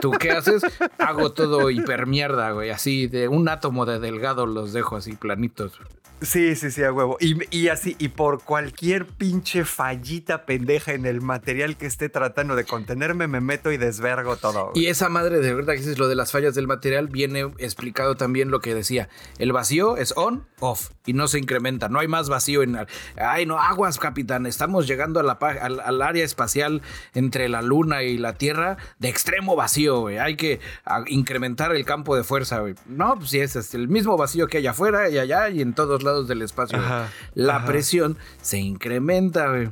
¿Tú 0.00 0.12
qué 0.12 0.30
haces? 0.30 0.62
Hago 0.98 1.32
todo 1.32 1.70
hipermierda, 1.70 2.52
güey. 2.52 2.70
Así 2.70 3.06
de 3.08 3.28
un 3.28 3.48
átomo 3.48 3.86
de 3.86 3.98
delgado 3.98 4.46
los 4.46 4.72
dejo 4.72 4.96
así 4.96 5.16
planitos. 5.16 5.72
Sí, 6.20 6.56
sí, 6.56 6.70
sí, 6.70 6.82
a 6.82 6.92
huevo. 6.92 7.16
Y, 7.20 7.68
así, 7.68 7.94
y 7.98 8.08
por 8.08 8.42
cualquier 8.42 9.06
pinche 9.06 9.64
fallita 9.64 10.46
pendeja 10.46 10.92
en 10.92 11.06
el 11.06 11.20
material 11.20 11.76
que 11.76 11.86
esté 11.86 12.08
tratando 12.08 12.56
de 12.56 12.64
contenerme, 12.64 13.28
me 13.28 13.40
meto 13.40 13.70
y 13.70 13.76
desvergo 13.76 14.36
todo. 14.36 14.72
Y 14.74 14.86
esa 14.86 15.08
madre 15.08 15.38
de 15.38 15.54
verdad 15.54 15.74
que 15.74 15.80
dices 15.80 15.98
lo 15.98 16.08
de 16.08 16.16
las 16.16 16.32
fallas 16.32 16.56
del 16.56 16.66
material 16.66 17.06
viene 17.06 17.52
explicado 17.58 18.16
también 18.16 18.50
lo 18.50 18.60
que 18.60 18.74
decía. 18.74 19.08
El 19.38 19.52
vacío 19.52 19.96
es 19.96 20.12
on, 20.16 20.44
off 20.58 20.90
y 21.06 21.12
no 21.12 21.28
se 21.28 21.38
incrementa. 21.38 21.88
No 21.88 22.00
hay 22.00 22.08
más 22.08 22.28
vacío 22.28 22.62
en... 22.62 22.78
Ay, 23.16 23.46
no, 23.46 23.60
aguas, 23.60 23.98
capitán. 23.98 24.46
Estamos 24.46 24.88
llegando 24.88 25.20
a 25.20 25.22
la, 25.22 25.38
al, 25.60 25.78
al 25.78 26.02
área 26.02 26.24
espacial 26.24 26.82
entre 27.14 27.48
la 27.48 27.62
luna 27.62 28.02
y 28.02 28.18
la 28.18 28.34
Tierra 28.34 28.76
de 28.98 29.08
extremo 29.08 29.54
vacío, 29.54 30.00
güey. 30.00 30.18
Hay 30.18 30.36
que 30.36 30.58
incrementar 31.06 31.74
el 31.74 31.84
campo 31.84 32.16
de 32.16 32.24
fuerza, 32.24 32.58
güey. 32.58 32.74
No, 32.86 33.14
pues 33.16 33.30
sí, 33.30 33.38
es 33.38 33.54
este, 33.54 33.76
el 33.76 33.88
mismo 33.88 34.16
vacío 34.16 34.48
que 34.48 34.58
hay 34.58 34.66
afuera 34.66 35.08
y 35.08 35.18
allá 35.18 35.48
y 35.48 35.62
en 35.62 35.74
todos 35.74 36.02
lados 36.02 36.07
del 36.26 36.42
espacio. 36.42 36.78
Ajá, 36.78 37.08
La 37.34 37.56
ajá. 37.56 37.66
presión 37.66 38.16
se 38.42 38.58
incrementa, 38.58 39.48
güey. 39.48 39.70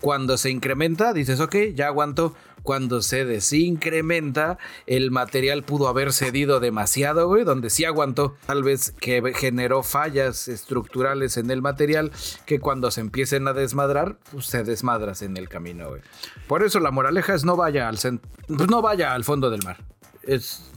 Cuando 0.00 0.36
se 0.36 0.50
incrementa, 0.50 1.12
dices, 1.12 1.38
ok, 1.40 1.56
ya 1.74 1.86
aguanto. 1.86 2.34
Cuando 2.62 3.02
se 3.02 3.24
desincrementa, 3.24 4.56
el 4.86 5.10
material 5.10 5.64
pudo 5.64 5.88
haber 5.88 6.12
cedido 6.12 6.60
demasiado, 6.60 7.26
güey, 7.26 7.42
donde 7.44 7.70
sí 7.70 7.84
aguantó. 7.84 8.36
Tal 8.46 8.62
vez 8.62 8.94
que 9.00 9.32
generó 9.34 9.82
fallas 9.82 10.46
estructurales 10.46 11.36
en 11.36 11.50
el 11.50 11.60
material 11.60 12.12
que 12.46 12.60
cuando 12.60 12.92
se 12.92 13.00
empiecen 13.00 13.48
a 13.48 13.52
desmadrar, 13.52 14.16
pues 14.30 14.46
se 14.46 14.62
desmadras 14.62 15.22
en 15.22 15.36
el 15.36 15.48
camino, 15.48 15.88
güey. 15.88 16.02
Por 16.46 16.62
eso 16.62 16.78
la 16.78 16.92
moraleja 16.92 17.34
es 17.34 17.44
no 17.44 17.56
vaya 17.56 17.88
al 17.88 17.98
pues 17.98 18.70
no 18.70 18.80
vaya 18.80 19.12
al 19.12 19.24
fondo 19.24 19.50
del 19.50 19.64
mar. 19.64 19.78
Es 20.22 20.70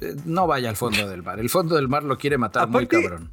eh, 0.00 0.16
no 0.24 0.46
vaya 0.48 0.70
al 0.70 0.76
fondo 0.76 1.08
del 1.08 1.22
mar. 1.22 1.38
El 1.38 1.50
fondo 1.50 1.76
del 1.76 1.88
mar 1.88 2.02
lo 2.02 2.18
quiere 2.18 2.38
matar 2.38 2.68
muy 2.68 2.86
cabrón. 2.86 3.32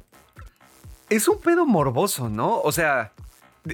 Es 1.10 1.26
un 1.26 1.40
pedo 1.40 1.66
morboso, 1.66 2.28
¿no? 2.28 2.60
O 2.60 2.70
sea, 2.70 3.12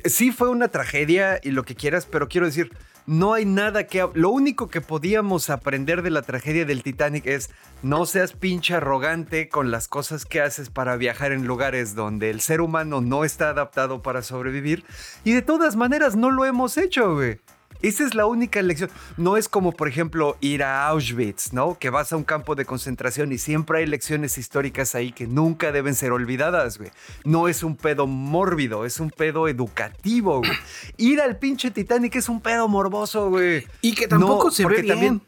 sí 0.07 0.33
fue 0.33 0.49
una 0.49 0.69
tragedia 0.69 1.39
y 1.43 1.51
lo 1.51 1.65
que 1.65 1.75
quieras, 1.75 2.07
pero 2.07 2.29
quiero 2.29 2.47
decir, 2.47 2.73
no 3.07 3.35
hay 3.35 3.45
nada 3.45 3.87
que... 3.87 4.09
Lo 4.15 4.31
único 4.31 4.69
que 4.69 4.81
podíamos 4.81 5.51
aprender 5.51 6.03
de 6.03 6.11
la 6.11 6.23
tragedia 6.23 6.65
del 6.65 6.83
Titanic 6.83 7.27
es 7.27 7.51
no 7.83 8.07
seas 8.07 8.33
pinche 8.33 8.75
arrogante 8.75 9.49
con 9.49 9.71
las 9.71 9.87
cosas 9.87 10.25
que 10.25 10.41
haces 10.41 10.71
para 10.71 10.97
viajar 10.97 11.31
en 11.31 11.47
lugares 11.47 11.95
donde 11.95 12.31
el 12.31 12.41
ser 12.41 12.61
humano 12.61 13.01
no 13.01 13.25
está 13.25 13.51
adaptado 13.51 14.03
para 14.03 14.23
sobrevivir. 14.23 14.85
Y 15.23 15.33
de 15.33 15.43
todas 15.43 15.77
maneras 15.77 16.17
no 16.17 16.31
lo 16.31 16.47
hemos 16.47 16.77
hecho, 16.79 17.15
güey. 17.15 17.39
Esa 17.83 18.05
es 18.05 18.15
la 18.15 18.27
única 18.27 18.61
lección. 18.63 18.91
No 19.17 19.37
es 19.37 19.49
como, 19.49 19.73
por 19.73 19.89
ejemplo, 19.89 20.37
ir 20.41 20.63
a 20.63 20.87
Auschwitz, 20.89 21.53
¿no? 21.53 21.79
Que 21.79 21.91
vas 21.91 22.13
a 22.13 22.17
un 22.17 22.25
campo 22.25 22.55
de 22.55 22.65
concentración 22.65 23.33
y 23.33 23.39
siempre 23.39 23.79
hay 23.81 23.87
lecciones 23.87 24.39
históricas 24.39 24.95
ahí 24.95 25.13
que 25.13 25.27
nunca 25.27 25.73
deben 25.73 25.95
ser 25.95 26.13
olvidadas, 26.13 26.79
güey. 26.79 26.91
No 27.25 27.49
es 27.49 27.63
un 27.63 27.77
pedo 27.77 28.07
mórbido, 28.07 28.85
es 28.85 29.01
un 29.01 29.11
pedo 29.11 29.49
educativo, 29.49 30.39
güey. 30.39 30.51
Ir 30.97 31.21
al 31.21 31.39
pinche 31.39 31.71
Titanic 31.71 32.17
es 32.17 32.29
un 32.29 32.41
pedo 32.41 32.69
morboso, 32.69 33.29
güey. 33.31 33.67
Y 33.83 33.95
que 33.95 34.09
tampoco 34.09 34.45
No, 34.47 34.51
se 34.51 34.67
ve 34.67 34.83
bien. 34.83 34.87
también- 34.89 35.23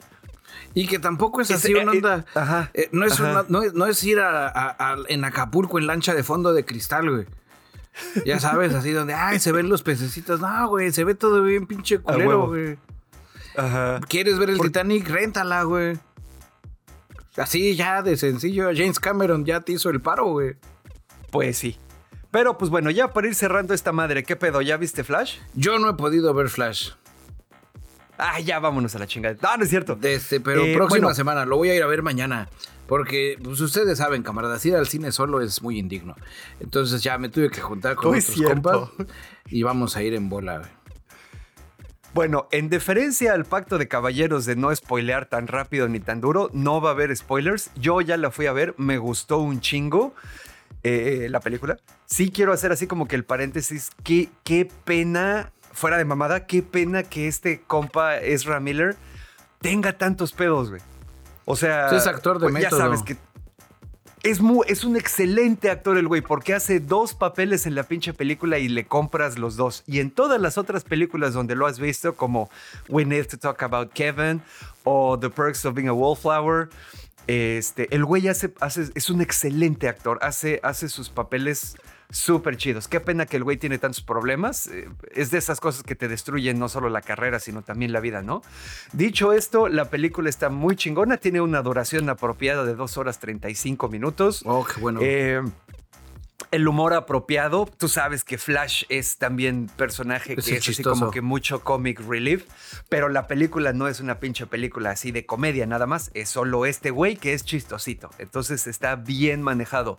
Y 0.75 0.87
que 0.87 0.99
tampoco 0.99 1.41
es 1.41 1.51
así 1.51 1.73
eh, 1.73 1.83
una 1.83 1.93
eh, 1.93 1.97
onda. 1.97 2.25
ajá, 2.35 2.71
eh, 2.75 2.89
no, 2.93 3.05
es 3.05 3.13
ajá. 3.15 3.31
una- 3.31 3.45
no, 3.49 3.63
es- 3.63 3.75
no 3.75 3.87
es 3.87 4.03
ir 4.05 4.21
a, 4.21 4.47
a- 4.49 4.93
a- 4.93 4.97
en 5.09 5.25
Acapulco 5.25 5.79
en 5.79 5.87
lancha 5.87 6.15
de 6.15 6.23
fondo 6.23 6.53
de 6.53 6.65
cristal, 6.65 7.11
güey. 7.11 7.27
Ya 8.25 8.41
sabes, 8.41 8.75
así 8.75 8.93
donde, 8.93 9.15
ay, 9.15 9.39
se 9.41 9.53
ven 9.53 9.69
los 9.69 9.83
pececitos. 9.83 10.41
No, 10.41 10.69
güey, 10.69 10.93
se 10.93 11.05
ve 11.05 11.15
todo 11.15 11.43
bien 11.43 11.67
pinche 11.67 11.99
culero, 11.99 12.47
güey. 12.49 12.79
Ajá. 13.57 14.01
¿Quieres 14.09 14.39
ver 14.39 14.51
el 14.51 14.57
Por- 14.57 14.67
Titanic? 14.67 15.09
Réntala, 15.09 15.63
güey. 15.65 15.99
Así 17.37 17.77
ya 17.77 18.03
de 18.03 18.17
sencillo. 18.17 18.71
James 18.75 18.99
Cameron 18.99 19.45
ya 19.45 19.61
te 19.61 19.73
hizo 19.73 19.91
el 19.91 20.01
paro, 20.01 20.27
güey. 20.27 20.57
Pues 21.31 21.59
sí. 21.59 21.77
Pero 22.31 22.59
pues 22.59 22.71
bueno, 22.71 22.91
ya 22.91 23.13
para 23.13 23.27
ir 23.29 23.35
cerrando 23.35 23.75
esta 23.75 23.93
madre, 23.93 24.23
¿qué 24.25 24.37
pedo? 24.37 24.61
¿Ya 24.61 24.77
viste 24.77 25.03
Flash? 25.05 25.39
Yo 25.55 25.79
no 25.79 25.91
he 25.91 25.95
podido 25.95 26.35
ver 26.35 26.49
Flash. 26.51 26.91
Ah, 28.19 28.41
ya 28.41 28.59
vámonos 28.59 28.95
a 28.97 28.99
la 28.99 29.07
chingada. 29.07 29.37
No, 29.41 29.57
no 29.57 29.63
es 29.65 29.71
cierto. 29.71 29.97
Este, 30.03 30.41
pero 30.41 30.65
Eh, 30.65 30.75
próxima 30.75 31.07
bueno. 31.07 31.15
semana, 31.15 31.45
lo 31.47 31.57
voy 31.57 31.71
a 31.71 31.75
ir 31.77 31.83
a 31.83 31.87
ver 31.87 32.03
mañana. 32.03 32.49
Porque, 32.89 33.37
pues 33.45 33.61
ustedes 33.61 33.99
saben, 33.99 34.23
camaradas, 34.23 34.65
ir 34.65 34.75
al 34.75 34.89
cine 34.89 35.13
solo 35.13 35.43
es 35.43 35.63
muy 35.63 35.79
indigno. 35.79 36.17
Entonces 36.59 37.03
ya 37.03 37.19
me 37.19 37.29
tuve 37.29 37.51
que 37.51 37.61
juntar 37.61 37.95
con 37.95 38.09
otros 38.09 38.25
cierto. 38.25 38.91
compas 38.97 39.07
y 39.47 39.63
vamos 39.63 39.95
a 39.97 40.03
ir 40.03 40.15
en 40.15 40.29
bola. 40.31 40.59
güey. 40.59 40.71
Bueno, 42.15 42.49
en 42.51 42.71
deferencia 42.71 43.35
al 43.35 43.45
pacto 43.45 43.77
de 43.77 43.87
caballeros 43.87 44.47
de 44.47 44.57
no 44.57 44.75
spoilear 44.75 45.27
tan 45.27 45.47
rápido 45.47 45.87
ni 45.89 46.01
tan 46.01 46.23
duro, 46.23 46.49
no 46.55 46.81
va 46.81 46.89
a 46.89 46.93
haber 46.93 47.15
spoilers. 47.15 47.71
Yo 47.77 48.01
ya 48.01 48.17
la 48.17 48.31
fui 48.31 48.47
a 48.47 48.53
ver, 48.53 48.75
me 48.79 48.97
gustó 48.97 49.39
un 49.39 49.61
chingo 49.61 50.15
eh, 50.83 51.29
la 51.31 51.41
película. 51.41 51.77
Sí 52.07 52.31
quiero 52.31 52.55
hacer 52.55 52.73
así 52.73 52.87
como 52.87 53.07
que 53.07 53.17
el 53.17 53.25
paréntesis, 53.25 53.91
qué, 54.03 54.31
qué 54.45 54.67
pena, 54.85 55.53
fuera 55.73 55.99
de 55.99 56.07
mamada, 56.07 56.47
qué 56.47 56.63
pena 56.63 57.03
que 57.03 57.29
este 57.29 57.61
compa 57.67 58.17
Ezra 58.17 58.61
Miller 58.61 58.97
tenga 59.61 59.99
tantos 59.99 60.33
pedos, 60.33 60.71
güey. 60.71 60.81
O 61.51 61.57
sea, 61.57 61.89
Sí, 61.91 61.97
es 61.97 62.07
actor 62.07 62.39
de 62.39 62.49
pues, 62.51 62.63
ya 62.63 62.71
sabes 62.71 63.03
que 63.03 63.17
Es, 64.25 64.41
mu- 64.41 64.65
es 64.67 64.83
un 64.85 64.97
excelente 64.97 65.71
actor 65.71 65.97
el 65.97 66.09
güey, 66.09 66.21
porque 66.21 66.53
hace 66.53 66.81
dos 66.81 67.15
papeles 67.15 67.67
en 67.67 67.75
la 67.77 67.85
pinche 67.85 68.13
película 68.13 68.59
y 68.59 68.69
le 68.69 68.85
compras 68.85 69.39
los 69.39 69.57
dos. 69.57 69.85
Y 69.87 70.01
en 70.01 70.11
todas 70.11 70.41
las 70.41 70.59
otras 70.59 70.83
películas 70.85 71.33
donde 71.35 71.55
lo 71.55 71.67
has 71.67 71.79
visto, 71.79 72.15
como 72.17 72.51
We 72.89 73.05
Need 73.05 73.27
to 73.29 73.39
Talk 73.39 73.63
About 73.63 73.93
Kevin 73.93 74.43
o 74.85 75.19
The 75.19 75.31
Perks 75.31 75.65
of 75.67 75.75
Being 75.75 75.89
a 75.89 75.93
Wallflower, 75.93 76.69
este, 77.29 77.95
el 77.95 78.05
güey 78.05 78.27
hace, 78.29 78.53
hace- 78.61 78.91
es 78.95 79.09
un 79.09 79.21
excelente 79.21 79.89
actor, 79.89 80.19
hace, 80.21 80.61
hace 80.65 80.89
sus 80.89 81.11
papeles 81.11 81.77
súper 82.11 82.57
chidos. 82.57 82.89
Qué 82.89 83.01
pena 83.01 83.27
que 83.27 83.37
el 83.37 83.45
güey 83.45 83.57
tiene 83.57 83.79
tantos 83.79 84.01
problemas. 84.01 84.67
eh, 84.69 84.89
Es 85.15 85.31
de 85.31 85.39
esas 85.39 85.61
cosas 85.61 85.83
que 85.83 85.95
te 85.95 86.09
destruyen 86.09 86.59
no 86.59 86.69
solo 86.69 86.89
la 86.89 87.03
carrera, 87.03 87.39
sino 87.39 87.63
también 87.63 87.93
la 87.93 88.01
vida, 88.01 88.23
¿no? 88.23 88.43
Dicho 88.93 89.33
esto, 89.33 89.69
la 89.69 89.87
película 89.91 90.31
está 90.31 90.49
muy 90.49 90.77
chingona, 90.77 91.19
tiene 91.19 91.41
una 91.41 91.63
duración 91.63 92.09
apropiada 92.09 92.65
de 92.65 92.75
2 92.75 92.97
horas 92.97 93.19
35 93.19 93.89
minutos. 93.89 94.43
Oh, 94.47 94.65
qué 94.65 94.81
bueno. 94.81 95.01
Eh, 95.03 95.43
el 96.51 96.67
humor 96.67 96.95
apropiado. 96.95 97.69
Tú 97.77 97.89
sabes 97.89 98.25
que 98.25 98.39
Flash 98.39 98.85
es 98.89 99.19
también 99.19 99.67
personaje 99.77 100.35
que 100.35 100.41
Es 100.41 100.49
es, 100.49 100.69
así 100.69 100.83
como 100.83 101.11
que 101.11 101.21
mucho 101.21 101.63
comic 101.63 102.01
relief, 102.01 102.47
pero 102.89 103.11
la 103.11 103.27
película 103.27 103.75
no 103.75 103.87
es 103.87 104.01
una 104.01 104.19
pinche 104.19 104.47
película 104.47 104.91
así 104.93 105.13
de 105.13 105.27
comedia 105.27 105.67
nada 105.67 105.87
más, 105.87 106.11
es 106.15 106.31
solo 106.31 106.65
este 106.65 106.91
güey 106.91 107.17
que 107.17 107.35
es 107.35 107.45
chistosito. 107.45 108.09
Entonces 108.19 108.67
está 108.67 108.97
bien 108.97 109.43
manejado. 109.43 109.99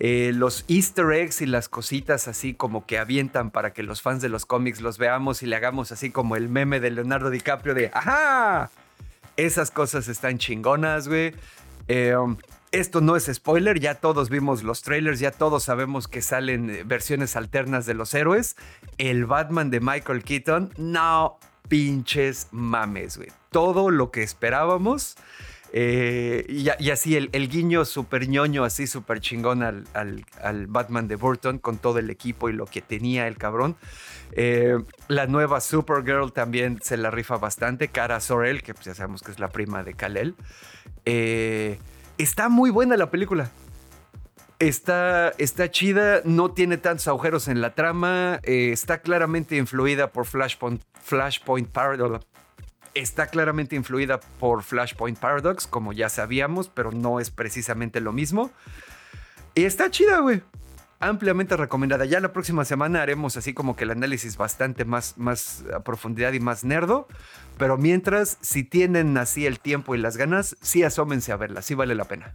Eh, 0.00 0.30
los 0.32 0.64
easter 0.68 1.10
eggs 1.10 1.40
y 1.42 1.46
las 1.46 1.68
cositas 1.68 2.28
así 2.28 2.54
como 2.54 2.86
que 2.86 2.98
avientan 2.98 3.50
para 3.50 3.72
que 3.72 3.82
los 3.82 4.00
fans 4.00 4.22
de 4.22 4.28
los 4.28 4.46
cómics 4.46 4.80
los 4.80 4.96
veamos 4.96 5.42
y 5.42 5.46
le 5.46 5.56
hagamos 5.56 5.90
así 5.90 6.10
como 6.10 6.36
el 6.36 6.48
meme 6.48 6.78
de 6.78 6.92
Leonardo 6.92 7.30
DiCaprio 7.30 7.74
de 7.74 7.90
¡Ajá! 7.92 8.70
Esas 9.36 9.72
cosas 9.72 10.06
están 10.06 10.38
chingonas, 10.38 11.08
güey. 11.08 11.34
Eh, 11.88 12.14
esto 12.70 13.00
no 13.00 13.16
es 13.16 13.30
spoiler, 13.32 13.80
ya 13.80 13.94
todos 13.94 14.28
vimos 14.28 14.62
los 14.62 14.82
trailers, 14.82 15.20
ya 15.20 15.30
todos 15.30 15.64
sabemos 15.64 16.06
que 16.06 16.20
salen 16.20 16.70
eh, 16.70 16.82
versiones 16.84 17.34
alternas 17.34 17.86
de 17.86 17.94
los 17.94 18.12
héroes. 18.14 18.56
El 18.98 19.26
Batman 19.26 19.70
de 19.70 19.80
Michael 19.80 20.22
Keaton, 20.22 20.72
no 20.76 21.38
pinches 21.68 22.48
mames, 22.50 23.16
güey. 23.16 23.30
Todo 23.50 23.90
lo 23.90 24.10
que 24.10 24.22
esperábamos. 24.22 25.16
Eh, 25.72 26.46
y, 26.48 26.90
así 26.90 27.16
el, 27.16 27.48
guiño 27.48 27.84
súper 27.84 28.28
ñoño, 28.28 28.64
así 28.64 28.86
súper 28.86 29.20
chingón 29.20 29.62
al, 29.62 30.66
Batman 30.68 31.08
de 31.08 31.16
Burton 31.16 31.58
con 31.58 31.78
todo 31.78 31.98
el 31.98 32.10
equipo 32.10 32.48
y 32.48 32.52
lo 32.52 32.66
que 32.66 32.80
tenía 32.80 33.26
el 33.26 33.36
cabrón. 33.36 33.76
Eh, 34.32 34.78
la 35.08 35.26
nueva 35.26 35.60
Supergirl 35.60 36.32
también 36.32 36.78
se 36.82 36.96
la 36.96 37.10
rifa 37.10 37.36
bastante. 37.36 37.88
Cara 37.88 38.20
Sorel, 38.20 38.62
que 38.62 38.74
pues 38.74 38.86
ya 38.86 38.94
sabemos 38.94 39.22
que 39.22 39.30
es 39.30 39.38
la 39.38 39.48
prima 39.48 39.82
de 39.82 39.94
Kal-El. 39.94 40.34
Eh, 41.04 41.78
está 42.16 42.48
muy 42.48 42.70
buena 42.70 42.96
la 42.96 43.10
película. 43.10 43.50
Está, 44.58 45.32
está 45.38 45.70
chida, 45.70 46.20
no 46.24 46.50
tiene 46.50 46.78
tantos 46.78 47.06
agujeros 47.06 47.46
en 47.46 47.60
la 47.60 47.76
trama, 47.76 48.40
está 48.42 48.98
claramente 49.02 49.56
influida 49.56 50.10
por 50.10 50.26
Flashpoint, 50.26 50.82
Flashpoint. 51.00 51.70
Está 52.98 53.28
claramente 53.28 53.76
influida 53.76 54.18
por 54.18 54.64
Flashpoint 54.64 55.20
Paradox, 55.20 55.68
como 55.68 55.92
ya 55.92 56.08
sabíamos, 56.08 56.68
pero 56.68 56.90
no 56.90 57.20
es 57.20 57.30
precisamente 57.30 58.00
lo 58.00 58.12
mismo. 58.12 58.50
Y 59.54 59.62
está 59.62 59.88
chida, 59.88 60.18
güey. 60.18 60.42
Ampliamente 60.98 61.56
recomendada. 61.56 62.06
Ya 62.06 62.18
la 62.18 62.32
próxima 62.32 62.64
semana 62.64 63.00
haremos 63.00 63.36
así 63.36 63.54
como 63.54 63.76
que 63.76 63.84
el 63.84 63.92
análisis 63.92 64.36
bastante 64.36 64.84
más, 64.84 65.16
más 65.16 65.64
a 65.72 65.84
profundidad 65.84 66.32
y 66.32 66.40
más 66.40 66.64
nerdo. 66.64 67.06
Pero 67.56 67.76
mientras, 67.76 68.36
si 68.40 68.64
tienen 68.64 69.16
así 69.16 69.46
el 69.46 69.60
tiempo 69.60 69.94
y 69.94 69.98
las 69.98 70.16
ganas, 70.16 70.56
sí 70.60 70.82
asómense 70.82 71.30
a 71.30 71.36
verla, 71.36 71.62
sí 71.62 71.74
vale 71.74 71.94
la 71.94 72.06
pena. 72.06 72.34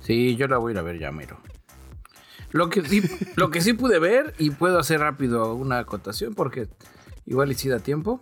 Sí, 0.00 0.36
yo 0.36 0.48
la 0.48 0.56
voy 0.56 0.70
a 0.70 0.72
ir 0.72 0.78
a 0.78 0.82
ver 0.82 0.98
ya, 0.98 1.12
mero. 1.12 1.38
Lo 2.50 2.70
que, 2.70 2.82
sí, 2.82 3.02
lo 3.36 3.50
que 3.50 3.60
sí 3.60 3.74
pude 3.74 3.98
ver, 3.98 4.34
y 4.38 4.50
puedo 4.50 4.78
hacer 4.78 5.00
rápido 5.00 5.54
una 5.54 5.78
acotación 5.78 6.34
porque 6.34 6.68
igual 7.26 7.50
y 7.52 7.54
si 7.54 7.68
da 7.68 7.78
tiempo. 7.78 8.20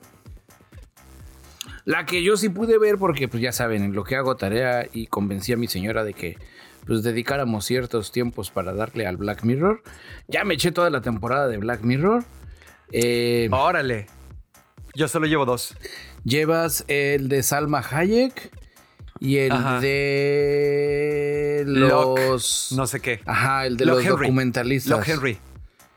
La 1.84 2.04
que 2.04 2.24
yo 2.24 2.36
sí 2.36 2.48
pude 2.48 2.78
ver, 2.78 2.96
porque 2.98 3.28
pues 3.28 3.40
ya 3.40 3.52
saben, 3.52 3.84
en 3.84 3.94
lo 3.94 4.02
que 4.02 4.16
hago 4.16 4.36
tarea 4.36 4.88
y 4.92 5.06
convencí 5.06 5.52
a 5.52 5.56
mi 5.56 5.68
señora 5.68 6.02
de 6.02 6.14
que 6.14 6.36
pues 6.84 7.02
dedicáramos 7.02 7.64
ciertos 7.64 8.10
tiempos 8.10 8.50
para 8.50 8.72
darle 8.72 9.06
al 9.06 9.16
Black 9.16 9.44
Mirror. 9.44 9.82
Ya 10.28 10.44
me 10.44 10.54
eché 10.54 10.72
toda 10.72 10.90
la 10.90 11.00
temporada 11.00 11.46
de 11.48 11.58
Black 11.58 11.82
Mirror. 11.82 12.24
Eh, 12.90 13.48
Órale. 13.52 14.06
Yo 14.94 15.08
solo 15.08 15.26
llevo 15.26 15.44
dos. 15.44 15.76
Llevas 16.24 16.84
el 16.88 17.28
de 17.28 17.42
Salma 17.42 17.84
Hayek 17.88 18.50
y 19.20 19.38
el 19.38 19.52
Ajá. 19.52 19.80
de 19.80 21.64
los... 21.66 22.72
No 22.76 22.86
sé 22.86 23.00
qué. 23.00 23.20
Ajá, 23.26 23.66
el 23.66 23.76
de 23.76 23.86
los 23.86 23.98
Henry. 24.04 24.10
documentalistas. 24.26 24.90
Locke 24.90 25.08
Henry. 25.08 25.38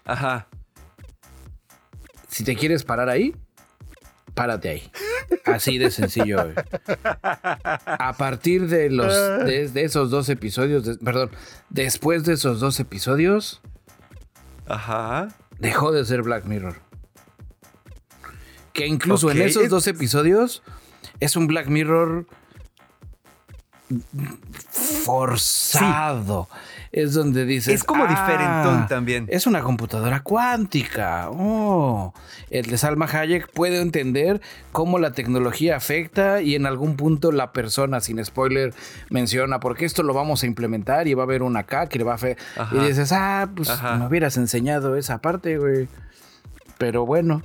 Ajá. 0.06 0.48
Si 2.28 2.44
te 2.44 2.56
quieres 2.56 2.84
parar 2.84 3.10
ahí, 3.10 3.36
párate 4.34 4.70
ahí. 4.70 4.92
Así 5.46 5.78
de 5.78 5.92
sencillo. 5.92 6.44
güey. 6.44 6.54
A 7.04 8.16
partir 8.18 8.68
de 8.68 8.90
los 8.90 9.14
de, 9.46 9.68
de 9.70 9.84
esos 9.84 10.10
dos 10.10 10.30
episodios, 10.30 10.86
de- 10.86 10.96
perdón, 10.98 11.32
después 11.70 12.24
de 12.24 12.34
esos 12.34 12.60
dos 12.60 12.80
episodios, 12.80 13.62
Ajá. 14.68 15.28
dejó 15.60 15.92
de 15.92 16.06
ser 16.06 16.22
Black 16.24 16.46
Mirror. 16.46 16.76
Que 18.74 18.88
incluso 18.88 19.30
en 19.32 19.42
esos 19.42 19.64
es- 19.64 19.70
dos 19.70 19.88
episodios 19.88 20.64
es 21.20 21.36
un 21.36 21.48
Black 21.48 21.68
Mirror 21.68 22.26
forzado. 25.06 26.48
Es 26.92 27.14
donde 27.14 27.46
dices. 27.46 27.76
Es 27.76 27.84
como 27.84 28.08
diferentón 28.08 28.88
también. 28.88 29.28
Es 29.30 29.46
una 29.46 29.62
computadora 29.62 30.22
cuántica. 30.22 31.30
Oh. 31.30 32.14
El 32.50 32.66
de 32.66 32.78
Salma 32.78 33.06
Hayek 33.06 33.52
puede 33.52 33.80
entender 33.80 34.42
cómo 34.72 34.98
la 34.98 35.12
tecnología 35.12 35.76
afecta 35.76 36.42
y 36.42 36.56
en 36.56 36.66
algún 36.66 36.96
punto 36.96 37.32
la 37.32 37.52
persona, 37.54 38.02
sin 38.02 38.24
spoiler, 38.26 38.74
menciona 39.10 39.60
porque 39.60 39.86
esto 39.86 40.02
lo 40.02 40.14
vamos 40.16 40.42
a 40.42 40.48
implementar 40.48 41.08
y 41.08 41.14
va 41.14 41.24
a 41.24 41.26
haber 41.26 41.44
una 41.44 41.60
acá 41.62 41.88
que 41.88 42.00
le 42.00 42.06
va 42.06 42.16
a. 42.16 42.18
fe-". 42.18 42.38
Ajá. 42.58 42.76
Y 42.76 42.88
dices, 42.88 43.12
ah, 43.12 43.50
pues 43.56 43.70
Ajá. 43.70 43.98
me 43.98 44.08
hubieras 44.08 44.38
enseñado 44.38 44.96
esa 44.96 45.20
parte, 45.20 45.58
güey. 45.58 45.88
Pero 46.80 47.06
bueno, 47.06 47.44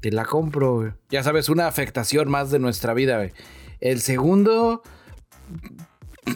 te 0.00 0.10
la 0.10 0.24
compro, 0.24 0.76
güey. 0.76 0.92
Ya 1.10 1.22
sabes, 1.22 1.50
una 1.50 1.66
afectación 1.66 2.30
más 2.30 2.50
de 2.50 2.60
nuestra 2.60 2.94
vida, 2.94 3.16
güey. 3.16 3.32
El 3.80 4.00
segundo 4.00 4.82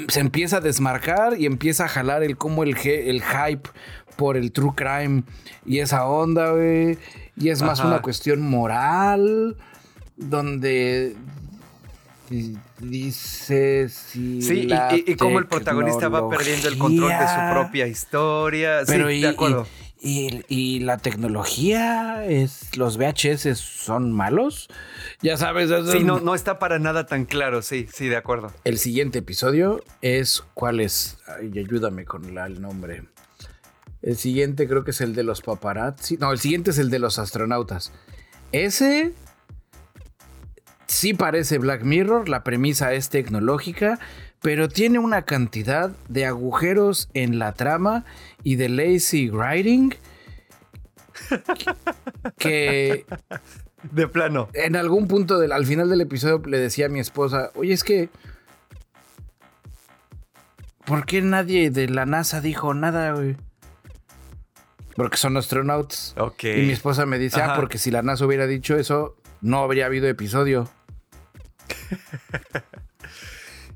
se 0.09 0.21
empieza 0.21 0.59
a 0.59 0.61
desmarcar 0.61 1.39
y 1.41 1.47
empieza 1.47 1.85
a 1.85 1.89
jalar 1.89 2.23
el 2.23 2.37
como 2.37 2.63
el, 2.63 2.77
hype 2.77 3.69
por 4.17 4.37
el 4.37 4.53
true 4.53 4.73
crime 4.77 5.25
y 5.67 5.79
esa 5.81 6.07
onda, 6.07 6.53
güey. 6.53 6.99
Y 7.37 7.49
es 7.49 7.63
más 7.63 7.81
Ajá. 7.81 7.89
una 7.89 8.03
cuestión 8.03 8.41
moral 8.43 9.57
donde 10.17 11.17
di- 12.29 12.57
dice 12.79 13.89
si 13.89 14.43
Sí, 14.43 14.55
y, 14.61 14.67
la 14.67 14.95
y- 14.95 15.05
y 15.13 15.15
cómo 15.17 15.39
el 15.39 15.47
protagonista 15.47 16.09
va 16.09 16.29
perdiendo 16.29 16.69
el 16.69 16.79
control 16.79 17.09
de 17.11 17.27
su 17.29 17.53
propia 17.53 17.87
historia. 17.87 18.81
pero 18.87 19.09
sí, 19.09 19.15
y, 19.15 19.21
de 19.23 19.29
acuerdo. 19.29 19.67
Y, 20.03 20.81
la 20.81 20.97
tecnología 20.97 22.25
es 22.25 22.75
los 22.77 22.97
VHS 22.97 23.55
son 23.59 24.13
malos. 24.13 24.69
Ya 25.21 25.37
sabes, 25.37 25.71
es- 25.71 25.91
Sí, 25.91 26.03
no, 26.05 26.21
no 26.21 26.35
está 26.35 26.59
para 26.59 26.79
nada 26.79 27.05
tan 27.07 27.27
claro, 27.27 27.61
sí, 27.61 27.87
sí, 27.93 28.09
de 28.09 28.17
acuerdo. 28.17 28.51
El 28.65 28.79
siguiente 28.79 29.19
episodio 29.19 29.85
es 30.01 30.43
¿cuál 30.55 30.81
es? 30.81 31.19
Ay, 31.27 31.51
ayúdame 31.59 32.07
con 32.07 32.35
la- 32.35 32.47
el 32.47 32.63
nombre. 32.63 33.05
El 34.01 34.17
siguiente 34.17 34.67
creo 34.67 34.85
que 34.85 34.93
es 34.93 35.03
el 35.03 35.15
de 35.15 35.23
los 35.23 35.43
paparazzi. 35.43 36.17
No, 36.17 36.33
el 36.33 36.39
siguiente 36.39 36.71
es 36.71 36.79
el 36.79 36.89
de 36.89 36.99
los 36.99 37.19
astronautas. 37.19 37.93
Ese 38.53 39.13
sí 40.87 41.13
parece 41.15 41.59
Black 41.59 41.83
Mirror, 41.83 42.29
la 42.31 42.43
premisa 42.43 42.95
es 42.95 43.11
tecnológica, 43.11 43.99
pero 44.43 44.69
tiene 44.69 44.99
una 44.99 45.23
cantidad 45.23 45.91
de 46.09 46.27
agujeros 46.27 47.09
en 47.15 47.39
la 47.39 47.53
trama 47.53 48.05
y 48.43 48.57
de 48.57 48.69
lazy 48.69 49.29
writing 49.31 49.95
que 52.39 53.05
De 53.83 54.09
plano. 54.09 54.49
en 54.55 54.77
algún 54.77 55.09
punto 55.09 55.39
del, 55.39 55.53
al 55.53 55.67
final 55.67 55.91
del 55.91 56.01
episodio 56.01 56.43
le 56.47 56.59
decía 56.59 56.87
a 56.87 56.89
mi 56.89 57.01
esposa, 57.01 57.51
oye, 57.55 57.73
es 57.73 57.85
que... 57.85 58.09
¿Por 60.85 61.07
qué 61.07 61.23
nadie 61.23 61.71
de 61.71 61.89
la 61.89 62.05
NASA 62.05 62.41
dijo 62.41 62.75
nada, 62.75 63.13
güey? 63.13 63.37
Porque 64.97 65.19
son 65.19 65.37
astronautas. 65.37 66.15
Ok. 66.19 66.45
Y 66.45 66.63
mi 66.63 66.73
esposa 66.73 67.07
me 67.07 67.19
dice, 67.19 67.41
ah, 67.41 67.55
porque 67.57 67.79
si 67.79 67.93
la 67.93 68.03
NASA 68.03 68.27
hubiera 68.27 68.47
dicho 68.47 68.77
eso, 68.77 69.17
no 69.41 69.59
habría 69.59 69.87
habido 69.87 70.09
episodio. 70.09 70.69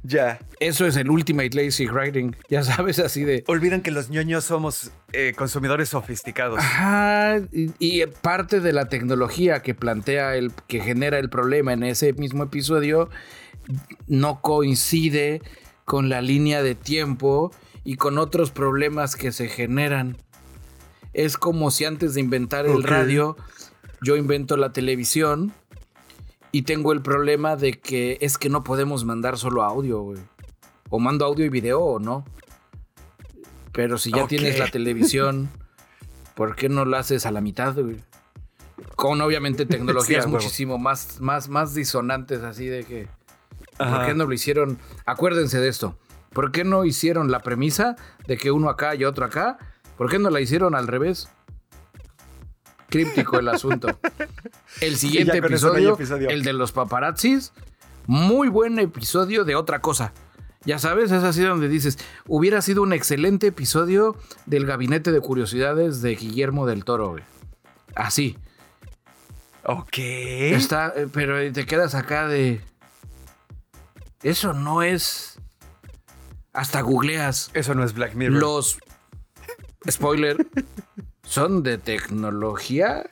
Ya. 0.05 0.39
Eso 0.61 0.87
es 0.87 0.97
el 0.97 1.11
ultimate 1.11 1.51
lazy 1.51 1.87
writing. 1.87 2.37
Ya 2.49 2.63
sabes, 2.63 2.99
así 2.99 3.25
de. 3.25 3.43
Olvidan 3.49 3.81
que 3.81 3.91
los 3.91 4.11
ñoños 4.11 4.45
somos 4.45 4.93
eh, 5.13 5.33
consumidores 5.35 5.89
sofisticados. 5.89 6.59
Ajá, 6.59 7.39
y, 7.51 7.73
y 7.79 8.07
parte 8.07 8.61
de 8.61 8.73
la 8.73 8.89
tecnología 8.89 9.63
que 9.63 9.75
plantea 9.75 10.37
el 10.37 10.53
que 10.69 10.81
genera 10.81 11.19
el 11.19 11.31
problema 11.31 11.73
en 11.73 11.83
ese 11.83 12.13
mismo 12.13 12.45
episodio 12.45 13.09
no 14.07 14.41
coincide 14.43 15.41
con 15.87 16.09
la 16.11 16.21
línea 16.21 16.63
de 16.63 16.75
tiempo 16.75 17.51
y 17.83 17.97
con 17.97 18.19
otros 18.19 18.51
problemas 18.51 19.17
que 19.17 19.33
se 19.33 19.49
generan. 19.49 20.17
Es 21.13 21.37
como 21.37 21.71
si 21.71 21.85
antes 21.85 22.15
de 22.15 22.21
inventar 22.21 22.67
el 22.67 22.83
radio, 22.83 23.37
yo 24.03 24.17
invento 24.17 24.57
la 24.57 24.73
televisión 24.73 25.53
y 26.55 26.63
tengo 26.63 26.93
el 26.93 27.03
problema 27.03 27.57
de 27.57 27.73
que 27.81 28.17
es 28.21 28.39
que 28.39 28.49
no 28.49 28.63
podemos 28.63 29.05
mandar 29.05 29.39
solo 29.39 29.65
audio, 29.65 30.03
güey. 30.03 30.21
O 30.89 31.01
mando 31.01 31.25
audio 31.25 31.45
y 31.45 31.49
video 31.49 31.81
o 31.81 31.99
no. 31.99 32.25
Pero 33.73 33.99
si 33.99 34.13
ya 34.13 34.29
tienes 34.29 34.61
la 34.61 34.71
televisión, 34.71 35.51
¿por 36.37 36.55
qué 36.55 36.69
no 36.69 36.85
la 36.85 37.01
haces 37.01 37.27
a 37.27 37.33
la 37.33 37.41
mitad, 37.41 37.75
güey? 37.75 37.97
Con 38.95 39.21
obviamente 39.21 39.65
Sí, 39.69 39.69
tecnologías 39.69 40.27
huevo. 40.27 40.37
muchísimo 40.37 40.79
más, 40.79 41.21
más, 41.21 41.49
más 41.49 41.75
disonantes, 41.75 42.45
así 42.45 42.67
de 42.67 42.85
que. 42.85 43.09
¿Por 43.77 44.07
qué 44.07 44.15
no 44.15 44.25
lo 44.25 44.33
hicieron? 44.33 44.79
Acuérdense 45.07 45.59
de 45.59 45.67
esto. 45.67 45.99
¿Por 46.33 46.53
qué 46.53 46.63
no 46.63 46.85
hicieron 46.85 47.33
la 47.33 47.41
premisa 47.41 47.97
de 48.29 48.37
que 48.37 48.53
uno 48.53 48.69
acá 48.69 48.95
y 48.95 49.05
otro 49.05 49.25
acá? 49.25 49.59
¿Por 49.99 50.09
qué 50.09 50.21
no 50.21 50.31
la 50.31 50.41
hicieron 50.41 50.77
al 50.77 50.87
revés? 50.87 51.29
Críptico 52.95 53.41
el 53.41 53.49
asunto. 53.49 53.99
El 54.81 54.97
siguiente 54.97 55.39
episodio. 55.39 55.99
el 56.29 56.45
de 56.45 56.53
los 56.53 56.71
paparazzis, 56.71 57.53
muy 58.07 58.49
buen 58.49 58.79
episodio 58.79 59.45
de 59.45 59.57
otra 59.57 59.81
cosa. 59.81 60.13
Ya 60.65 60.79
sabes, 60.79 61.11
es 61.11 61.25
así 61.25 61.43
donde 61.43 61.69
dices, 61.69 61.99
hubiera 62.29 62.63
sido 62.63 62.83
un 62.83 62.93
excelente 62.93 63.49
episodio 63.49 64.17
del 64.47 64.65
Gabinete 64.65 65.11
de 65.11 65.21
Curiosidades 65.21 66.03
de 66.03 66.15
Guillermo 66.15 66.67
del 66.67 66.85
Toro, 66.85 67.11
güey. 67.11 67.25
Así. 67.97 68.39
Ok. 69.65 69.99
Está, 69.99 70.93
eh, 70.95 71.09
pero 71.13 71.53
te 71.53 71.67
quedas 71.67 71.97
acá 71.97 72.29
de. 72.29 72.61
Eso 74.23 74.53
no 74.53 74.83
es. 74.83 75.41
Hasta 76.53 76.81
googleas. 76.81 77.51
Eso 77.55 77.75
no 77.75 77.83
es 77.83 77.93
Black 77.93 78.15
Mirror. 78.15 78.39
Los. 78.39 78.79
Spoiler. 79.91 80.47
Son 81.35 81.65
de 81.65 81.79
tecnología. 81.79 83.07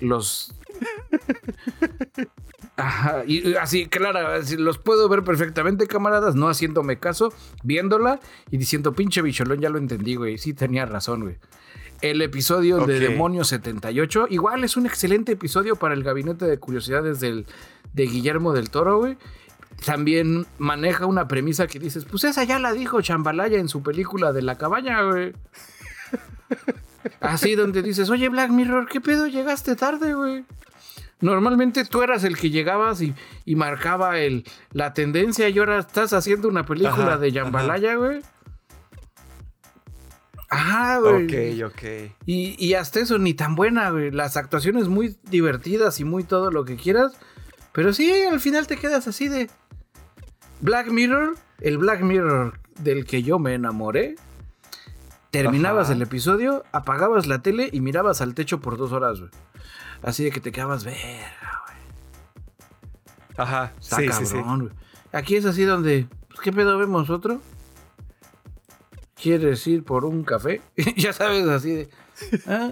Los. 0.00 0.54
Ajá. 2.76 3.24
Y 3.26 3.54
así, 3.54 3.86
claro, 3.86 4.42
los 4.58 4.76
puedo 4.76 5.08
ver 5.08 5.24
perfectamente, 5.24 5.86
camaradas, 5.86 6.34
no 6.34 6.50
haciéndome 6.50 6.98
caso, 6.98 7.32
viéndola 7.62 8.20
y 8.50 8.58
diciendo, 8.58 8.92
pinche 8.92 9.22
bicholón, 9.22 9.60
ya 9.62 9.70
lo 9.70 9.78
entendí, 9.78 10.16
güey. 10.16 10.36
Sí, 10.36 10.52
tenía 10.52 10.84
razón, 10.84 11.22
güey. 11.22 11.38
El 12.02 12.20
episodio 12.20 12.84
de 12.84 12.96
Ok. 12.96 13.00
Demonios 13.00 13.48
78, 13.48 14.26
igual 14.28 14.62
es 14.62 14.76
un 14.76 14.84
excelente 14.84 15.32
episodio 15.32 15.76
para 15.76 15.94
el 15.94 16.02
gabinete 16.02 16.44
de 16.44 16.58
curiosidades 16.58 17.20
del, 17.20 17.46
de 17.94 18.04
Guillermo 18.04 18.52
del 18.52 18.68
Toro, 18.68 18.98
güey. 18.98 19.16
También 19.86 20.46
maneja 20.58 21.06
una 21.06 21.26
premisa 21.26 21.66
que 21.66 21.78
dices, 21.78 22.04
pues 22.04 22.24
esa 22.24 22.44
ya 22.44 22.58
la 22.58 22.74
dijo 22.74 23.00
Chambalaya 23.00 23.56
en 23.58 23.70
su 23.70 23.82
película 23.82 24.34
de 24.34 24.42
la 24.42 24.58
cabaña, 24.58 25.00
güey. 25.04 25.32
Así 27.20 27.54
donde 27.54 27.82
dices, 27.82 28.10
oye 28.10 28.28
Black 28.28 28.50
Mirror, 28.50 28.88
¿qué 28.88 29.00
pedo? 29.00 29.26
Llegaste 29.26 29.76
tarde, 29.76 30.14
güey. 30.14 30.44
Normalmente 31.20 31.84
tú 31.84 32.02
eras 32.02 32.24
el 32.24 32.36
que 32.36 32.50
llegabas 32.50 33.00
y, 33.00 33.14
y 33.44 33.56
marcaba 33.56 34.18
el, 34.18 34.44
la 34.72 34.92
tendencia 34.92 35.48
y 35.48 35.58
ahora 35.58 35.78
estás 35.78 36.12
haciendo 36.12 36.48
una 36.48 36.66
película 36.66 37.14
Ajá, 37.14 37.18
de 37.18 37.32
Jambalaya, 37.32 37.94
güey. 37.94 38.20
Ajá, 40.48 40.98
güey. 40.98 41.62
Ok, 41.62 41.72
ok. 41.72 41.82
Y, 42.26 42.54
y 42.64 42.74
hasta 42.74 43.00
eso 43.00 43.18
ni 43.18 43.34
tan 43.34 43.54
buena, 43.54 43.90
güey. 43.90 44.10
Las 44.10 44.36
actuaciones 44.36 44.88
muy 44.88 45.16
divertidas 45.30 46.00
y 46.00 46.04
muy 46.04 46.22
todo 46.22 46.50
lo 46.50 46.64
que 46.64 46.76
quieras. 46.76 47.12
Pero 47.72 47.92
sí, 47.92 48.12
al 48.30 48.40
final 48.40 48.66
te 48.66 48.76
quedas 48.76 49.08
así 49.08 49.28
de... 49.28 49.50
Black 50.60 50.88
Mirror, 50.88 51.36
el 51.60 51.78
Black 51.78 52.00
Mirror 52.00 52.58
del 52.78 53.04
que 53.04 53.22
yo 53.22 53.38
me 53.38 53.54
enamoré. 53.54 54.16
Terminabas 55.30 55.86
Ajá. 55.86 55.94
el 55.94 56.02
episodio, 56.02 56.64
apagabas 56.72 57.26
la 57.26 57.42
tele 57.42 57.68
y 57.72 57.80
mirabas 57.80 58.20
al 58.20 58.34
techo 58.34 58.60
por 58.60 58.76
dos 58.76 58.92
horas, 58.92 59.18
güey. 59.20 59.30
Así 60.02 60.24
de 60.24 60.30
que 60.30 60.40
te 60.40 60.52
quedabas, 60.52 60.84
verga, 60.84 61.62
güey. 61.66 61.76
Ajá. 63.36 63.72
Está 63.80 63.96
sí, 63.96 64.08
sí, 64.12 64.26
sí. 64.26 64.34
cabrón, 64.34 64.60
güey. 64.60 64.72
Aquí 65.12 65.36
es 65.36 65.44
así 65.44 65.64
donde, 65.64 66.06
pues, 66.28 66.40
¿qué 66.40 66.52
pedo 66.52 66.78
vemos 66.78 67.10
otro? 67.10 67.40
¿Quieres 69.20 69.66
ir 69.66 69.82
por 69.84 70.04
un 70.04 70.22
café? 70.24 70.60
ya 70.96 71.12
sabes, 71.12 71.46
así 71.48 71.70
de... 71.74 71.88
ah. 72.46 72.70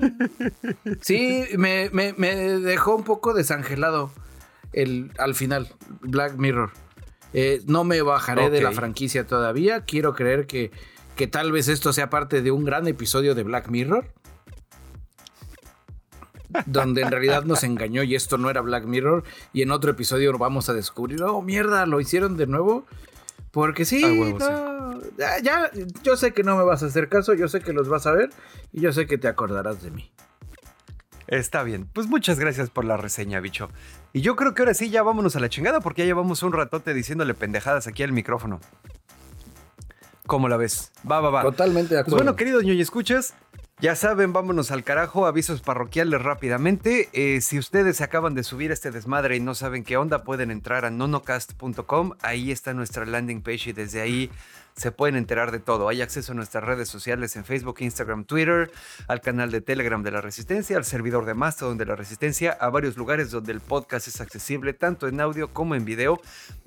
Sí, 1.00 1.44
me, 1.56 1.90
me- 1.92 2.14
me 2.16 2.34
dejó 2.34 2.94
un 2.94 3.04
poco 3.04 3.32
desangelado 3.34 4.10
el, 4.72 5.10
al 5.18 5.34
final, 5.34 5.68
Black 6.02 6.36
Mirror. 6.36 6.70
Eh, 7.32 7.62
no 7.66 7.82
me 7.84 8.00
bajaré 8.02 8.48
de 8.50 8.62
la 8.62 8.70
franquicia 8.72 9.26
todavía. 9.26 9.80
Quiero 9.84 10.14
creer 10.14 10.46
que, 10.46 10.70
que 11.16 11.26
tal 11.26 11.52
vez 11.52 11.68
esto 11.68 11.92
sea 11.92 12.10
parte 12.10 12.42
de 12.42 12.50
un 12.50 12.64
gran 12.64 12.86
episodio 12.88 13.34
de 13.34 13.42
Black 13.42 13.68
Mirror. 13.68 14.06
Donde 16.66 17.02
en 17.02 17.10
realidad 17.10 17.44
nos 17.44 17.64
engañó 17.64 18.04
y 18.04 18.14
esto 18.14 18.38
no 18.38 18.48
era 18.48 18.60
Black 18.60 18.84
Mirror. 18.84 19.24
Y 19.52 19.62
en 19.62 19.72
otro 19.72 19.90
episodio 19.90 20.36
vamos 20.38 20.68
a 20.68 20.74
descubrir, 20.74 21.22
oh 21.22 21.42
mierda, 21.42 21.84
lo 21.86 22.00
hicieron 22.00 22.36
de 22.36 22.46
nuevo. 22.46 22.86
Porque 23.50 23.84
sí, 23.84 24.02
Ah, 24.04 24.08
huevo, 24.08 24.38
no, 24.38 25.00
ya, 25.16 25.38
ya, 25.40 25.70
yo 26.02 26.16
sé 26.16 26.32
que 26.32 26.42
no 26.42 26.56
me 26.56 26.64
vas 26.64 26.82
a 26.82 26.86
hacer 26.86 27.08
caso, 27.08 27.34
yo 27.34 27.46
sé 27.48 27.60
que 27.60 27.72
los 27.72 27.88
vas 27.88 28.06
a 28.06 28.12
ver 28.12 28.30
y 28.72 28.80
yo 28.80 28.92
sé 28.92 29.06
que 29.06 29.16
te 29.16 29.28
acordarás 29.28 29.82
de 29.82 29.90
mí. 29.90 30.10
Está 31.26 31.62
bien. 31.62 31.88
Pues 31.92 32.06
muchas 32.08 32.38
gracias 32.38 32.70
por 32.70 32.84
la 32.84 32.96
reseña, 32.96 33.40
bicho. 33.40 33.70
Y 34.12 34.20
yo 34.20 34.36
creo 34.36 34.54
que 34.54 34.62
ahora 34.62 34.74
sí 34.74 34.90
ya 34.90 35.02
vámonos 35.02 35.36
a 35.36 35.40
la 35.40 35.48
chingada 35.48 35.80
porque 35.80 36.02
ya 36.02 36.06
llevamos 36.06 36.42
un 36.42 36.52
ratote 36.52 36.94
diciéndole 36.94 37.34
pendejadas 37.34 37.86
aquí 37.86 38.02
al 38.02 38.12
micrófono. 38.12 38.60
¿Cómo 40.26 40.48
la 40.48 40.56
ves? 40.56 40.90
Va, 41.10 41.20
va, 41.20 41.30
va. 41.30 41.42
Totalmente 41.42 41.94
de 41.94 42.00
Pues 42.02 42.08
acuerdo. 42.14 42.16
bueno, 42.24 42.36
queridos 42.36 42.64
ñoño 42.64 42.80
escuchas, 42.82 43.34
ya 43.80 43.94
saben, 43.96 44.32
vámonos 44.32 44.70
al 44.70 44.84
carajo, 44.84 45.26
avisos 45.26 45.60
parroquiales 45.60 46.22
rápidamente. 46.22 47.08
Eh, 47.12 47.40
si 47.40 47.58
ustedes 47.58 48.00
acaban 48.00 48.34
de 48.34 48.42
subir 48.44 48.72
este 48.72 48.90
desmadre 48.90 49.36
y 49.36 49.40
no 49.40 49.54
saben 49.54 49.84
qué 49.84 49.96
onda, 49.96 50.24
pueden 50.24 50.50
entrar 50.50 50.84
a 50.84 50.90
nonocast.com. 50.90 52.12
Ahí 52.22 52.50
está 52.52 52.72
nuestra 52.72 53.04
landing 53.04 53.42
page 53.42 53.70
y 53.70 53.72
desde 53.72 54.00
ahí 54.00 54.30
se 54.76 54.90
pueden 54.92 55.16
enterar 55.16 55.50
de 55.52 55.58
todo. 55.58 55.88
Hay 55.88 56.00
acceso 56.02 56.32
a 56.32 56.34
nuestras 56.34 56.64
redes 56.64 56.88
sociales 56.88 57.36
en 57.36 57.44
Facebook, 57.44 57.76
Instagram, 57.80 58.24
Twitter, 58.24 58.70
al 59.08 59.20
canal 59.20 59.50
de 59.50 59.60
Telegram 59.60 60.02
de 60.02 60.10
la 60.12 60.20
Resistencia, 60.20 60.76
al 60.76 60.84
servidor 60.84 61.26
de 61.26 61.34
Mastodon 61.34 61.76
de 61.76 61.84
la 61.86 61.96
Resistencia, 61.96 62.52
a 62.58 62.70
varios 62.70 62.96
lugares 62.96 63.30
donde 63.30 63.52
el 63.52 63.60
podcast 63.60 64.08
es 64.08 64.20
accesible 64.20 64.72
tanto 64.72 65.06
en 65.08 65.20
audio 65.20 65.52
como 65.52 65.74
en 65.74 65.84
video 65.84 66.20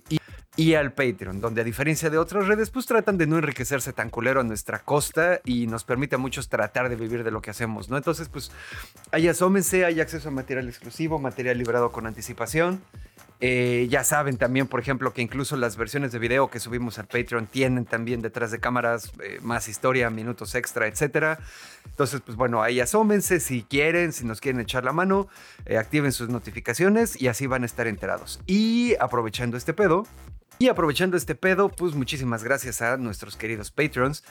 y 0.10 0.20
al 0.58 0.92
Patreon, 0.92 1.40
donde 1.40 1.62
a 1.62 1.64
diferencia 1.64 2.10
de 2.10 2.18
otras 2.18 2.48
redes, 2.48 2.72
pues 2.72 2.88
tratan 2.88 3.18
de 3.18 3.28
no 3.28 3.38
enriquecerse 3.38 3.94
tan 3.94 4.10
culero 4.10 4.42
a 4.42 4.44
nuestra 4.44 4.80
costa 4.80 5.40
y 5.46 5.68
nos 5.68 5.84
permite 5.84 6.16
a 6.16 6.18
muchos 6.18 6.50
tratar 6.50 6.90
de 6.90 6.96
vivir 6.96 7.24
de 7.24 7.30
lo 7.30 7.42
que 7.42 7.52
hacemos, 7.52 7.90
¿no? 7.90 7.98
Entonces, 7.98 8.28
pues 8.28 8.52
ahí 9.12 9.28
asómense, 9.28 9.86
hay 9.86 10.02
acceso 10.02 10.30
a 10.30 10.32
material 10.32 10.68
exclusivo, 10.68 11.20
material 11.20 11.58
liberado 11.58 11.92
con 11.92 12.08
anticipación. 12.08 12.82
Eh, 13.40 13.88
ya 13.92 14.04
saben 14.04 14.38
también, 14.38 14.68
por 14.68 14.80
ejemplo, 14.80 15.14
que 15.14 15.22
incluso 15.22 15.58
las 15.58 15.78
versiones 15.78 16.12
de 16.12 16.18
video 16.18 16.50
que 16.50 16.60
subimos 16.60 16.98
al 16.98 17.06
Patreon 17.06 17.46
tienen 17.46 17.86
también 17.86 18.22
detrás 18.22 18.50
de 18.50 18.60
cámaras 18.60 19.12
eh, 19.22 19.38
más 19.44 19.68
historia, 19.68 20.10
minutos 20.10 20.56
extra, 20.56 20.88
etcétera. 20.88 21.38
Entonces, 21.86 22.22
pues 22.26 22.36
bueno, 22.36 22.64
ahí 22.64 22.80
asómense 22.80 23.40
si 23.40 23.62
quieren, 23.62 24.12
si 24.12 24.26
nos 24.26 24.42
quieren 24.42 24.60
echar 24.60 24.84
la 24.84 24.92
mano, 24.92 25.28
eh, 25.66 25.78
activen 25.78 26.12
sus 26.12 26.30
notificaciones 26.30 27.22
y 27.22 27.28
así 27.28 27.46
van 27.46 27.62
a 27.62 27.68
estar 27.68 27.86
enterados. 27.86 28.40
Y 28.48 28.96
aprovechando 29.00 29.56
este 29.56 29.74
pedo, 29.74 30.08
y 30.60 30.68
aprovechando 30.70 31.18
este 31.18 31.36
pedo, 31.36 31.70
pues 31.70 31.94
muchísimas 31.96 32.44
gracias 32.44 32.82
a 32.82 32.98
nuestros 32.98 33.36
queridos 33.36 33.72
Patreons. 33.72 34.24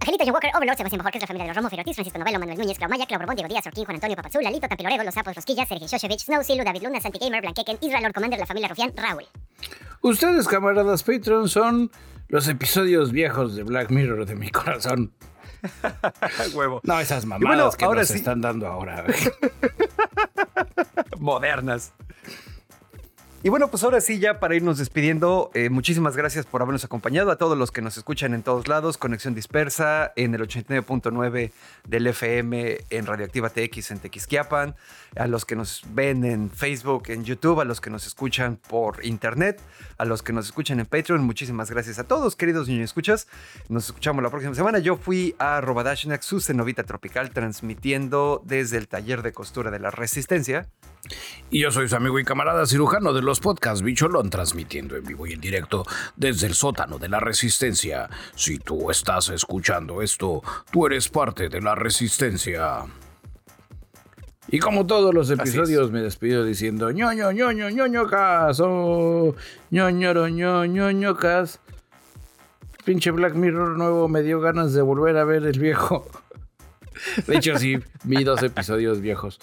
Angelito, 0.00 0.24
John 0.24 0.34
Walker, 0.34 0.50
Overlord, 0.54 0.76
Sebastián 0.76 0.98
Bajor, 0.98 1.10
que 1.12 1.18
es 1.18 1.22
la 1.22 1.26
familia 1.26 1.44
de 1.44 1.48
los 1.48 1.56
Romo, 1.56 1.70
Ferotis, 1.70 1.96
Francisco 1.96 2.18
Novelo, 2.18 2.38
Manuel 2.38 2.58
Núñez, 2.58 2.78
Clau 2.78 2.88
Maya, 2.88 3.04
Clau 3.06 3.18
Borbón, 3.18 3.34
Diego 3.34 3.48
Díaz, 3.48 3.66
Orquín, 3.66 3.84
Juan 3.84 3.96
Antonio 3.96 4.16
Papazul, 4.16 4.44
Lalito, 4.44 4.68
Tampiloredo, 4.68 5.02
Los 5.02 5.14
Sapos, 5.14 5.34
Rosquillas, 5.34 5.68
Sergei 5.68 5.88
Shoshevich, 5.88 6.20
Snow, 6.20 6.44
Silu, 6.44 6.64
David 6.64 6.82
Luna, 6.84 7.00
Santi 7.00 7.18
Gamer, 7.18 7.40
Blanqueken, 7.40 7.78
Israel 7.80 8.04
Lord 8.04 8.14
Commander, 8.14 8.38
la 8.38 8.46
familia 8.46 8.68
Rufián, 8.68 8.92
Raúl. 8.96 9.24
Ustedes, 10.02 10.46
camaradas 10.46 11.02
Patreon, 11.02 11.48
son 11.48 11.90
los 12.28 12.46
episodios 12.46 13.10
viejos 13.10 13.56
de 13.56 13.64
Black 13.64 13.90
Mirror 13.90 14.24
de 14.26 14.36
mi 14.36 14.50
corazón. 14.50 15.12
Huevo. 16.54 16.80
No, 16.84 17.00
esas 17.00 17.26
mamadas 17.26 17.56
bueno, 17.56 17.70
que 17.72 17.84
ahora 17.84 18.00
nos 18.02 18.08
sí. 18.08 18.18
están 18.18 18.40
dando 18.40 18.68
ahora. 18.68 19.02
güey. 19.04 19.18
Modernas. 21.18 21.92
Y 23.40 23.50
bueno, 23.50 23.68
pues 23.68 23.84
ahora 23.84 24.00
sí, 24.00 24.18
ya 24.18 24.40
para 24.40 24.56
irnos 24.56 24.78
despidiendo, 24.78 25.52
eh, 25.54 25.70
muchísimas 25.70 26.16
gracias 26.16 26.44
por 26.44 26.60
habernos 26.60 26.84
acompañado. 26.84 27.30
A 27.30 27.36
todos 27.36 27.56
los 27.56 27.70
que 27.70 27.80
nos 27.80 27.96
escuchan 27.96 28.34
en 28.34 28.42
todos 28.42 28.66
lados, 28.66 28.98
Conexión 28.98 29.32
Dispersa, 29.32 30.12
en 30.16 30.34
el 30.34 30.40
89.9 30.40 31.52
del 31.86 32.06
FM, 32.08 32.78
en 32.90 33.06
Radioactiva 33.06 33.48
TX 33.50 33.92
en 33.92 34.00
Tequisquiapan, 34.00 34.74
a 35.16 35.28
los 35.28 35.44
que 35.44 35.54
nos 35.54 35.84
ven 35.90 36.24
en 36.24 36.50
Facebook, 36.50 37.04
en 37.10 37.22
YouTube, 37.22 37.60
a 37.60 37.64
los 37.64 37.80
que 37.80 37.90
nos 37.90 38.08
escuchan 38.08 38.56
por 38.56 39.04
internet, 39.04 39.60
a 39.98 40.04
los 40.04 40.24
que 40.24 40.32
nos 40.32 40.46
escuchan 40.46 40.80
en 40.80 40.86
Patreon, 40.86 41.22
muchísimas 41.22 41.70
gracias 41.70 42.00
a 42.00 42.04
todos, 42.04 42.34
queridos 42.34 42.66
niños 42.66 42.90
escuchas. 42.90 43.28
Nos 43.68 43.86
escuchamos 43.86 44.20
la 44.20 44.30
próxima 44.30 44.56
semana. 44.56 44.80
Yo 44.80 44.96
fui 44.96 45.36
a 45.38 45.60
Robadashnak, 45.60 46.22
su 46.22 46.40
cenovita 46.40 46.82
tropical, 46.82 47.30
transmitiendo 47.30 48.42
desde 48.44 48.78
el 48.78 48.88
taller 48.88 49.22
de 49.22 49.30
costura 49.30 49.70
de 49.70 49.78
la 49.78 49.92
Resistencia. 49.92 50.68
Y 51.50 51.60
yo 51.60 51.70
soy 51.70 51.88
su 51.88 51.96
amigo 51.96 52.18
y 52.18 52.24
camarada 52.24 52.66
cirujano 52.66 53.12
de 53.12 53.22
los 53.28 53.40
podcasts 53.40 53.82
Bicholón, 53.82 54.30
transmitiendo 54.30 54.96
en 54.96 55.04
vivo 55.04 55.26
y 55.26 55.34
en 55.34 55.40
directo 55.42 55.84
desde 56.16 56.46
el 56.46 56.54
sótano 56.54 56.98
de 56.98 57.10
la 57.10 57.20
resistencia. 57.20 58.08
Si 58.34 58.58
tú 58.58 58.90
estás 58.90 59.28
escuchando 59.28 60.00
esto, 60.00 60.42
tú 60.72 60.86
eres 60.86 61.10
parte 61.10 61.50
de 61.50 61.60
la 61.60 61.74
resistencia. 61.74 62.86
Y 64.48 64.60
como 64.60 64.86
todos 64.86 65.14
los 65.14 65.30
episodios, 65.30 65.90
me 65.90 66.00
despido 66.00 66.42
diciendo 66.42 66.90
ñoño, 66.90 67.30
ñoño, 67.32 67.70
ñoño, 67.70 68.08
ñoño, 69.70 69.90
ñoño, 69.90 70.64
ñoño, 70.64 71.16
cas. 71.16 71.60
Pinche 72.86 73.10
Black 73.10 73.34
Mirror 73.34 73.76
nuevo 73.76 74.08
me 74.08 74.22
dio 74.22 74.40
ganas 74.40 74.72
de 74.72 74.80
volver 74.80 75.18
a 75.18 75.24
ver 75.24 75.44
el 75.44 75.58
viejo. 75.58 76.08
De 77.26 77.36
hecho, 77.36 77.58
sí, 77.58 77.78
vi 78.04 78.24
dos 78.24 78.42
episodios 78.42 79.02
viejos. 79.02 79.38